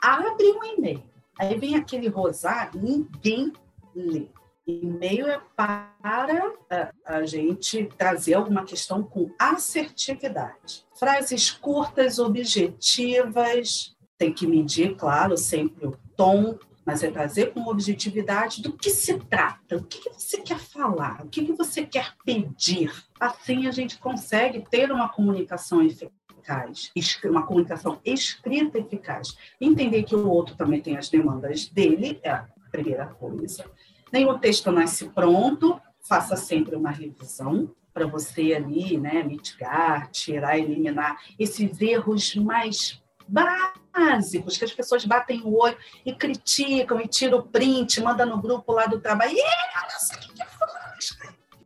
Abre 0.00 0.52
um 0.52 0.64
e-mail 0.64 1.02
Aí 1.38 1.58
vem 1.58 1.76
aquele 1.76 2.08
rosar, 2.08 2.70
ninguém 2.74 3.52
lê. 3.94 4.28
E-mail 4.66 5.26
é 5.26 5.40
para 5.54 5.92
a, 6.02 7.16
a, 7.16 7.26
gente 7.26 7.84
trazer 7.98 8.34
alguma 8.34 8.64
questão 8.64 9.02
com 9.02 9.30
assertividade. 9.38 10.86
Frases 10.98 11.50
curtas, 11.50 12.18
objetivas, 12.18 13.94
tem 14.16 14.32
que 14.32 14.46
medir, 14.46 14.96
claro, 14.96 15.36
sempre 15.36 15.86
o 15.86 15.98
tom, 16.16 16.58
mas 16.84 17.02
é 17.02 17.10
trazer 17.10 17.52
com 17.52 17.68
objetividade 17.68 18.62
do 18.62 18.72
que 18.72 18.88
se 18.88 19.18
trata, 19.18 19.76
o 19.76 19.84
que, 19.84 19.98
que 19.98 20.10
você 20.10 20.40
quer 20.40 20.58
falar, 20.58 21.22
o 21.22 21.28
que, 21.28 21.44
que 21.44 21.52
você 21.52 21.84
quer 21.84 22.14
pedir. 22.24 22.90
Assim 23.20 23.66
a 23.66 23.70
gente 23.70 23.98
consegue 23.98 24.64
ter 24.70 24.90
uma 24.90 25.08
comunicação 25.08 25.82
eficaz 25.82 26.23
eficaz, 26.44 26.92
uma 27.24 27.46
comunicação 27.46 28.00
escrita 28.04 28.78
eficaz. 28.78 29.36
Entender 29.60 30.02
que 30.02 30.14
o 30.14 30.28
outro 30.28 30.54
também 30.56 30.80
tem 30.80 30.96
as 30.96 31.08
demandas 31.08 31.66
dele 31.68 32.20
é 32.22 32.30
a 32.30 32.46
primeira 32.70 33.06
coisa. 33.06 33.64
Nenhum 34.12 34.38
texto 34.38 34.70
nasce 34.70 35.08
pronto, 35.08 35.80
faça 36.00 36.36
sempre 36.36 36.76
uma 36.76 36.90
revisão 36.90 37.70
para 37.92 38.06
você 38.06 38.54
ali, 38.54 38.98
né, 38.98 39.22
mitigar, 39.22 40.10
tirar, 40.10 40.58
eliminar 40.58 41.16
esses 41.38 41.80
erros 41.80 42.34
mais 42.34 43.00
básicos 43.26 44.58
que 44.58 44.64
as 44.64 44.72
pessoas 44.72 45.04
batem 45.04 45.40
o 45.42 45.56
olho 45.56 45.76
e 46.04 46.12
criticam 46.12 47.00
e 47.00 47.08
tiram 47.08 47.38
o 47.38 47.42
print, 47.42 48.00
manda 48.02 48.26
no 48.26 48.40
grupo 48.40 48.72
lá 48.72 48.86
do 48.86 49.00
trabalho. 49.00 49.32
E 49.32 49.40
olha 49.40 49.98
só 49.98 50.14
o 50.14 50.18
que 50.18 50.42
é 50.42 50.46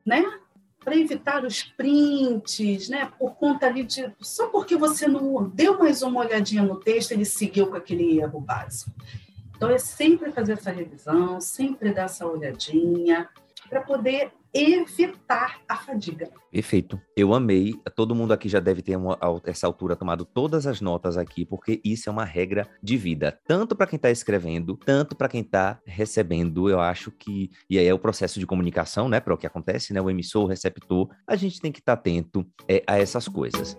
né? 0.07 0.25
Para 0.89 0.97
evitar 0.97 1.45
os 1.45 1.63
prints, 1.63 2.89
né? 2.89 3.13
Por 3.19 3.35
conta 3.35 3.67
ali 3.67 3.85
de 3.85 4.11
só 4.23 4.47
porque 4.49 4.75
você 4.75 5.07
não 5.07 5.47
deu 5.47 5.79
mais 5.79 6.01
uma 6.01 6.21
olhadinha 6.21 6.63
no 6.63 6.81
texto, 6.81 7.13
ele 7.13 7.27
seguiu 7.27 7.67
com 7.67 7.77
aquele 7.77 8.19
erro 8.19 8.41
básico. 8.41 8.91
Então 9.55 9.69
é 9.69 9.77
sempre 9.77 10.33
fazer 10.33 10.55
essa 10.55 10.71
revisão, 10.71 11.43
sempre 11.43 11.93
dar 11.93 12.05
essa 12.05 12.27
olhadinha 12.27 13.29
para 13.69 13.83
poder 13.83 14.33
evitar 14.53 15.61
a 15.69 15.77
fadiga. 15.77 16.31
Perfeito. 16.51 17.01
Eu 17.17 17.35
amei. 17.35 17.75
Todo 17.95 18.15
mundo 18.15 18.33
aqui 18.33 18.49
já 18.49 18.61
deve 18.61 18.83
ter, 18.83 18.97
a 18.97 19.41
essa 19.45 19.67
altura, 19.67 19.97
tomado 19.97 20.25
todas 20.25 20.67
as 20.67 20.81
notas 20.81 21.17
aqui, 21.17 21.45
porque 21.45 21.81
isso 21.85 22.09
é 22.09 22.13
uma 22.13 22.25
regra 22.25 22.69
de 22.83 22.97
vida. 22.97 23.39
Tanto 23.47 23.77
para 23.77 23.87
quem 23.87 23.97
está 23.97 24.11
escrevendo, 24.11 24.77
tanto 24.77 25.15
para 25.15 25.29
quem 25.29 25.41
está 25.41 25.81
recebendo. 25.85 26.69
Eu 26.69 26.81
acho 26.81 27.11
que. 27.11 27.51
E 27.69 27.79
aí 27.79 27.87
é 27.87 27.95
o 27.95 27.99
processo 27.99 28.41
de 28.41 28.47
comunicação, 28.47 29.09
né? 29.09 29.21
Para 29.21 29.35
o 29.35 29.39
que 29.39 29.47
acontece, 29.47 29.93
né? 29.93 30.01
O 30.01 30.11
emissor, 30.11 30.45
o 30.45 30.49
receptor. 30.49 31.09
A 31.27 31.37
gente 31.37 31.61
tem 31.61 31.73
que 31.73 31.81
estar 31.81 31.97
tá 31.97 32.01
atento 32.01 32.47
é, 32.69 32.83
a 32.87 32.99
essas 32.99 33.29
coisas. 33.29 33.77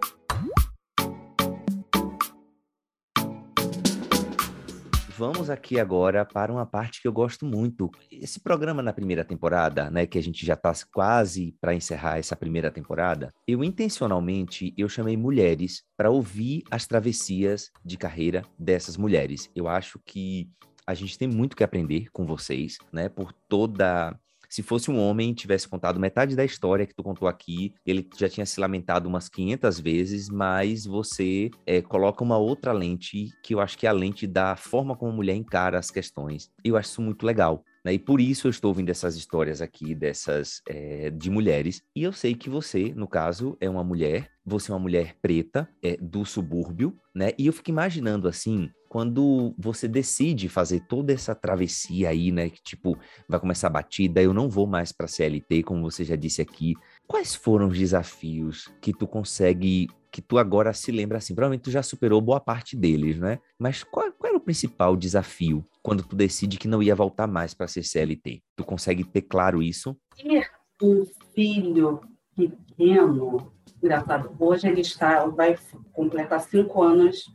Vamos 5.19 5.49
aqui 5.49 5.77
agora 5.77 6.23
para 6.23 6.49
uma 6.49 6.65
parte 6.65 7.01
que 7.01 7.07
eu 7.07 7.11
gosto 7.11 7.45
muito. 7.45 7.91
Esse 8.09 8.39
programa 8.39 8.81
na 8.81 8.93
primeira 8.93 9.25
temporada, 9.25 9.91
né, 9.91 10.05
que 10.05 10.17
a 10.17 10.23
gente 10.23 10.45
já 10.45 10.53
está 10.53 10.71
quase 10.93 11.53
para 11.59 11.75
encerrar 11.75 12.17
essa 12.17 12.37
primeira 12.37 12.71
temporada, 12.71 13.29
eu 13.45 13.61
intencionalmente 13.61 14.73
eu 14.77 14.87
chamei 14.87 15.17
mulheres 15.17 15.83
para 15.97 16.09
ouvir 16.09 16.63
as 16.71 16.87
travessias 16.87 17.69
de 17.83 17.97
carreira 17.97 18.43
dessas 18.57 18.95
mulheres. 18.95 19.51
Eu 19.53 19.67
acho 19.67 19.99
que 20.05 20.49
a 20.87 20.93
gente 20.93 21.17
tem 21.17 21.27
muito 21.27 21.57
que 21.57 21.65
aprender 21.65 22.09
com 22.13 22.25
vocês, 22.25 22.77
né, 22.89 23.09
por 23.09 23.33
toda 23.49 24.17
se 24.49 24.63
fosse 24.63 24.89
um 24.89 24.99
homem 24.99 25.33
tivesse 25.33 25.67
contado 25.67 25.99
metade 25.99 26.35
da 26.35 26.43
história 26.43 26.85
que 26.85 26.95
tu 26.95 27.03
contou 27.03 27.27
aqui, 27.27 27.73
ele 27.85 28.07
já 28.17 28.27
tinha 28.27 28.45
se 28.45 28.59
lamentado 28.59 29.07
umas 29.07 29.29
500 29.29 29.79
vezes, 29.79 30.29
mas 30.29 30.85
você 30.85 31.51
é, 31.65 31.81
coloca 31.81 32.23
uma 32.23 32.37
outra 32.37 32.71
lente, 32.71 33.29
que 33.43 33.53
eu 33.53 33.59
acho 33.59 33.77
que 33.77 33.85
é 33.85 33.89
a 33.89 33.93
lente 33.93 34.25
da 34.25 34.55
forma 34.55 34.95
como 34.95 35.11
a 35.11 35.15
mulher 35.15 35.35
encara 35.35 35.77
as 35.77 35.91
questões. 35.91 36.49
Eu 36.63 36.75
acho 36.75 36.89
isso 36.89 37.01
muito 37.01 37.25
legal. 37.25 37.63
Né? 37.83 37.93
E 37.93 37.99
por 37.99 38.19
isso 38.19 38.47
eu 38.47 38.51
estou 38.51 38.69
ouvindo 38.69 38.89
essas 38.89 39.15
histórias 39.15 39.61
aqui 39.61 39.95
dessas 39.95 40.61
é, 40.67 41.09
de 41.09 41.29
mulheres. 41.29 41.81
E 41.95 42.03
eu 42.03 42.11
sei 42.11 42.35
que 42.35 42.49
você, 42.49 42.93
no 42.95 43.07
caso, 43.07 43.57
é 43.59 43.69
uma 43.69 43.83
mulher, 43.83 44.29
você 44.45 44.71
é 44.71 44.73
uma 44.73 44.79
mulher 44.79 45.15
preta, 45.21 45.69
é, 45.83 45.95
do 45.97 46.25
subúrbio, 46.25 46.97
né? 47.13 47.31
E 47.37 47.47
eu 47.47 47.53
fico 47.53 47.69
imaginando 47.69 48.27
assim, 48.27 48.69
quando 48.89 49.53
você 49.57 49.87
decide 49.87 50.49
fazer 50.49 50.81
toda 50.87 51.13
essa 51.13 51.35
travessia 51.35 52.09
aí, 52.09 52.31
né, 52.31 52.49
que 52.49 52.61
tipo, 52.61 52.97
vai 53.27 53.39
começar 53.39 53.67
a 53.67 53.69
batida, 53.69 54.21
eu 54.21 54.33
não 54.33 54.49
vou 54.49 54.65
mais 54.65 54.91
para 54.91 55.07
CLT, 55.07 55.61
como 55.61 55.89
você 55.89 56.03
já 56.03 56.15
disse 56.15 56.41
aqui. 56.41 56.73
Quais 57.07 57.35
foram 57.35 57.67
os 57.67 57.77
desafios 57.77 58.67
que 58.81 58.91
tu 58.91 59.07
consegue, 59.07 59.87
que 60.11 60.23
tu 60.23 60.39
agora 60.39 60.73
se 60.73 60.91
lembra 60.91 61.19
assim? 61.19 61.35
Provavelmente 61.35 61.65
tu 61.65 61.71
já 61.71 61.83
superou 61.83 62.19
boa 62.19 62.39
parte 62.39 62.75
deles, 62.75 63.19
né? 63.19 63.39
Mas 63.59 63.83
qual, 63.83 64.11
qual 64.11 64.29
era 64.29 64.37
o 64.37 64.43
principal 64.43 64.97
desafio 64.97 65.63
quando 65.83 66.03
tu 66.03 66.15
decide 66.15 66.57
que 66.57 66.67
não 66.67 66.81
ia 66.81 66.95
voltar 66.95 67.27
mais 67.27 67.53
para 67.53 67.67
ser 67.67 67.83
CLT? 67.83 68.41
Tu 68.55 68.63
consegue 68.63 69.03
ter 69.03 69.21
claro 69.21 69.61
isso? 69.61 69.95
Ter 70.17 70.49
um 70.81 71.05
filho 71.35 72.01
pequeno, 72.35 73.51
engraçado, 73.83 74.35
hoje 74.39 74.67
ele 74.67 74.81
está, 74.81 75.27
vai 75.27 75.57
completar 75.93 76.41
cinco 76.41 76.81
anos 76.81 77.31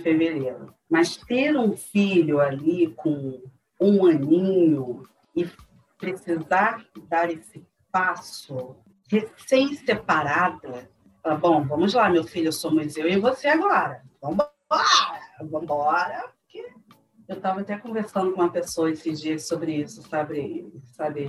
fevereiro. 0.00 0.74
Mas 0.88 1.16
ter 1.16 1.56
um 1.56 1.76
filho 1.76 2.40
ali 2.40 2.92
com 2.96 3.42
um 3.80 4.06
aninho 4.06 5.02
e 5.34 5.48
precisar 5.98 6.84
dar 7.08 7.30
esse 7.30 7.66
passo 7.92 8.76
recém-separada, 9.08 10.88
bom, 11.40 11.64
vamos 11.64 11.94
lá, 11.94 12.08
meu 12.08 12.24
filho, 12.24 12.52
somos 12.52 12.96
eu 12.96 13.08
e 13.08 13.18
você 13.18 13.48
agora. 13.48 14.02
Vamos 14.20 14.44
embora. 15.62 16.30
Eu 17.30 17.36
estava 17.36 17.60
até 17.60 17.78
conversando 17.78 18.32
com 18.32 18.40
uma 18.40 18.50
pessoa 18.50 18.90
esses 18.90 19.20
dias 19.20 19.46
sobre 19.46 19.76
isso, 19.76 20.02
sabe, 20.02 20.68
sabe, 20.92 21.24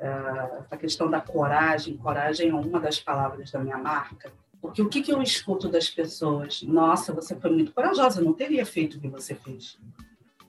uh, 0.00 0.56
essa 0.60 0.78
questão 0.78 1.10
da 1.10 1.20
coragem. 1.20 1.98
Coragem 1.98 2.48
é 2.48 2.54
uma 2.54 2.80
das 2.80 2.98
palavras 2.98 3.50
da 3.50 3.58
minha 3.58 3.76
marca. 3.76 4.32
Porque 4.62 4.80
o 4.80 4.88
que, 4.88 5.02
que 5.02 5.12
eu 5.12 5.20
escuto 5.20 5.68
das 5.68 5.90
pessoas? 5.90 6.62
Nossa, 6.62 7.12
você 7.12 7.34
foi 7.34 7.50
muito 7.50 7.72
corajosa, 7.72 8.22
não 8.22 8.32
teria 8.32 8.64
feito 8.64 8.96
o 8.96 9.00
que 9.00 9.08
você 9.08 9.34
fez. 9.34 9.76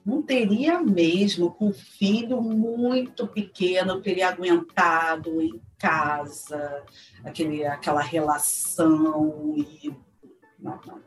Não 0.06 0.22
teria 0.22 0.80
mesmo, 0.80 1.50
com 1.50 1.68
um 1.68 1.72
filho 1.72 2.40
muito 2.40 3.26
pequeno, 3.26 4.00
teria 4.00 4.28
aguentado 4.28 5.42
em 5.42 5.60
casa, 5.76 6.84
aquele, 7.24 7.66
aquela 7.66 8.02
relação. 8.02 9.54
E... 9.56 9.92
Não, 10.60 10.78
não. 10.86 11.00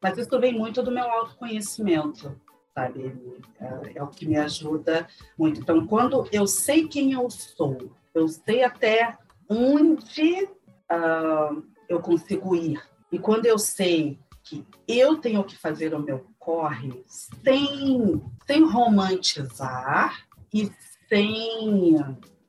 Mas 0.00 0.16
isso 0.16 0.38
vem 0.38 0.56
muito 0.56 0.80
do 0.80 0.92
meu 0.92 1.10
autoconhecimento, 1.10 2.40
sabe? 2.72 3.16
É, 3.60 3.98
é 3.98 4.02
o 4.02 4.06
que 4.06 4.26
me 4.26 4.36
ajuda 4.36 5.08
muito. 5.36 5.60
Então, 5.60 5.84
quando 5.88 6.28
eu 6.30 6.46
sei 6.46 6.86
quem 6.86 7.14
eu 7.14 7.28
sou, 7.28 7.90
eu 8.14 8.28
sei 8.28 8.62
até 8.62 9.18
onde 9.48 10.44
uh, 10.44 11.64
eu 11.88 12.00
consigo 12.00 12.54
ir. 12.54 12.80
E 13.10 13.18
quando 13.18 13.46
eu 13.46 13.58
sei 13.58 14.18
que 14.44 14.64
eu 14.86 15.16
tenho 15.18 15.44
que 15.44 15.56
fazer 15.56 15.94
o 15.94 16.00
meu 16.00 16.26
corre 16.38 17.04
sem, 17.06 18.22
sem 18.46 18.64
romantizar 18.64 20.26
e 20.52 20.70
sem 21.08 21.96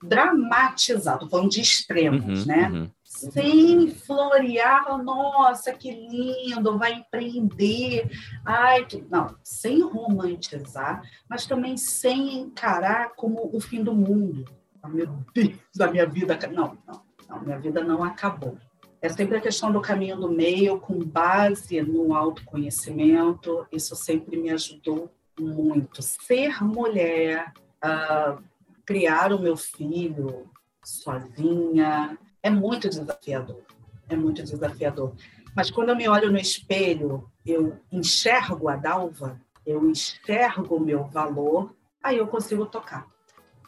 dramatizar, 0.01 1.15
estou 1.15 1.29
falando 1.29 1.49
de 1.49 1.61
extremos, 1.61 2.41
uhum, 2.41 2.45
né? 2.45 2.69
Uhum. 2.69 2.91
Sem 3.03 3.89
florear, 3.89 5.03
nossa, 5.03 5.73
que 5.73 5.91
lindo, 5.91 6.77
vai 6.77 6.93
empreender. 6.93 8.09
Ai, 8.45 8.85
que... 8.85 9.03
não, 9.09 9.35
sem 9.43 9.81
romantizar, 9.81 11.01
mas 11.27 11.45
também 11.45 11.75
sem 11.75 12.39
encarar 12.39 13.13
como 13.15 13.49
o 13.53 13.59
fim 13.59 13.83
do 13.83 13.93
mundo. 13.93 14.45
Oh, 14.81 14.87
meu 14.87 15.07
Deus, 15.33 15.81
a 15.81 15.87
minha 15.87 16.05
vida. 16.05 16.39
Não, 16.49 16.77
não, 16.87 17.01
não, 17.27 17.41
minha 17.41 17.59
vida 17.59 17.83
não 17.83 18.03
acabou. 18.03 18.57
É 19.01 19.07
sempre 19.07 19.37
a 19.37 19.41
questão 19.41 19.71
do 19.71 19.79
caminho 19.79 20.17
do 20.17 20.29
meio, 20.29 20.79
com 20.79 20.99
base 20.99 21.81
no 21.81 22.13
autoconhecimento. 22.13 23.65
Isso 23.71 23.95
sempre 23.95 24.35
me 24.35 24.49
ajudou 24.49 25.09
muito. 25.39 26.01
Ser 26.01 26.61
mulher, 26.61 27.53
uh, 27.83 28.43
criar 28.85 29.31
o 29.31 29.39
meu 29.39 29.55
filho 29.55 30.49
sozinha, 30.83 32.17
é 32.43 32.49
muito 32.49 32.89
desafiador. 32.89 33.61
É 34.09 34.15
muito 34.17 34.43
desafiador. 34.43 35.13
Mas 35.55 35.71
quando 35.71 35.89
eu 35.89 35.95
me 35.95 36.07
olho 36.07 36.31
no 36.31 36.37
espelho, 36.37 37.29
eu 37.45 37.77
enxergo 37.91 38.67
a 38.67 38.75
Dalva, 38.75 39.39
eu 39.65 39.89
enxergo 39.89 40.75
o 40.75 40.79
meu 40.79 41.05
valor, 41.05 41.73
aí 42.03 42.17
eu 42.17 42.27
consigo 42.27 42.65
tocar. 42.65 43.07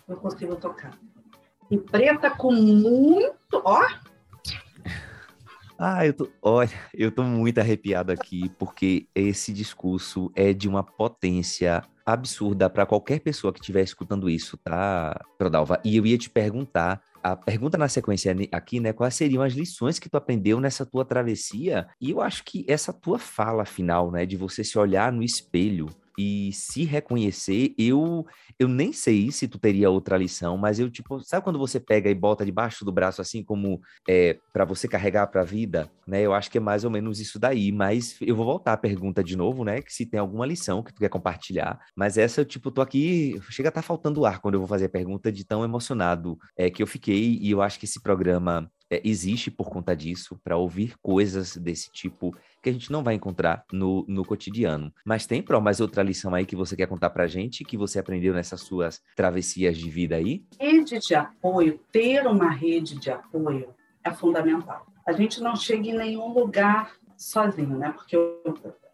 Eu 0.08 0.18
consigo 0.18 0.56
tocar. 0.56 0.98
E 1.70 1.78
preta 1.78 2.30
com 2.30 2.52
muito, 2.52 3.62
ó, 3.64 3.88
ah, 5.84 6.06
eu 6.06 6.14
tô, 6.14 6.30
olha, 6.44 6.70
eu 6.94 7.12
tô 7.12 7.24
muito 7.24 7.58
arrepiado 7.58 8.12
aqui, 8.12 8.50
porque 8.60 9.08
esse 9.16 9.52
discurso 9.52 10.32
é 10.36 10.54
de 10.54 10.70
uma 10.70 10.84
potência 10.84 11.82
absurda 12.06 12.70
para 12.70 12.86
qualquer 12.86 13.20
pessoa 13.20 13.52
que 13.52 13.60
estiver 13.60 13.82
escutando 13.82 14.30
isso, 14.30 14.58
tá, 14.58 15.20
Prodalva? 15.40 15.82
E 15.84 15.98
eu 15.98 16.06
ia 16.06 16.20
te 16.20 16.30
perguntar 16.30 17.02
a 17.24 17.36
pergunta 17.36 17.80
na 17.80 17.88
sequência 17.88 18.36
aqui, 18.52 18.80
né? 18.80 18.94
Quais 18.94 19.16
seriam 19.16 19.42
as 19.42 19.54
lições 19.54 19.98
que 19.98 20.08
tu 20.08 20.18
aprendeu 20.18 20.60
nessa 20.60 20.86
tua 20.86 21.04
travessia? 21.04 21.88
E 22.00 22.12
eu 22.12 22.22
acho 22.22 22.44
que 22.44 22.64
essa 22.68 22.94
tua 22.94 23.18
fala 23.18 23.66
final, 23.66 24.12
né? 24.12 24.24
De 24.24 24.38
você 24.38 24.64
se 24.64 24.78
olhar 24.78 25.12
no 25.12 25.24
espelho 25.24 25.88
e 26.18 26.52
se 26.54 26.84
reconhecer, 26.84 27.74
eu 27.78 28.26
eu 28.60 28.68
nem 28.68 28.94
sei 28.94 29.32
se 29.32 29.48
tu 29.48 29.58
teria 29.58 29.90
outra 29.90 30.18
lição, 30.18 30.58
mas 30.58 30.80
eu 30.80 30.90
tipo, 30.90 31.20
sabe 31.22 31.44
quando 31.44 31.60
você 31.60 31.80
pega 31.80 32.10
e 32.10 32.16
bota 32.16 32.46
debaixo 32.46 32.86
do 32.86 32.92
braço 32.92 33.22
assim 33.22 33.44
como 33.44 33.82
é 34.08 34.38
para 34.54 34.66
você 34.66 34.88
carregar 34.88 35.28
para 35.28 35.42
a 35.42 35.46
vida, 35.46 35.90
né? 36.08 36.22
Eu 36.22 36.34
acho 36.34 36.50
que 36.52 36.58
é 36.58 36.62
mais 36.62 36.84
ou 36.84 36.92
menos 36.92 37.20
isso 37.20 37.40
daí, 37.40 37.72
mas 37.72 38.18
eu 38.22 38.36
vou 38.36 38.46
voltar 38.46 38.74
à 38.74 38.78
pergunta 38.78 39.24
de 39.24 39.36
novo, 39.36 39.64
né, 39.64 39.82
que 39.82 39.94
se 39.94 40.06
tem 40.06 40.20
alguma 40.20 40.46
lição 40.46 40.84
que 40.84 40.94
tu 40.94 41.00
quer 41.00 41.10
compartilhar, 41.10 41.80
mas 41.96 42.18
essa 42.18 42.42
eu 42.42 42.46
tipo 42.46 42.72
tô 42.72 42.82
aqui, 42.82 43.40
chega 43.50 43.70
a 43.70 43.72
tá 43.72 43.82
faltando 43.82 44.26
ar 44.26 44.40
quando 44.40 44.56
eu 44.56 44.60
vou 44.60 44.68
fazer 44.68 44.86
a 44.86 44.90
pergunta 44.90 45.32
de 45.32 45.46
tão 45.46 45.64
emocionado 45.64 46.38
é 46.58 46.70
que 46.70 46.82
eu 46.84 46.88
fiquei 46.88 47.38
e 47.42 47.52
eu 47.52 47.62
acho 47.62 47.80
que 47.80 47.86
esse 47.86 48.02
programa 48.02 48.70
é, 48.92 49.02
existe 49.06 49.50
por 49.50 49.70
conta 49.70 49.96
disso, 49.96 50.38
para 50.44 50.58
ouvir 50.58 50.96
coisas 51.02 51.56
desse 51.56 51.90
tipo 51.90 52.36
que 52.62 52.70
a 52.70 52.74
gente 52.74 52.92
não 52.92 53.02
vai 53.02 53.16
encontrar 53.16 53.64
no, 53.72 54.06
no 54.06 54.26
cotidiano. 54.26 54.94
Mas 55.06 55.26
tem, 55.26 55.42
Pro, 55.42 55.62
mais 55.62 55.80
outra 55.80 56.04
lição 56.04 56.36
aí 56.36 56.46
que 56.46 56.58
você 56.58 56.76
quer 56.76 56.88
contar 56.88 57.10
para 57.10 57.26
gente, 57.26 57.64
que 57.64 57.78
você 57.78 58.00
aprendeu 58.00 58.34
nessas 58.34 58.60
suas 58.62 59.02
travessias 59.16 59.78
de 59.78 59.90
vida 59.90 60.18
aí? 60.18 60.44
Rede 60.60 61.00
de 61.00 61.16
apoio, 61.16 61.80
ter 61.90 62.28
uma 62.28 62.52
rede 62.52 63.00
de 63.00 63.10
apoio 63.10 63.74
é 64.04 64.12
fundamental. 64.12 64.86
A 65.08 65.14
gente 65.14 65.42
não 65.42 65.56
chega 65.56 65.88
em 65.88 65.98
nenhum 65.98 66.34
lugar 66.34 66.94
sozinho, 67.18 67.78
né? 67.78 67.92
Porque 67.92 68.16
eu, 68.16 68.42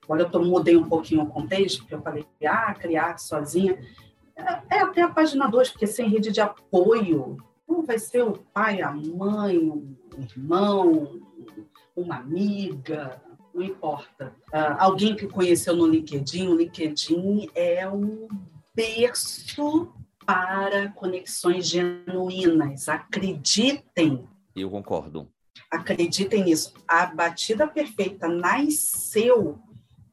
agora 0.03 0.21
eu 0.21 0.29
tô, 0.29 0.39
mudei 0.39 0.77
um 0.77 0.87
pouquinho 0.87 1.23
o 1.23 1.27
contexto, 1.27 1.79
porque 1.79 1.95
eu 1.95 2.01
falei, 2.01 2.25
ah, 2.45 2.73
criar 2.75 3.17
sozinha. 3.17 3.77
É, 4.35 4.77
é 4.77 4.79
até 4.79 5.01
a 5.01 5.09
página 5.09 5.47
2, 5.47 5.71
porque 5.71 5.87
sem 5.87 6.07
rede 6.07 6.31
de 6.31 6.39
apoio 6.39 7.37
como 7.67 7.85
vai 7.85 7.99
ser 7.99 8.23
o 8.23 8.33
pai, 8.53 8.81
a 8.81 8.91
mãe, 8.91 9.59
um 9.59 9.95
irmão, 10.17 11.19
uma 11.95 12.15
amiga, 12.15 13.21
não 13.53 13.61
importa. 13.61 14.33
Uh, 14.47 14.77
alguém 14.79 15.15
que 15.15 15.27
conheceu 15.27 15.75
no 15.75 15.85
LinkedIn, 15.85 16.47
o 16.47 16.55
LinkedIn 16.55 17.49
é 17.53 17.87
um 17.87 18.27
berço 18.73 19.93
para 20.25 20.89
conexões 20.89 21.67
genuínas. 21.67 22.87
Acreditem. 22.87 24.27
Eu 24.55 24.69
concordo. 24.69 25.27
Acreditem 25.69 26.45
nisso. 26.45 26.73
A 26.87 27.07
batida 27.07 27.67
perfeita 27.67 28.27
nasceu 28.27 29.59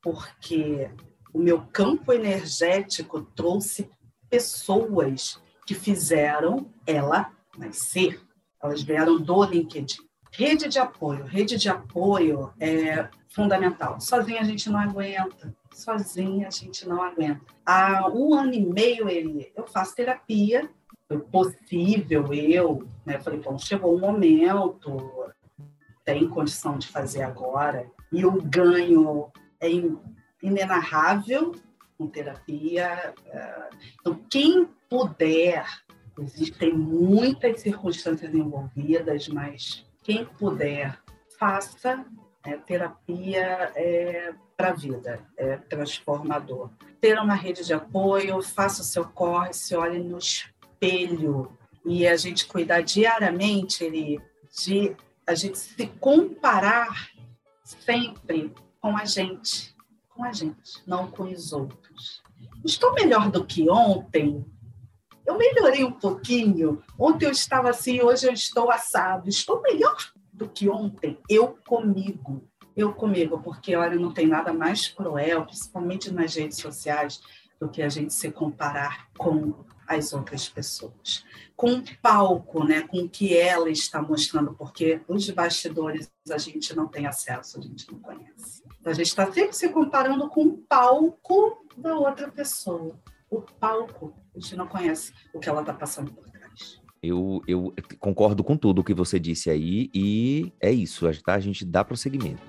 porque 0.02 0.90
o 1.32 1.38
meu 1.38 1.62
campo 1.72 2.12
energético 2.12 3.22
trouxe 3.22 3.88
pessoas 4.28 5.40
que 5.66 5.74
fizeram 5.74 6.70
ela 6.86 7.32
nascer, 7.58 8.20
elas 8.62 8.82
vieram 8.82 9.20
do 9.20 9.44
LinkedIn. 9.44 9.98
Rede 10.32 10.68
de 10.68 10.78
apoio. 10.78 11.24
Rede 11.24 11.56
de 11.56 11.68
apoio 11.68 12.52
é 12.58 13.08
fundamental. 13.28 14.00
Sozinha 14.00 14.40
a 14.40 14.44
gente 14.44 14.68
não 14.68 14.78
aguenta. 14.78 15.54
Sozinha 15.72 16.48
a 16.48 16.50
gente 16.50 16.88
não 16.88 17.02
aguenta. 17.02 17.40
Há 17.64 18.08
um 18.08 18.34
ano 18.34 18.52
e 18.52 18.64
meio, 18.64 19.08
ele, 19.08 19.52
eu 19.56 19.66
faço 19.66 19.94
terapia. 19.94 20.68
Foi 21.06 21.20
possível 21.20 22.32
eu, 22.32 22.88
né? 23.04 23.20
Falei, 23.20 23.40
bom, 23.40 23.58
chegou 23.58 23.94
o 23.94 24.00
momento, 24.00 25.30
tem 26.04 26.28
condição 26.28 26.78
de 26.78 26.88
fazer 26.88 27.22
agora. 27.22 27.86
E 28.10 28.24
o 28.24 28.42
ganho 28.42 29.30
é 29.60 29.68
inenarrável 30.42 31.54
com 31.96 32.06
terapia. 32.08 33.14
É, 33.26 33.68
então, 34.00 34.18
quem 34.30 34.68
puder 34.88 35.66
Existem 36.18 36.72
muitas 36.72 37.60
circunstâncias 37.60 38.32
envolvidas, 38.32 39.28
mas 39.28 39.84
quem 40.02 40.24
puder, 40.24 40.98
faça. 41.38 42.04
É, 42.46 42.58
terapia 42.58 43.72
é 43.74 44.34
para 44.54 44.68
a 44.68 44.74
vida, 44.74 45.18
é 45.36 45.56
transformador. 45.56 46.70
Ter 47.00 47.18
uma 47.18 47.34
rede 47.34 47.64
de 47.64 47.72
apoio, 47.72 48.42
faça 48.42 48.82
o 48.82 48.84
seu 48.84 49.06
corre, 49.06 49.54
se 49.54 49.74
olhe 49.74 49.98
no 49.98 50.18
espelho 50.18 51.50
e 51.86 52.06
a 52.06 52.16
gente 52.16 52.46
cuidar 52.46 52.82
diariamente 52.82 53.82
ele, 53.82 54.20
de 54.62 54.94
a 55.26 55.34
gente 55.34 55.58
se 55.58 55.86
comparar 55.86 57.10
sempre 57.64 58.54
com 58.80 58.96
a 58.96 59.04
gente, 59.06 59.74
com 60.10 60.24
a 60.24 60.32
gente, 60.32 60.82
não 60.86 61.10
com 61.10 61.24
os 61.24 61.52
outros. 61.52 62.22
Estou 62.64 62.92
melhor 62.92 63.30
do 63.30 63.44
que 63.44 63.68
ontem? 63.70 64.44
Eu 65.26 65.38
melhorei 65.38 65.84
um 65.84 65.92
pouquinho. 65.92 66.82
Ontem 66.98 67.26
eu 67.26 67.30
estava 67.30 67.70
assim, 67.70 68.00
hoje 68.02 68.26
eu 68.26 68.32
estou 68.32 68.70
assado. 68.70 69.28
Estou 69.28 69.62
melhor 69.62 69.96
do 70.32 70.48
que 70.48 70.68
ontem. 70.68 71.18
Eu 71.28 71.58
comigo. 71.66 72.48
Eu 72.76 72.92
comigo, 72.92 73.40
porque 73.40 73.76
olha, 73.76 73.96
não 73.96 74.12
tem 74.12 74.26
nada 74.26 74.52
mais 74.52 74.88
cruel, 74.88 75.46
principalmente 75.46 76.12
nas 76.12 76.34
redes 76.34 76.58
sociais, 76.58 77.20
do 77.60 77.68
que 77.68 77.80
a 77.80 77.88
gente 77.88 78.12
se 78.12 78.30
comparar 78.32 79.08
com 79.16 79.54
as 79.86 80.12
outras 80.12 80.48
pessoas. 80.48 81.24
Com 81.54 81.74
o 81.74 81.84
palco, 82.02 82.64
né, 82.64 82.82
com 82.82 82.98
o 82.98 83.08
que 83.08 83.36
ela 83.36 83.70
está 83.70 84.02
mostrando, 84.02 84.54
porque 84.54 85.00
os 85.06 85.30
bastidores 85.30 86.10
a 86.28 86.38
gente 86.38 86.74
não 86.74 86.88
tem 86.88 87.06
acesso, 87.06 87.58
a 87.58 87.62
gente 87.62 87.90
não 87.92 88.00
conhece. 88.00 88.62
Então, 88.80 88.92
a 88.92 88.94
gente 88.94 89.06
está 89.06 89.30
sempre 89.30 89.54
se 89.54 89.68
comparando 89.68 90.28
com 90.28 90.42
o 90.42 90.58
palco 90.58 91.64
da 91.76 91.96
outra 91.96 92.28
pessoa 92.30 92.98
o 93.30 93.42
palco. 93.42 94.14
A 94.34 94.40
gente 94.40 94.56
não 94.56 94.66
conhece 94.66 95.12
o 95.32 95.38
que 95.38 95.48
ela 95.48 95.60
está 95.60 95.72
passando 95.72 96.12
por 96.12 96.28
trás. 96.28 96.80
Eu, 97.02 97.42
eu 97.46 97.74
concordo 98.00 98.42
com 98.42 98.56
tudo 98.56 98.80
o 98.80 98.84
que 98.84 98.94
você 98.94 99.20
disse 99.20 99.50
aí 99.50 99.90
e 99.94 100.52
é 100.60 100.72
isso, 100.72 101.06
tá? 101.22 101.34
a 101.34 101.40
gente 101.40 101.64
dá 101.64 101.84
prosseguimento. 101.84 102.42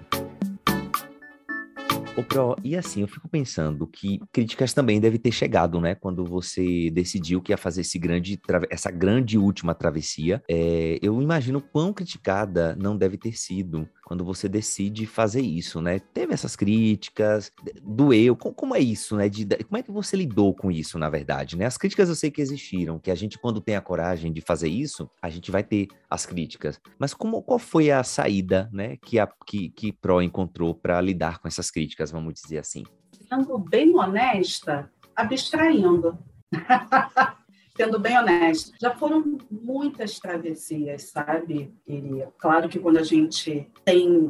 Ô, 2.17 2.23
Pro, 2.23 2.55
e 2.63 2.77
assim, 2.77 3.01
eu 3.01 3.09
fico 3.09 3.27
pensando 3.27 3.85
que 3.85 4.21
críticas 4.31 4.73
também 4.73 5.01
devem 5.01 5.19
ter 5.19 5.33
chegado, 5.33 5.81
né? 5.81 5.95
Quando 5.95 6.23
você 6.23 6.89
decidiu 6.89 7.41
que 7.41 7.51
ia 7.51 7.57
fazer 7.57 7.81
esse 7.81 7.99
grande, 7.99 8.39
essa 8.69 8.89
grande 8.89 9.37
última 9.37 9.75
travessia. 9.75 10.41
É, 10.49 10.97
eu 11.01 11.21
imagino 11.21 11.59
quão 11.59 11.91
criticada 11.91 12.73
não 12.79 12.95
deve 12.95 13.17
ter 13.17 13.37
sido 13.37 13.85
quando 14.05 14.23
você 14.23 14.47
decide 14.47 15.07
fazer 15.07 15.41
isso, 15.41 15.81
né? 15.81 15.99
Teve 15.99 16.33
essas 16.33 16.55
críticas, 16.55 17.51
doeu, 17.81 18.35
como 18.35 18.75
é 18.75 18.79
isso, 18.79 19.15
né? 19.15 19.27
De, 19.27 19.45
como 19.65 19.77
é 19.77 19.83
que 19.83 19.91
você 19.91 20.15
lidou 20.15 20.53
com 20.53 20.71
isso, 20.71 20.99
na 20.99 21.09
verdade, 21.09 21.57
né? 21.57 21.65
As 21.65 21.77
críticas 21.77 22.07
eu 22.07 22.15
sei 22.15 22.29
que 22.29 22.41
existiram, 22.41 22.99
que 22.99 23.09
a 23.09 23.15
gente, 23.15 23.39
quando 23.39 23.59
tem 23.59 23.75
a 23.75 23.81
coragem 23.81 24.31
de 24.31 24.41
fazer 24.41 24.69
isso, 24.69 25.09
a 25.21 25.29
gente 25.29 25.49
vai 25.49 25.63
ter 25.63 25.87
as 26.07 26.25
críticas. 26.25 26.79
Mas 26.99 27.13
como, 27.15 27.41
qual 27.41 27.57
foi 27.57 27.89
a 27.89 28.03
saída, 28.03 28.69
né, 28.71 28.95
que 28.97 29.17
a 29.17 29.27
que, 29.45 29.69
que 29.69 29.91
Pro 29.91 30.21
encontrou 30.21 30.75
para 30.75 31.01
lidar 31.01 31.39
com 31.39 31.47
essas 31.47 31.71
críticas, 31.71 32.04
vamos 32.11 32.33
dizer 32.33 32.59
assim? 32.59 32.83
Sendo 33.27 33.57
bem 33.57 33.95
honesta, 33.95 34.91
abstraindo. 35.15 36.17
sendo 37.75 37.99
bem 37.99 38.17
honesto, 38.17 38.71
já 38.79 38.95
foram 38.95 39.37
muitas 39.51 40.17
travessias, 40.19 41.09
sabe? 41.09 41.73
E 41.85 42.25
claro 42.37 42.69
que 42.69 42.79
quando 42.79 42.97
a 42.97 43.03
gente 43.03 43.69
tem 43.83 44.29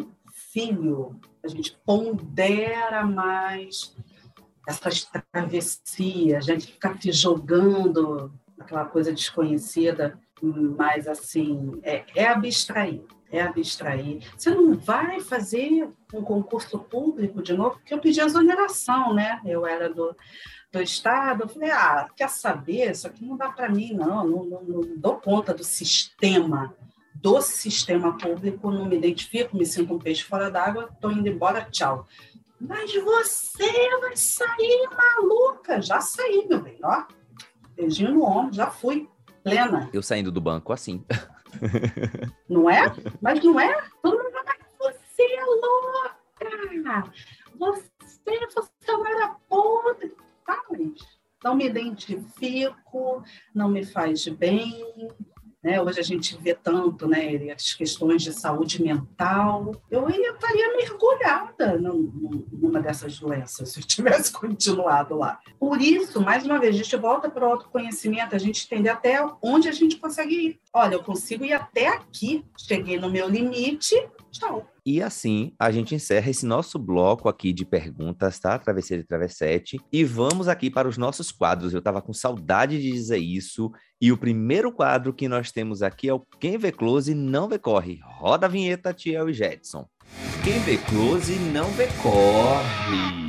filho, 0.52 1.20
a 1.44 1.48
gente 1.48 1.78
pondera 1.86 3.06
mais 3.06 3.96
essas 4.68 5.08
travessias, 5.32 6.50
a 6.50 6.54
gente 6.54 6.68
fica 6.74 6.98
se 7.00 7.12
jogando 7.12 8.34
aquela 8.60 8.86
coisa 8.86 9.14
desconhecida, 9.14 10.20
mas 10.78 11.08
assim, 11.08 11.80
é, 11.84 12.04
é 12.16 12.28
abstrair, 12.28 13.02
é 13.32 13.42
abstrair. 13.42 14.20
Você 14.38 14.50
não 14.50 14.76
vai 14.76 15.20
fazer 15.20 15.90
um 16.14 16.22
concurso 16.22 16.80
público 16.80 17.42
de 17.42 17.54
novo, 17.54 17.78
porque 17.78 17.94
eu 17.94 18.00
pedi 18.00 18.20
exoneração, 18.20 19.14
né? 19.14 19.42
Eu 19.46 19.66
era 19.66 19.90
do, 19.90 20.16
do 20.72 20.82
Estado, 20.82 21.44
eu 21.44 21.50
falei, 21.50 21.72
ah, 21.72 22.08
quer 22.16 22.30
saber? 22.30 22.92
Isso 22.92 23.08
aqui 23.08 23.26
não 23.26 23.38
dá 23.38 23.50
para 23.50 23.70
mim, 23.70 23.94
não. 23.94 24.28
Não, 24.28 24.44
não, 24.44 24.64
não 24.64 24.98
dou 24.98 25.18
conta 25.18 25.54
do 25.54 25.64
sistema, 25.64 26.76
do 27.14 27.42
sistema 27.42 28.18
público, 28.18 28.72
não 28.72 28.86
me 28.86 28.98
identifico, 28.98 29.58
me 29.58 29.66
sinto 29.66 29.94
um 29.94 30.00
peixe 30.00 30.24
fora 30.24 30.52
d'água, 30.52 30.90
estou 30.94 31.12
indo 31.12 31.28
embora, 31.28 31.68
tchau. 31.72 32.08
Mas 32.60 32.94
você 32.94 34.00
vai 34.00 34.16
sair 34.16 34.90
maluca. 34.96 35.82
Já 35.82 36.00
saí, 36.00 36.46
meu 36.48 36.62
bem, 36.62 36.78
ó. 36.84 37.04
Beijinho 37.76 38.14
no 38.14 38.24
ombro, 38.24 38.54
já 38.54 38.72
fui, 38.72 39.10
plena. 39.46 39.90
Eu 39.94 40.02
saindo 40.02 40.32
do 40.32 40.42
banco 40.42 40.74
assim. 40.74 41.06
Não 42.50 42.70
é? 42.70 42.92
Mas 43.22 43.42
não 43.44 43.58
é? 43.60 43.82
Todo 44.02 44.18
mundo 44.18 44.32
fala, 44.32 44.58
você 44.80 45.24
é 45.24 45.46
louca! 45.46 47.12
Você, 47.58 47.90
você 48.54 48.92
não 48.92 49.08
era 49.08 49.30
podre. 49.48 50.14
Tá, 50.46 50.62
mas 50.70 50.92
não 51.44 51.56
me 51.56 51.66
identifico, 51.68 53.24
não 53.54 53.70
me 53.70 53.86
faz 53.86 54.28
bem, 54.28 55.10
né? 55.66 55.82
Hoje 55.82 56.00
a 56.00 56.04
gente 56.04 56.38
vê 56.38 56.54
tanto 56.54 57.08
né, 57.08 57.52
as 57.52 57.74
questões 57.74 58.22
de 58.22 58.32
saúde 58.32 58.84
mental. 58.84 59.76
Eu 59.90 60.08
ia, 60.08 60.30
estaria 60.30 60.78
mergulhada 60.78 61.80
numa 61.80 62.80
dessas 62.80 63.18
doenças 63.18 63.70
se 63.74 63.80
eu 63.80 63.84
tivesse 63.84 64.32
continuado 64.32 65.16
lá. 65.16 65.40
Por 65.60 65.82
isso, 65.82 66.22
mais 66.22 66.46
uma 66.46 66.60
vez, 66.60 66.76
a 66.76 66.78
gente 66.78 66.96
volta 66.96 67.32
para 67.32 67.48
o 67.48 67.52
autoconhecimento, 67.52 68.36
a 68.36 68.38
gente 68.38 68.64
entender 68.64 68.90
até 68.90 69.18
onde 69.42 69.68
a 69.68 69.72
gente 69.72 69.96
consegue 69.98 70.36
ir. 70.36 70.60
Olha, 70.72 70.94
eu 70.94 71.04
consigo 71.04 71.44
ir 71.44 71.54
até 71.54 71.88
aqui, 71.88 72.46
cheguei 72.56 73.00
no 73.00 73.10
meu 73.10 73.28
limite, 73.28 73.96
tchau. 74.32 74.68
E 74.86 75.02
assim 75.02 75.52
a 75.58 75.72
gente 75.72 75.96
encerra 75.96 76.30
esse 76.30 76.46
nosso 76.46 76.78
bloco 76.78 77.28
aqui 77.28 77.52
de 77.52 77.66
perguntas, 77.66 78.40
tá? 78.40 78.60
Travesseiro 78.60 79.02
e 79.02 79.06
Travessete. 79.06 79.80
E 79.92 80.04
vamos 80.04 80.48
aqui 80.48 80.70
para 80.70 80.88
os 80.88 80.96
nossos 80.96 81.32
quadros. 81.32 81.74
Eu 81.74 81.80
estava 81.80 82.04
com 82.04 82.14
saudade 82.14 82.80
de 82.80 82.92
dizer 82.92 83.18
isso. 83.18 83.72
E 84.00 84.12
o 84.12 84.18
primeiro 84.18 84.72
quadro 84.72 85.12
que 85.12 85.28
nós 85.28 85.52
temos 85.52 85.82
aqui 85.82 86.08
é 86.08 86.14
o 86.14 86.20
Quem 86.40 86.58
Vê 86.60 86.72
Close 86.72 87.16
Não 87.16 87.48
Vê 87.50 87.58
Corre. 87.58 88.00
Roda 88.04 88.46
a 88.46 88.50
vinheta, 88.50 88.94
Tiel 88.94 89.30
e 89.30 89.34
Jetson. 89.34 89.88
Quem 90.44 90.60
vê 90.60 90.78
close 90.78 91.34
não 91.52 91.68
vê 91.72 91.88
corre. 92.02 93.26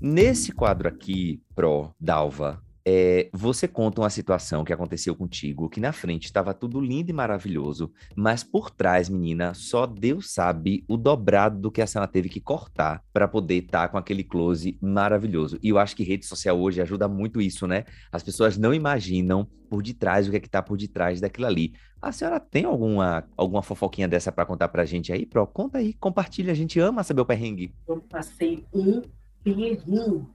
Nesse 0.00 0.50
quadro 0.50 0.88
aqui, 0.88 1.40
Pro 1.54 1.94
Dalva, 2.00 2.60
é, 2.84 3.28
você 3.32 3.68
conta 3.68 4.00
uma 4.00 4.10
situação 4.10 4.64
que 4.64 4.72
aconteceu 4.72 5.14
contigo, 5.14 5.68
que 5.68 5.80
na 5.80 5.92
frente 5.92 6.24
estava 6.24 6.52
tudo 6.52 6.80
lindo 6.80 7.10
e 7.10 7.12
maravilhoso, 7.12 7.92
mas 8.16 8.42
por 8.42 8.70
trás, 8.70 9.08
menina, 9.08 9.54
só 9.54 9.86
Deus 9.86 10.32
sabe 10.32 10.84
o 10.88 10.96
dobrado 10.96 11.58
do 11.60 11.70
que 11.70 11.82
a 11.82 11.86
senhora 11.86 12.10
teve 12.10 12.28
que 12.28 12.40
cortar 12.40 13.02
para 13.12 13.28
poder 13.28 13.64
estar 13.64 13.82
tá 13.82 13.88
com 13.88 13.98
aquele 13.98 14.24
close 14.24 14.78
maravilhoso. 14.80 15.58
E 15.62 15.68
eu 15.68 15.78
acho 15.78 15.94
que 15.94 16.02
rede 16.02 16.26
social 16.26 16.58
hoje 16.58 16.80
ajuda 16.80 17.06
muito 17.08 17.40
isso, 17.40 17.66
né? 17.66 17.84
As 18.10 18.22
pessoas 18.22 18.58
não 18.58 18.74
imaginam 18.74 19.46
por 19.70 19.82
detrás 19.82 20.26
o 20.26 20.30
que 20.30 20.36
é 20.36 20.40
que 20.40 20.50
tá 20.50 20.62
por 20.62 20.76
detrás 20.76 21.20
daquilo 21.20 21.46
ali. 21.46 21.72
A 22.00 22.10
senhora 22.12 22.40
tem 22.40 22.64
alguma, 22.64 23.24
alguma 23.36 23.62
fofoquinha 23.62 24.08
dessa 24.08 24.32
para 24.32 24.44
contar 24.44 24.68
pra 24.68 24.84
gente 24.84 25.12
aí, 25.12 25.24
Pro? 25.24 25.46
Conta 25.46 25.78
aí, 25.78 25.94
compartilha, 25.94 26.52
a 26.52 26.54
gente 26.54 26.78
ama 26.80 27.02
saber 27.04 27.20
o 27.20 27.26
perrengue. 27.26 27.72
Eu 27.88 28.00
passei 28.02 28.64
um 28.74 29.02
perrengão 29.42 30.28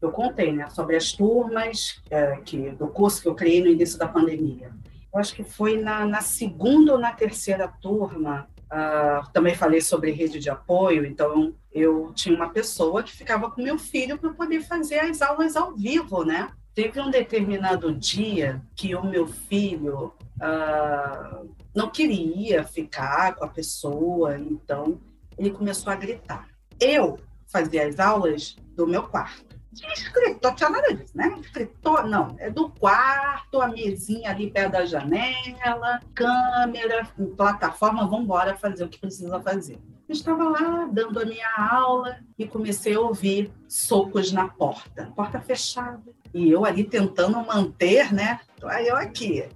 eu 0.00 0.10
contei, 0.10 0.52
né, 0.52 0.68
sobre 0.70 0.96
as 0.96 1.12
turmas 1.12 2.02
é, 2.10 2.36
que, 2.44 2.70
do 2.70 2.88
curso 2.88 3.22
que 3.22 3.28
eu 3.28 3.34
criei 3.34 3.60
no 3.62 3.68
início 3.68 3.98
da 3.98 4.08
pandemia. 4.08 4.70
Eu 5.12 5.20
acho 5.20 5.34
que 5.34 5.42
foi 5.42 5.80
na, 5.80 6.04
na 6.04 6.20
segunda 6.20 6.92
ou 6.92 6.98
na 6.98 7.12
terceira 7.12 7.66
turma, 7.66 8.46
uh, 8.66 9.30
também 9.32 9.54
falei 9.54 9.80
sobre 9.80 10.10
rede 10.10 10.38
de 10.38 10.50
apoio, 10.50 11.06
então 11.06 11.54
eu 11.72 12.12
tinha 12.14 12.36
uma 12.36 12.50
pessoa 12.50 13.02
que 13.02 13.16
ficava 13.16 13.50
com 13.50 13.62
meu 13.62 13.78
filho 13.78 14.18
para 14.18 14.32
poder 14.34 14.60
fazer 14.62 14.98
as 15.00 15.22
aulas 15.22 15.56
ao 15.56 15.74
vivo, 15.74 16.24
né? 16.24 16.50
Teve 16.74 17.00
um 17.00 17.10
determinado 17.10 17.94
dia 17.94 18.60
que 18.74 18.94
o 18.94 19.02
meu 19.02 19.26
filho 19.26 20.12
uh, 20.36 21.48
não 21.74 21.88
queria 21.88 22.62
ficar 22.64 23.34
com 23.34 23.44
a 23.44 23.48
pessoa, 23.48 24.36
então 24.38 25.00
ele 25.38 25.50
começou 25.50 25.90
a 25.90 25.96
gritar. 25.96 26.46
Eu 26.78 27.18
fazia 27.46 27.86
as 27.86 27.98
aulas 27.98 28.56
do 28.74 28.86
meu 28.86 29.04
quarto 29.04 29.45
tinha 29.76 29.92
escritor, 29.92 30.54
tinha 30.54 30.70
nada 30.70 30.94
disso, 30.94 31.12
né? 31.14 31.36
Escritor, 31.40 32.06
não, 32.08 32.34
é 32.38 32.50
do 32.50 32.70
quarto, 32.70 33.60
a 33.60 33.68
mesinha 33.68 34.30
ali 34.30 34.50
perto 34.50 34.72
da 34.72 34.86
janela, 34.86 36.00
câmera, 36.14 37.06
plataforma, 37.36 38.06
vamos 38.06 38.24
embora 38.24 38.56
fazer 38.56 38.84
o 38.84 38.88
que 38.88 38.98
precisa 38.98 39.38
fazer. 39.40 39.78
Eu 40.08 40.12
estava 40.12 40.44
lá 40.48 40.88
dando 40.90 41.20
a 41.20 41.24
minha 41.24 41.48
aula 41.58 42.18
e 42.38 42.46
comecei 42.46 42.94
a 42.94 43.00
ouvir 43.00 43.52
socos 43.68 44.32
na 44.32 44.48
porta, 44.48 45.12
porta 45.14 45.40
fechada. 45.40 46.02
E 46.32 46.50
eu 46.50 46.64
ali 46.64 46.84
tentando 46.84 47.44
manter, 47.44 48.12
né? 48.14 48.40
Aí 48.64 48.86
eu 48.86 48.96
aqui. 48.96 49.48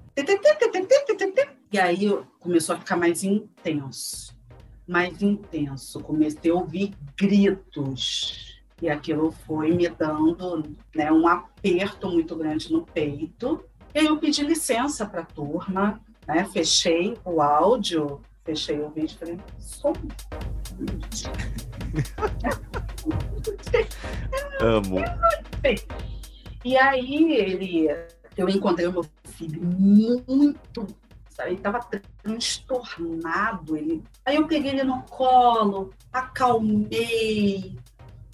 E 1.73 1.79
aí 1.79 2.25
começou 2.41 2.75
a 2.75 2.79
ficar 2.79 2.97
mais 2.97 3.23
intenso, 3.23 4.37
mais 4.89 5.23
intenso. 5.23 6.01
Comecei 6.01 6.51
a 6.51 6.55
ouvir 6.55 6.95
gritos 7.17 8.50
e 8.81 8.89
aquilo 8.89 9.31
foi 9.47 9.73
me 9.73 9.89
dando 9.89 10.77
né, 10.95 11.11
um 11.13 11.27
aperto 11.27 12.09
muito 12.09 12.35
grande 12.37 12.73
no 12.73 12.83
peito. 12.83 13.65
E 13.95 13.99
aí 13.99 14.07
eu 14.07 14.17
pedi 14.19 14.43
licença 14.43 15.05
para 15.05 15.23
a 15.23 15.27
turma, 15.27 16.01
né, 16.27 16.45
fechei 16.53 17.17
o 17.25 17.43
áudio, 17.43 18.21
fechei 18.45 18.81
o 18.81 18.91
vídeo 18.91 19.15
e 19.15 19.19
falei, 19.19 19.39
som. 19.59 19.93
Amo. 24.61 24.97
E 26.65 26.77
aí 26.77 27.33
ele, 27.33 27.89
eu 28.37 28.49
encontrei 28.49 28.87
o 28.87 28.93
meu 28.93 29.05
filho 29.25 29.63
muito 29.63 30.87
ele 31.47 31.57
estava 31.57 31.81
transtornado. 32.23 33.77
Ele... 33.77 34.03
Aí 34.25 34.37
eu 34.37 34.47
peguei 34.47 34.73
ele 34.73 34.85
no 34.85 35.03
colo, 35.03 35.91
acalmei, 36.13 37.77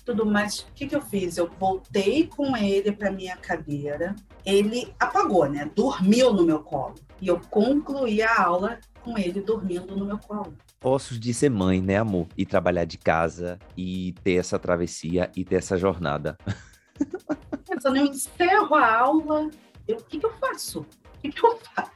tudo 0.07 0.25
mais. 0.25 0.61
O 0.61 0.73
que, 0.73 0.87
que 0.87 0.95
eu 0.95 1.03
fiz? 1.03 1.37
Eu 1.37 1.51
voltei 1.59 2.29
com 2.29 2.57
ele 2.57 2.93
para 2.93 3.11
minha 3.11 3.37
cadeira. 3.37 4.15
Ele 4.45 4.95
apagou, 4.99 5.47
né? 5.49 5.69
Dormiu 5.75 6.33
no 6.33 6.45
meu 6.45 6.61
colo. 6.61 6.95
E 7.21 7.27
eu 7.27 7.41
concluí 7.51 8.23
a 8.23 8.43
aula 8.43 8.79
com 9.03 9.19
ele 9.19 9.41
dormindo 9.41 9.97
no 9.97 10.05
meu 10.07 10.19
colo. 10.19 10.55
Ossos 10.83 11.19
de 11.19 11.35
ser 11.35 11.51
mãe, 11.51 11.83
né, 11.83 11.97
amor? 11.97 12.29
E 12.37 12.47
trabalhar 12.47 12.85
de 12.85 12.97
casa, 12.97 13.59
e 13.77 14.15
ter 14.23 14.35
essa 14.35 14.59
travessia, 14.59 15.31
e 15.37 15.45
ter 15.45 15.57
essa 15.57 15.77
jornada. 15.77 16.39
Pensando, 17.69 17.97
eu 17.97 18.07
encerro 18.07 18.75
a 18.77 18.97
aula, 18.99 19.51
eu, 19.89 19.97
o 19.97 20.05
que, 20.05 20.21
que 20.21 20.27
eu 20.27 20.33
faço? 20.35 20.81
O 20.81 21.19
que, 21.21 21.31
que 21.31 21.45
eu 21.45 21.59
faço? 21.59 21.91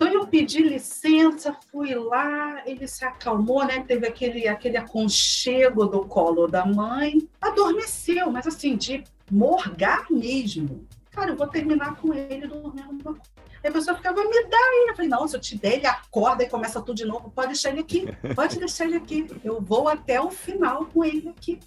Então 0.00 0.10
eu 0.10 0.26
pedi 0.26 0.62
licença, 0.62 1.54
fui 1.70 1.94
lá, 1.94 2.62
ele 2.64 2.88
se 2.88 3.04
acalmou, 3.04 3.66
né? 3.66 3.84
Teve 3.86 4.06
aquele, 4.06 4.48
aquele 4.48 4.78
aconchego 4.78 5.84
do 5.84 6.06
colo 6.06 6.46
da 6.46 6.64
mãe, 6.64 7.28
adormeceu, 7.38 8.30
mas 8.30 8.46
assim, 8.46 8.76
de 8.76 9.04
morgar 9.30 10.06
mesmo. 10.10 10.86
Cara, 11.10 11.32
eu 11.32 11.36
vou 11.36 11.46
terminar 11.46 11.96
com 11.96 12.14
ele 12.14 12.46
dormindo 12.46 13.04
no 13.04 13.20
Aí 13.62 13.68
a 13.68 13.72
pessoa 13.72 13.94
ficava, 13.94 14.24
me 14.24 14.44
dá 14.46 14.56
aí. 14.56 14.86
Eu 14.88 14.96
falei, 14.96 15.10
não, 15.10 15.28
se 15.28 15.36
eu 15.36 15.40
te 15.40 15.58
der, 15.58 15.74
ele 15.74 15.86
acorda 15.86 16.42
e 16.42 16.48
começa 16.48 16.80
tudo 16.80 16.96
de 16.96 17.04
novo. 17.04 17.30
Pode 17.30 17.48
deixar 17.48 17.68
ele 17.68 17.80
aqui, 17.80 18.06
pode 18.34 18.58
deixar 18.58 18.86
ele 18.86 18.96
aqui. 18.96 19.26
Eu 19.44 19.60
vou 19.60 19.86
até 19.86 20.18
o 20.18 20.30
final 20.30 20.86
com 20.86 21.04
ele 21.04 21.28
aqui. 21.28 21.60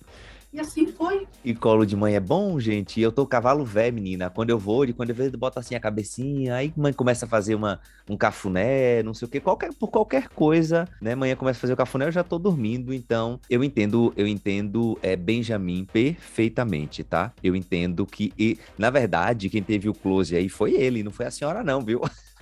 E 0.54 0.60
assim 0.60 0.86
foi. 0.86 1.28
E 1.43 1.56
colo 1.56 1.84
de 1.84 1.95
mãe 1.95 2.16
é 2.16 2.20
bom, 2.20 2.60
gente. 2.60 3.01
Eu 3.01 3.12
tô 3.12 3.26
cavalo 3.26 3.66
velho, 3.66 3.95
menina. 3.95 4.30
Quando 4.30 4.51
eu 4.51 4.60
vou, 4.60 4.86
de 4.86 4.93
quando 4.93 5.10
eu 5.10 5.16
vejo, 5.16 5.36
bota 5.36 5.60
assim 5.60 5.74
a 5.74 5.80
cabecinha, 5.80 6.54
aí 6.54 6.72
mãe 6.78 6.93
começa 6.93 7.26
a 7.26 7.28
fazer 7.28 7.56
uma, 7.56 7.80
um 8.08 8.16
cafuné, 8.16 9.01
não 9.01 9.16
sei 9.16 9.28
o 9.28 9.32
quê. 9.32 9.39
Qualquer, 9.39 9.74
por 9.74 9.89
qualquer 9.89 10.30
coisa, 10.30 10.88
né? 11.01 11.16
Mãe 11.16 11.36
começa 11.36 11.58
a 11.58 11.62
fazer 11.62 11.74
o 11.74 11.78
cafuné, 11.78 12.06
eu 12.06 12.12
já 12.12 12.24
tô 12.24 12.38
dormindo. 12.38 12.93
Então, 12.93 13.39
eu 13.49 13.64
entendo, 13.64 14.14
eu 14.16 14.28
entendo 14.28 14.95
é, 15.01 15.16
Benjamin 15.16 15.86
perfeitamente, 15.86 17.04
tá? 17.04 17.34
Eu 17.43 17.56
entendo 17.56 18.06
que, 18.06 18.32
e, 18.38 18.60
na 18.78 18.91
verdade, 18.91 19.49
quem 19.49 19.64
teve 19.64 19.89
o 19.89 19.93
close 19.93 20.36
aí 20.36 20.49
foi 20.49 20.74
ele, 20.76 21.01
não 21.01 21.12
foi 21.12 21.26
a 21.26 21.32
senhora, 21.32 21.64
não, 21.64 21.82
viu? 21.82 21.99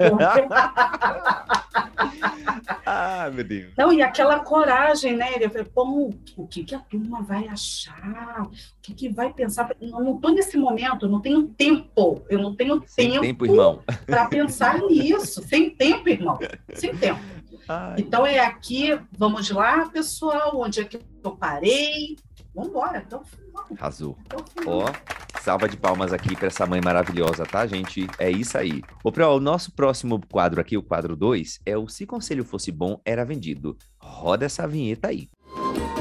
ah, 2.85 3.29
meu 3.33 3.43
Deus. 3.43 3.73
Não, 3.77 3.91
e 3.93 4.01
aquela 4.01 4.39
coragem, 4.39 5.15
né? 5.15 5.33
Ele 5.35 5.49
falou, 5.49 5.65
pô, 5.73 6.13
o 6.43 6.47
que, 6.47 6.63
que 6.63 6.75
a 6.75 6.79
turma 6.79 7.21
vai 7.21 7.47
achar? 7.47 8.43
O 8.43 8.51
que, 8.81 8.93
que 8.93 9.09
vai 9.09 9.31
pensar? 9.33 9.69
Eu 9.79 9.89
não 9.89 10.15
estou 10.15 10.31
nesse 10.31 10.57
momento, 10.57 11.05
eu 11.05 11.09
não 11.09 11.21
tenho 11.21 11.47
tempo. 11.47 12.23
Eu 12.29 12.39
não 12.39 12.55
tenho 12.55 12.83
Sem 12.85 13.19
tempo, 13.19 13.45
tempo, 13.45 13.83
para 14.05 14.25
pensar 14.27 14.79
nisso. 14.79 15.41
Sem 15.43 15.69
tempo, 15.69 16.09
irmão. 16.09 16.39
Sem 16.73 16.95
tempo. 16.95 17.19
Ai, 17.67 17.95
Então 17.99 18.25
é 18.25 18.39
aqui, 18.39 18.99
vamos 19.17 19.49
lá, 19.49 19.87
pessoal, 19.89 20.51
onde 20.55 20.81
é 20.81 20.85
que 20.85 20.99
eu 21.23 21.31
parei? 21.31 22.17
Vamos 22.53 22.69
embora, 22.69 22.97
até 22.99 23.15
o 23.15 23.23
final. 23.23 23.65
arrasou. 23.77 24.17
Até 24.25 24.35
o 24.35 24.45
final. 24.45 24.79
Ó, 24.79 25.39
salva 25.39 25.69
de 25.69 25.77
palmas 25.77 26.11
aqui 26.11 26.35
para 26.35 26.47
essa 26.47 26.65
mãe 26.65 26.81
maravilhosa, 26.83 27.45
tá, 27.45 27.65
gente? 27.65 28.07
É 28.19 28.29
isso 28.29 28.57
aí. 28.57 28.81
Ô, 29.03 29.11
Pro, 29.11 29.27
o 29.35 29.39
nosso 29.39 29.71
próximo 29.71 30.21
quadro 30.29 30.59
aqui, 30.59 30.77
o 30.77 30.83
quadro 30.83 31.15
2, 31.15 31.59
é 31.65 31.77
o 31.77 31.87
Se 31.87 32.05
Conselho 32.05 32.43
Fosse 32.43 32.71
Bom, 32.71 32.99
Era 33.05 33.23
Vendido. 33.23 33.77
Roda 33.99 34.45
essa 34.45 34.67
vinheta 34.67 35.07
aí. 35.07 35.29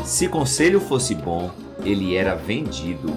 Se 0.05 0.29
conselho 0.29 0.81
fosse 0.81 1.15
bom, 1.15 1.51
ele 1.85 2.17
era 2.17 2.35
vendido. 2.35 3.09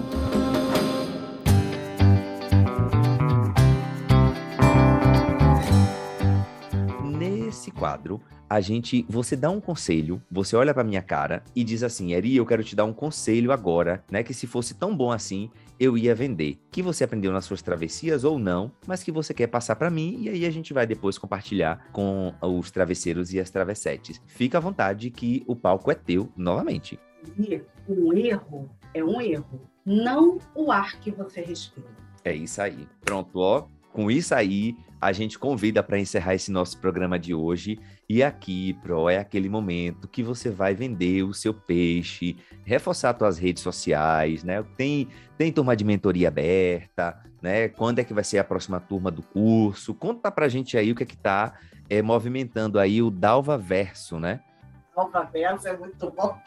Quadro, 8.04 8.20
a 8.48 8.60
gente, 8.60 9.04
você 9.08 9.34
dá 9.34 9.50
um 9.50 9.60
conselho, 9.60 10.22
você 10.30 10.54
olha 10.54 10.74
pra 10.74 10.84
minha 10.84 11.02
cara 11.02 11.42
e 11.56 11.64
diz 11.64 11.82
assim, 11.82 12.12
Eri, 12.12 12.36
eu 12.36 12.46
quero 12.46 12.62
te 12.62 12.76
dar 12.76 12.84
um 12.84 12.92
conselho 12.92 13.50
agora, 13.50 14.04
né? 14.10 14.22
Que 14.22 14.34
se 14.34 14.46
fosse 14.46 14.74
tão 14.74 14.94
bom 14.94 15.10
assim, 15.10 15.50
eu 15.80 15.96
ia 15.96 16.14
vender. 16.14 16.58
Que 16.70 16.82
você 16.82 17.04
aprendeu 17.04 17.32
nas 17.32 17.46
suas 17.46 17.62
travessias 17.62 18.22
ou 18.22 18.38
não, 18.38 18.70
mas 18.86 19.02
que 19.02 19.10
você 19.10 19.32
quer 19.32 19.46
passar 19.46 19.76
pra 19.76 19.90
mim 19.90 20.18
e 20.20 20.28
aí 20.28 20.46
a 20.46 20.50
gente 20.50 20.74
vai 20.74 20.86
depois 20.86 21.18
compartilhar 21.18 21.88
com 21.90 22.32
os 22.42 22.70
travesseiros 22.70 23.32
e 23.32 23.40
as 23.40 23.50
travessetes. 23.50 24.20
Fica 24.26 24.58
à 24.58 24.60
vontade 24.60 25.10
que 25.10 25.42
o 25.46 25.56
palco 25.56 25.90
é 25.90 25.94
teu 25.94 26.28
novamente. 26.36 26.98
Um 27.88 28.12
erro 28.12 28.70
é 28.92 29.02
um 29.02 29.20
erro, 29.20 29.60
não 29.84 30.38
o 30.54 30.70
ar 30.70 31.00
que 31.00 31.10
você 31.10 31.40
respira. 31.40 31.88
É 32.22 32.34
isso 32.34 32.60
aí. 32.60 32.86
Pronto, 33.00 33.38
ó. 33.38 33.66
Com 33.92 34.10
isso 34.10 34.34
aí, 34.34 34.76
a 35.04 35.12
gente 35.12 35.38
convida 35.38 35.82
para 35.82 35.98
encerrar 35.98 36.34
esse 36.34 36.50
nosso 36.50 36.78
programa 36.78 37.18
de 37.18 37.34
hoje. 37.34 37.78
E 38.08 38.22
aqui, 38.22 38.72
Pro, 38.82 39.10
é 39.10 39.18
aquele 39.18 39.50
momento 39.50 40.08
que 40.08 40.22
você 40.22 40.48
vai 40.48 40.74
vender 40.74 41.22
o 41.24 41.34
seu 41.34 41.52
peixe, 41.52 42.38
reforçar 42.64 43.14
suas 43.18 43.36
redes 43.36 43.62
sociais, 43.62 44.42
né? 44.42 44.64
Tem, 44.78 45.06
tem 45.36 45.52
turma 45.52 45.76
de 45.76 45.84
mentoria 45.84 46.28
aberta, 46.28 47.22
né? 47.42 47.68
Quando 47.68 47.98
é 47.98 48.04
que 48.04 48.14
vai 48.14 48.24
ser 48.24 48.38
a 48.38 48.44
próxima 48.44 48.80
turma 48.80 49.10
do 49.10 49.22
curso? 49.22 49.92
Conta 49.92 50.30
pra 50.30 50.48
gente 50.48 50.78
aí 50.78 50.90
o 50.90 50.94
que 50.94 51.02
é 51.02 51.06
que 51.06 51.18
tá 51.18 51.52
é, 51.90 52.00
movimentando 52.00 52.78
aí 52.78 53.02
o 53.02 53.10
Dalva 53.10 53.58
Verso, 53.58 54.18
né? 54.18 54.40
Nova 54.96 55.22
Versa 55.24 55.68
é 55.68 55.76
muito 55.76 56.10
bom. 56.12 56.38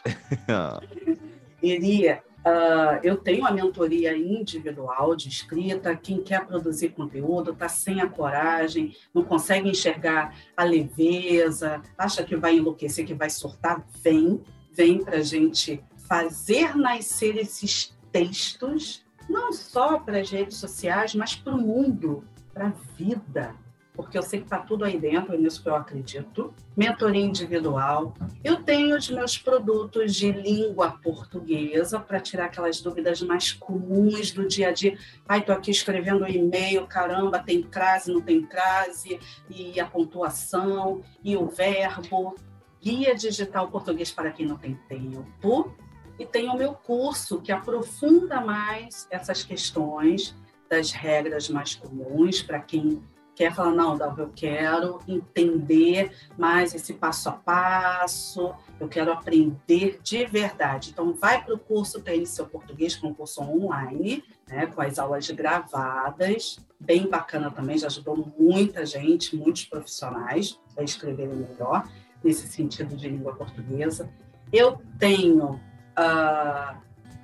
Iria, 1.62 2.24
ah, 2.44 3.00
eu 3.02 3.16
tenho 3.16 3.46
a 3.46 3.50
mentoria 3.50 4.16
individual 4.16 5.14
de 5.16 5.28
escrita. 5.28 5.96
Quem 5.96 6.22
quer 6.22 6.46
produzir 6.46 6.90
conteúdo 6.90 7.52
está 7.52 7.68
sem 7.68 8.00
a 8.00 8.08
coragem, 8.08 8.96
não 9.12 9.24
consegue 9.24 9.68
enxergar 9.68 10.34
a 10.56 10.64
leveza, 10.64 11.82
acha 11.96 12.22
que 12.22 12.36
vai 12.36 12.56
enlouquecer, 12.56 13.06
que 13.06 13.14
vai 13.14 13.30
surtar. 13.30 13.84
Vem, 14.02 14.40
vem 14.72 15.02
para 15.02 15.18
a 15.18 15.22
gente 15.22 15.82
fazer 16.08 16.76
nascer 16.76 17.36
esses 17.36 17.96
textos, 18.10 19.04
não 19.28 19.52
só 19.52 19.98
para 19.98 20.20
as 20.20 20.30
redes 20.30 20.56
sociais, 20.56 21.14
mas 21.14 21.34
para 21.34 21.54
o 21.54 21.60
mundo, 21.60 22.24
para 22.54 22.68
a 22.68 22.72
vida. 22.96 23.54
Porque 23.98 24.16
eu 24.16 24.22
sei 24.22 24.38
que 24.38 24.46
está 24.46 24.60
tudo 24.60 24.84
aí 24.84 24.96
dentro, 24.96 25.34
é 25.34 25.36
nisso 25.36 25.60
que 25.60 25.68
eu 25.68 25.74
acredito. 25.74 26.54
Mentoria 26.76 27.20
individual, 27.20 28.14
eu 28.44 28.62
tenho 28.62 28.96
os 28.96 29.10
meus 29.10 29.36
produtos 29.36 30.14
de 30.14 30.30
língua 30.30 30.92
portuguesa 31.02 31.98
para 31.98 32.20
tirar 32.20 32.44
aquelas 32.44 32.80
dúvidas 32.80 33.20
mais 33.22 33.50
comuns 33.50 34.30
do 34.30 34.46
dia 34.46 34.68
a 34.68 34.70
dia. 34.70 34.96
Ai, 35.28 35.40
estou 35.40 35.52
aqui 35.52 35.72
escrevendo 35.72 36.22
um 36.22 36.28
e-mail, 36.28 36.86
caramba, 36.86 37.40
tem 37.40 37.60
crase, 37.60 38.12
não 38.12 38.20
tem 38.20 38.40
crase, 38.40 39.18
e 39.50 39.80
a 39.80 39.84
pontuação, 39.84 41.02
e 41.24 41.36
o 41.36 41.48
verbo. 41.48 42.36
Guia 42.80 43.16
digital 43.16 43.66
português 43.66 44.12
para 44.12 44.30
quem 44.30 44.46
não 44.46 44.56
tem 44.56 44.76
tempo. 44.88 45.74
E 46.16 46.24
tem 46.24 46.48
o 46.48 46.56
meu 46.56 46.72
curso 46.72 47.40
que 47.40 47.50
aprofunda 47.50 48.40
mais 48.40 49.08
essas 49.10 49.42
questões 49.42 50.36
das 50.70 50.92
regras 50.92 51.48
mais 51.48 51.74
comuns 51.74 52.40
para 52.40 52.60
quem 52.60 53.02
quer 53.38 53.54
falar, 53.54 53.70
não, 53.70 53.96
Dalva, 53.96 54.22
eu 54.22 54.32
quero 54.34 54.98
entender 55.06 56.10
mais 56.36 56.74
esse 56.74 56.92
passo 56.92 57.28
a 57.28 57.32
passo, 57.32 58.52
eu 58.80 58.88
quero 58.88 59.12
aprender 59.12 60.00
de 60.02 60.26
verdade. 60.26 60.90
Então, 60.90 61.14
vai 61.14 61.44
para 61.44 61.54
o 61.54 61.58
curso 61.58 62.02
Treine 62.02 62.26
Seu 62.26 62.46
Português, 62.46 62.96
que 62.96 63.06
é 63.06 63.08
um 63.08 63.14
curso 63.14 63.40
online, 63.40 64.24
né, 64.48 64.66
com 64.66 64.82
as 64.82 64.98
aulas 64.98 65.30
gravadas, 65.30 66.58
bem 66.80 67.08
bacana 67.08 67.48
também, 67.48 67.78
já 67.78 67.86
ajudou 67.86 68.34
muita 68.36 68.84
gente, 68.84 69.36
muitos 69.36 69.64
profissionais 69.64 70.58
a 70.76 70.82
escreverem 70.82 71.36
melhor 71.36 71.88
nesse 72.24 72.48
sentido 72.48 72.96
de 72.96 73.08
língua 73.08 73.36
portuguesa. 73.36 74.10
Eu 74.52 74.82
tenho... 74.98 75.60
ah, 75.94 76.76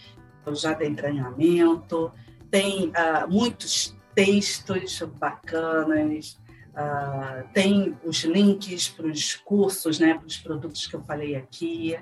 já 0.54 0.72
dei 0.72 0.94
treinamento, 0.94 2.12
tem 2.50 2.92
ah, 2.94 3.26
muitos 3.26 3.96
textos 4.14 5.02
bacanas, 5.18 6.38
ah, 6.74 7.44
tem 7.52 7.96
os 8.04 8.24
links 8.24 8.88
para 8.88 9.06
os 9.06 9.34
cursos, 9.34 9.98
né, 9.98 10.14
para 10.14 10.26
os 10.26 10.38
produtos 10.38 10.86
que 10.86 10.94
eu 10.96 11.02
falei 11.02 11.36
aqui. 11.36 11.98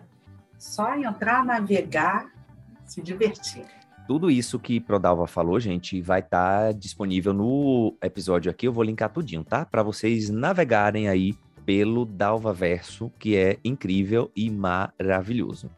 Só 0.58 0.94
entrar, 0.96 1.44
navegar, 1.44 2.30
se 2.86 3.02
divertir. 3.02 3.66
Tudo 4.06 4.30
isso 4.30 4.58
que 4.58 4.80
Prodalva 4.80 5.26
falou, 5.26 5.58
gente, 5.58 6.00
vai 6.00 6.20
estar 6.20 6.74
disponível 6.74 7.32
no 7.32 7.96
episódio 8.02 8.50
aqui. 8.50 8.66
Eu 8.66 8.72
vou 8.72 8.84
linkar 8.84 9.10
tudinho, 9.10 9.42
tá? 9.42 9.64
Para 9.64 9.82
vocês 9.82 10.28
navegarem 10.28 11.08
aí 11.08 11.34
pelo 11.64 12.04
Dalva 12.04 12.52
Verso, 12.52 13.10
que 13.18 13.36
é 13.36 13.58
incrível 13.64 14.30
e 14.36 14.50
maravilhoso. 14.50 15.70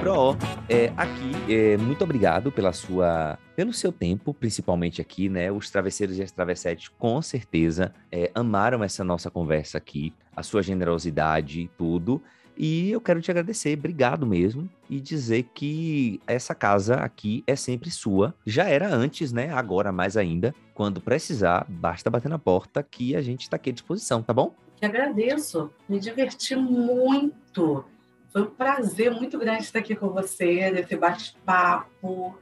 Pro, 0.00 0.36
É, 0.68 0.92
aqui, 0.96 1.32
é, 1.48 1.76
muito 1.76 2.02
obrigado 2.04 2.50
pela 2.50 2.72
sua, 2.72 3.38
pelo 3.54 3.72
seu 3.72 3.92
tempo, 3.92 4.32
principalmente 4.32 5.00
aqui, 5.00 5.28
né? 5.28 5.52
Os 5.52 5.70
travesseiros 5.70 6.18
e 6.18 6.22
as 6.22 6.30
travessetes, 6.30 6.88
com 6.88 7.20
certeza, 7.22 7.92
é, 8.10 8.30
amaram 8.34 8.82
essa 8.82 9.04
nossa 9.04 9.30
conversa 9.30 9.78
aqui, 9.78 10.12
a 10.34 10.42
sua 10.42 10.62
generosidade, 10.62 11.70
tudo. 11.76 12.22
E 12.56 12.90
eu 12.90 13.00
quero 13.00 13.20
te 13.20 13.30
agradecer, 13.30 13.76
obrigado 13.76 14.26
mesmo, 14.26 14.68
e 14.88 15.00
dizer 15.00 15.44
que 15.54 16.20
essa 16.26 16.54
casa 16.54 16.96
aqui 16.96 17.42
é 17.46 17.56
sempre 17.56 17.90
sua. 17.90 18.34
Já 18.46 18.64
era 18.64 18.88
antes, 18.88 19.32
né? 19.32 19.50
Agora 19.52 19.90
mais 19.90 20.16
ainda. 20.16 20.54
Quando 20.72 21.00
precisar, 21.00 21.66
basta 21.68 22.10
bater 22.10 22.28
na 22.28 22.38
porta 22.38 22.82
que 22.82 23.16
a 23.16 23.22
gente 23.22 23.42
está 23.42 23.56
aqui 23.56 23.70
à 23.70 23.72
disposição, 23.72 24.22
tá 24.22 24.32
bom? 24.32 24.54
Que 24.76 24.86
agradeço, 24.86 25.70
me 25.88 25.98
diverti 25.98 26.54
muito. 26.54 27.84
Foi 28.28 28.42
um 28.42 28.50
prazer 28.50 29.12
muito 29.12 29.38
grande 29.38 29.62
estar 29.62 29.78
aqui 29.78 29.94
com 29.94 30.08
você, 30.10 30.70
nesse 30.70 30.96
bate-papo, 30.96 32.36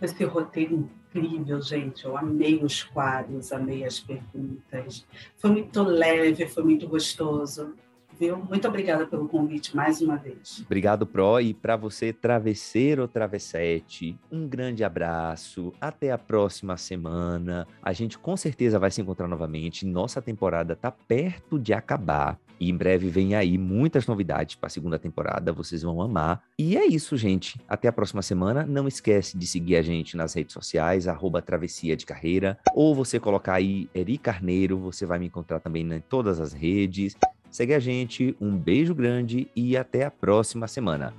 esse 0.00 0.24
roteiro 0.24 0.88
incrível, 1.10 1.60
gente. 1.62 2.04
Eu 2.04 2.16
amei 2.16 2.62
os 2.62 2.82
quadros, 2.82 3.52
amei 3.52 3.84
as 3.84 3.98
perguntas. 4.00 5.06
Foi 5.38 5.50
muito 5.50 5.82
leve, 5.82 6.46
foi 6.46 6.62
muito 6.62 6.86
gostoso 6.86 7.74
viu? 8.18 8.36
Muito 8.36 8.66
obrigada 8.66 9.06
pelo 9.06 9.28
convite 9.28 9.76
mais 9.76 10.00
uma 10.00 10.16
vez. 10.16 10.62
Obrigado, 10.64 11.06
Pro. 11.06 11.40
E 11.40 11.54
para 11.54 11.76
você, 11.76 12.12
travesseiro 12.12 13.06
travessete, 13.06 14.18
um 14.30 14.46
grande 14.46 14.84
abraço. 14.84 15.72
Até 15.80 16.10
a 16.10 16.18
próxima 16.18 16.76
semana. 16.76 17.66
A 17.82 17.92
gente 17.92 18.18
com 18.18 18.36
certeza 18.36 18.78
vai 18.78 18.90
se 18.90 19.00
encontrar 19.00 19.28
novamente. 19.28 19.86
Nossa 19.86 20.20
temporada 20.20 20.72
está 20.72 20.90
perto 20.90 21.58
de 21.58 21.72
acabar. 21.72 22.38
E 22.60 22.70
em 22.70 22.76
breve 22.76 23.08
vem 23.08 23.34
aí 23.34 23.56
muitas 23.56 24.06
novidades 24.06 24.56
para 24.56 24.66
a 24.66 24.70
segunda 24.70 24.98
temporada, 24.98 25.52
vocês 25.52 25.82
vão 25.82 26.02
amar. 26.02 26.42
E 26.58 26.76
é 26.76 26.84
isso, 26.86 27.16
gente. 27.16 27.60
Até 27.68 27.88
a 27.88 27.92
próxima 27.92 28.22
semana. 28.22 28.66
Não 28.66 28.88
esquece 28.88 29.38
de 29.38 29.46
seguir 29.46 29.76
a 29.76 29.82
gente 29.82 30.16
nas 30.16 30.34
redes 30.34 30.52
sociais, 30.52 31.06
arroba 31.06 31.40
Travessia 31.40 31.96
de 31.96 32.04
Carreira. 32.04 32.58
Ou 32.74 32.94
você 32.94 33.20
colocar 33.20 33.54
aí 33.54 33.88
Eri 33.94 34.18
Carneiro, 34.18 34.76
você 34.78 35.06
vai 35.06 35.18
me 35.18 35.26
encontrar 35.26 35.60
também 35.60 35.88
em 35.92 36.00
todas 36.00 36.40
as 36.40 36.52
redes. 36.52 37.16
Segue 37.50 37.74
a 37.74 37.78
gente, 37.78 38.36
um 38.40 38.56
beijo 38.56 38.94
grande 38.94 39.48
e 39.54 39.76
até 39.76 40.04
a 40.04 40.10
próxima 40.10 40.68
semana. 40.68 41.14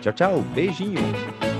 Tchau, 0.00 0.12
tchau, 0.12 0.40
beijinho! 0.54 1.55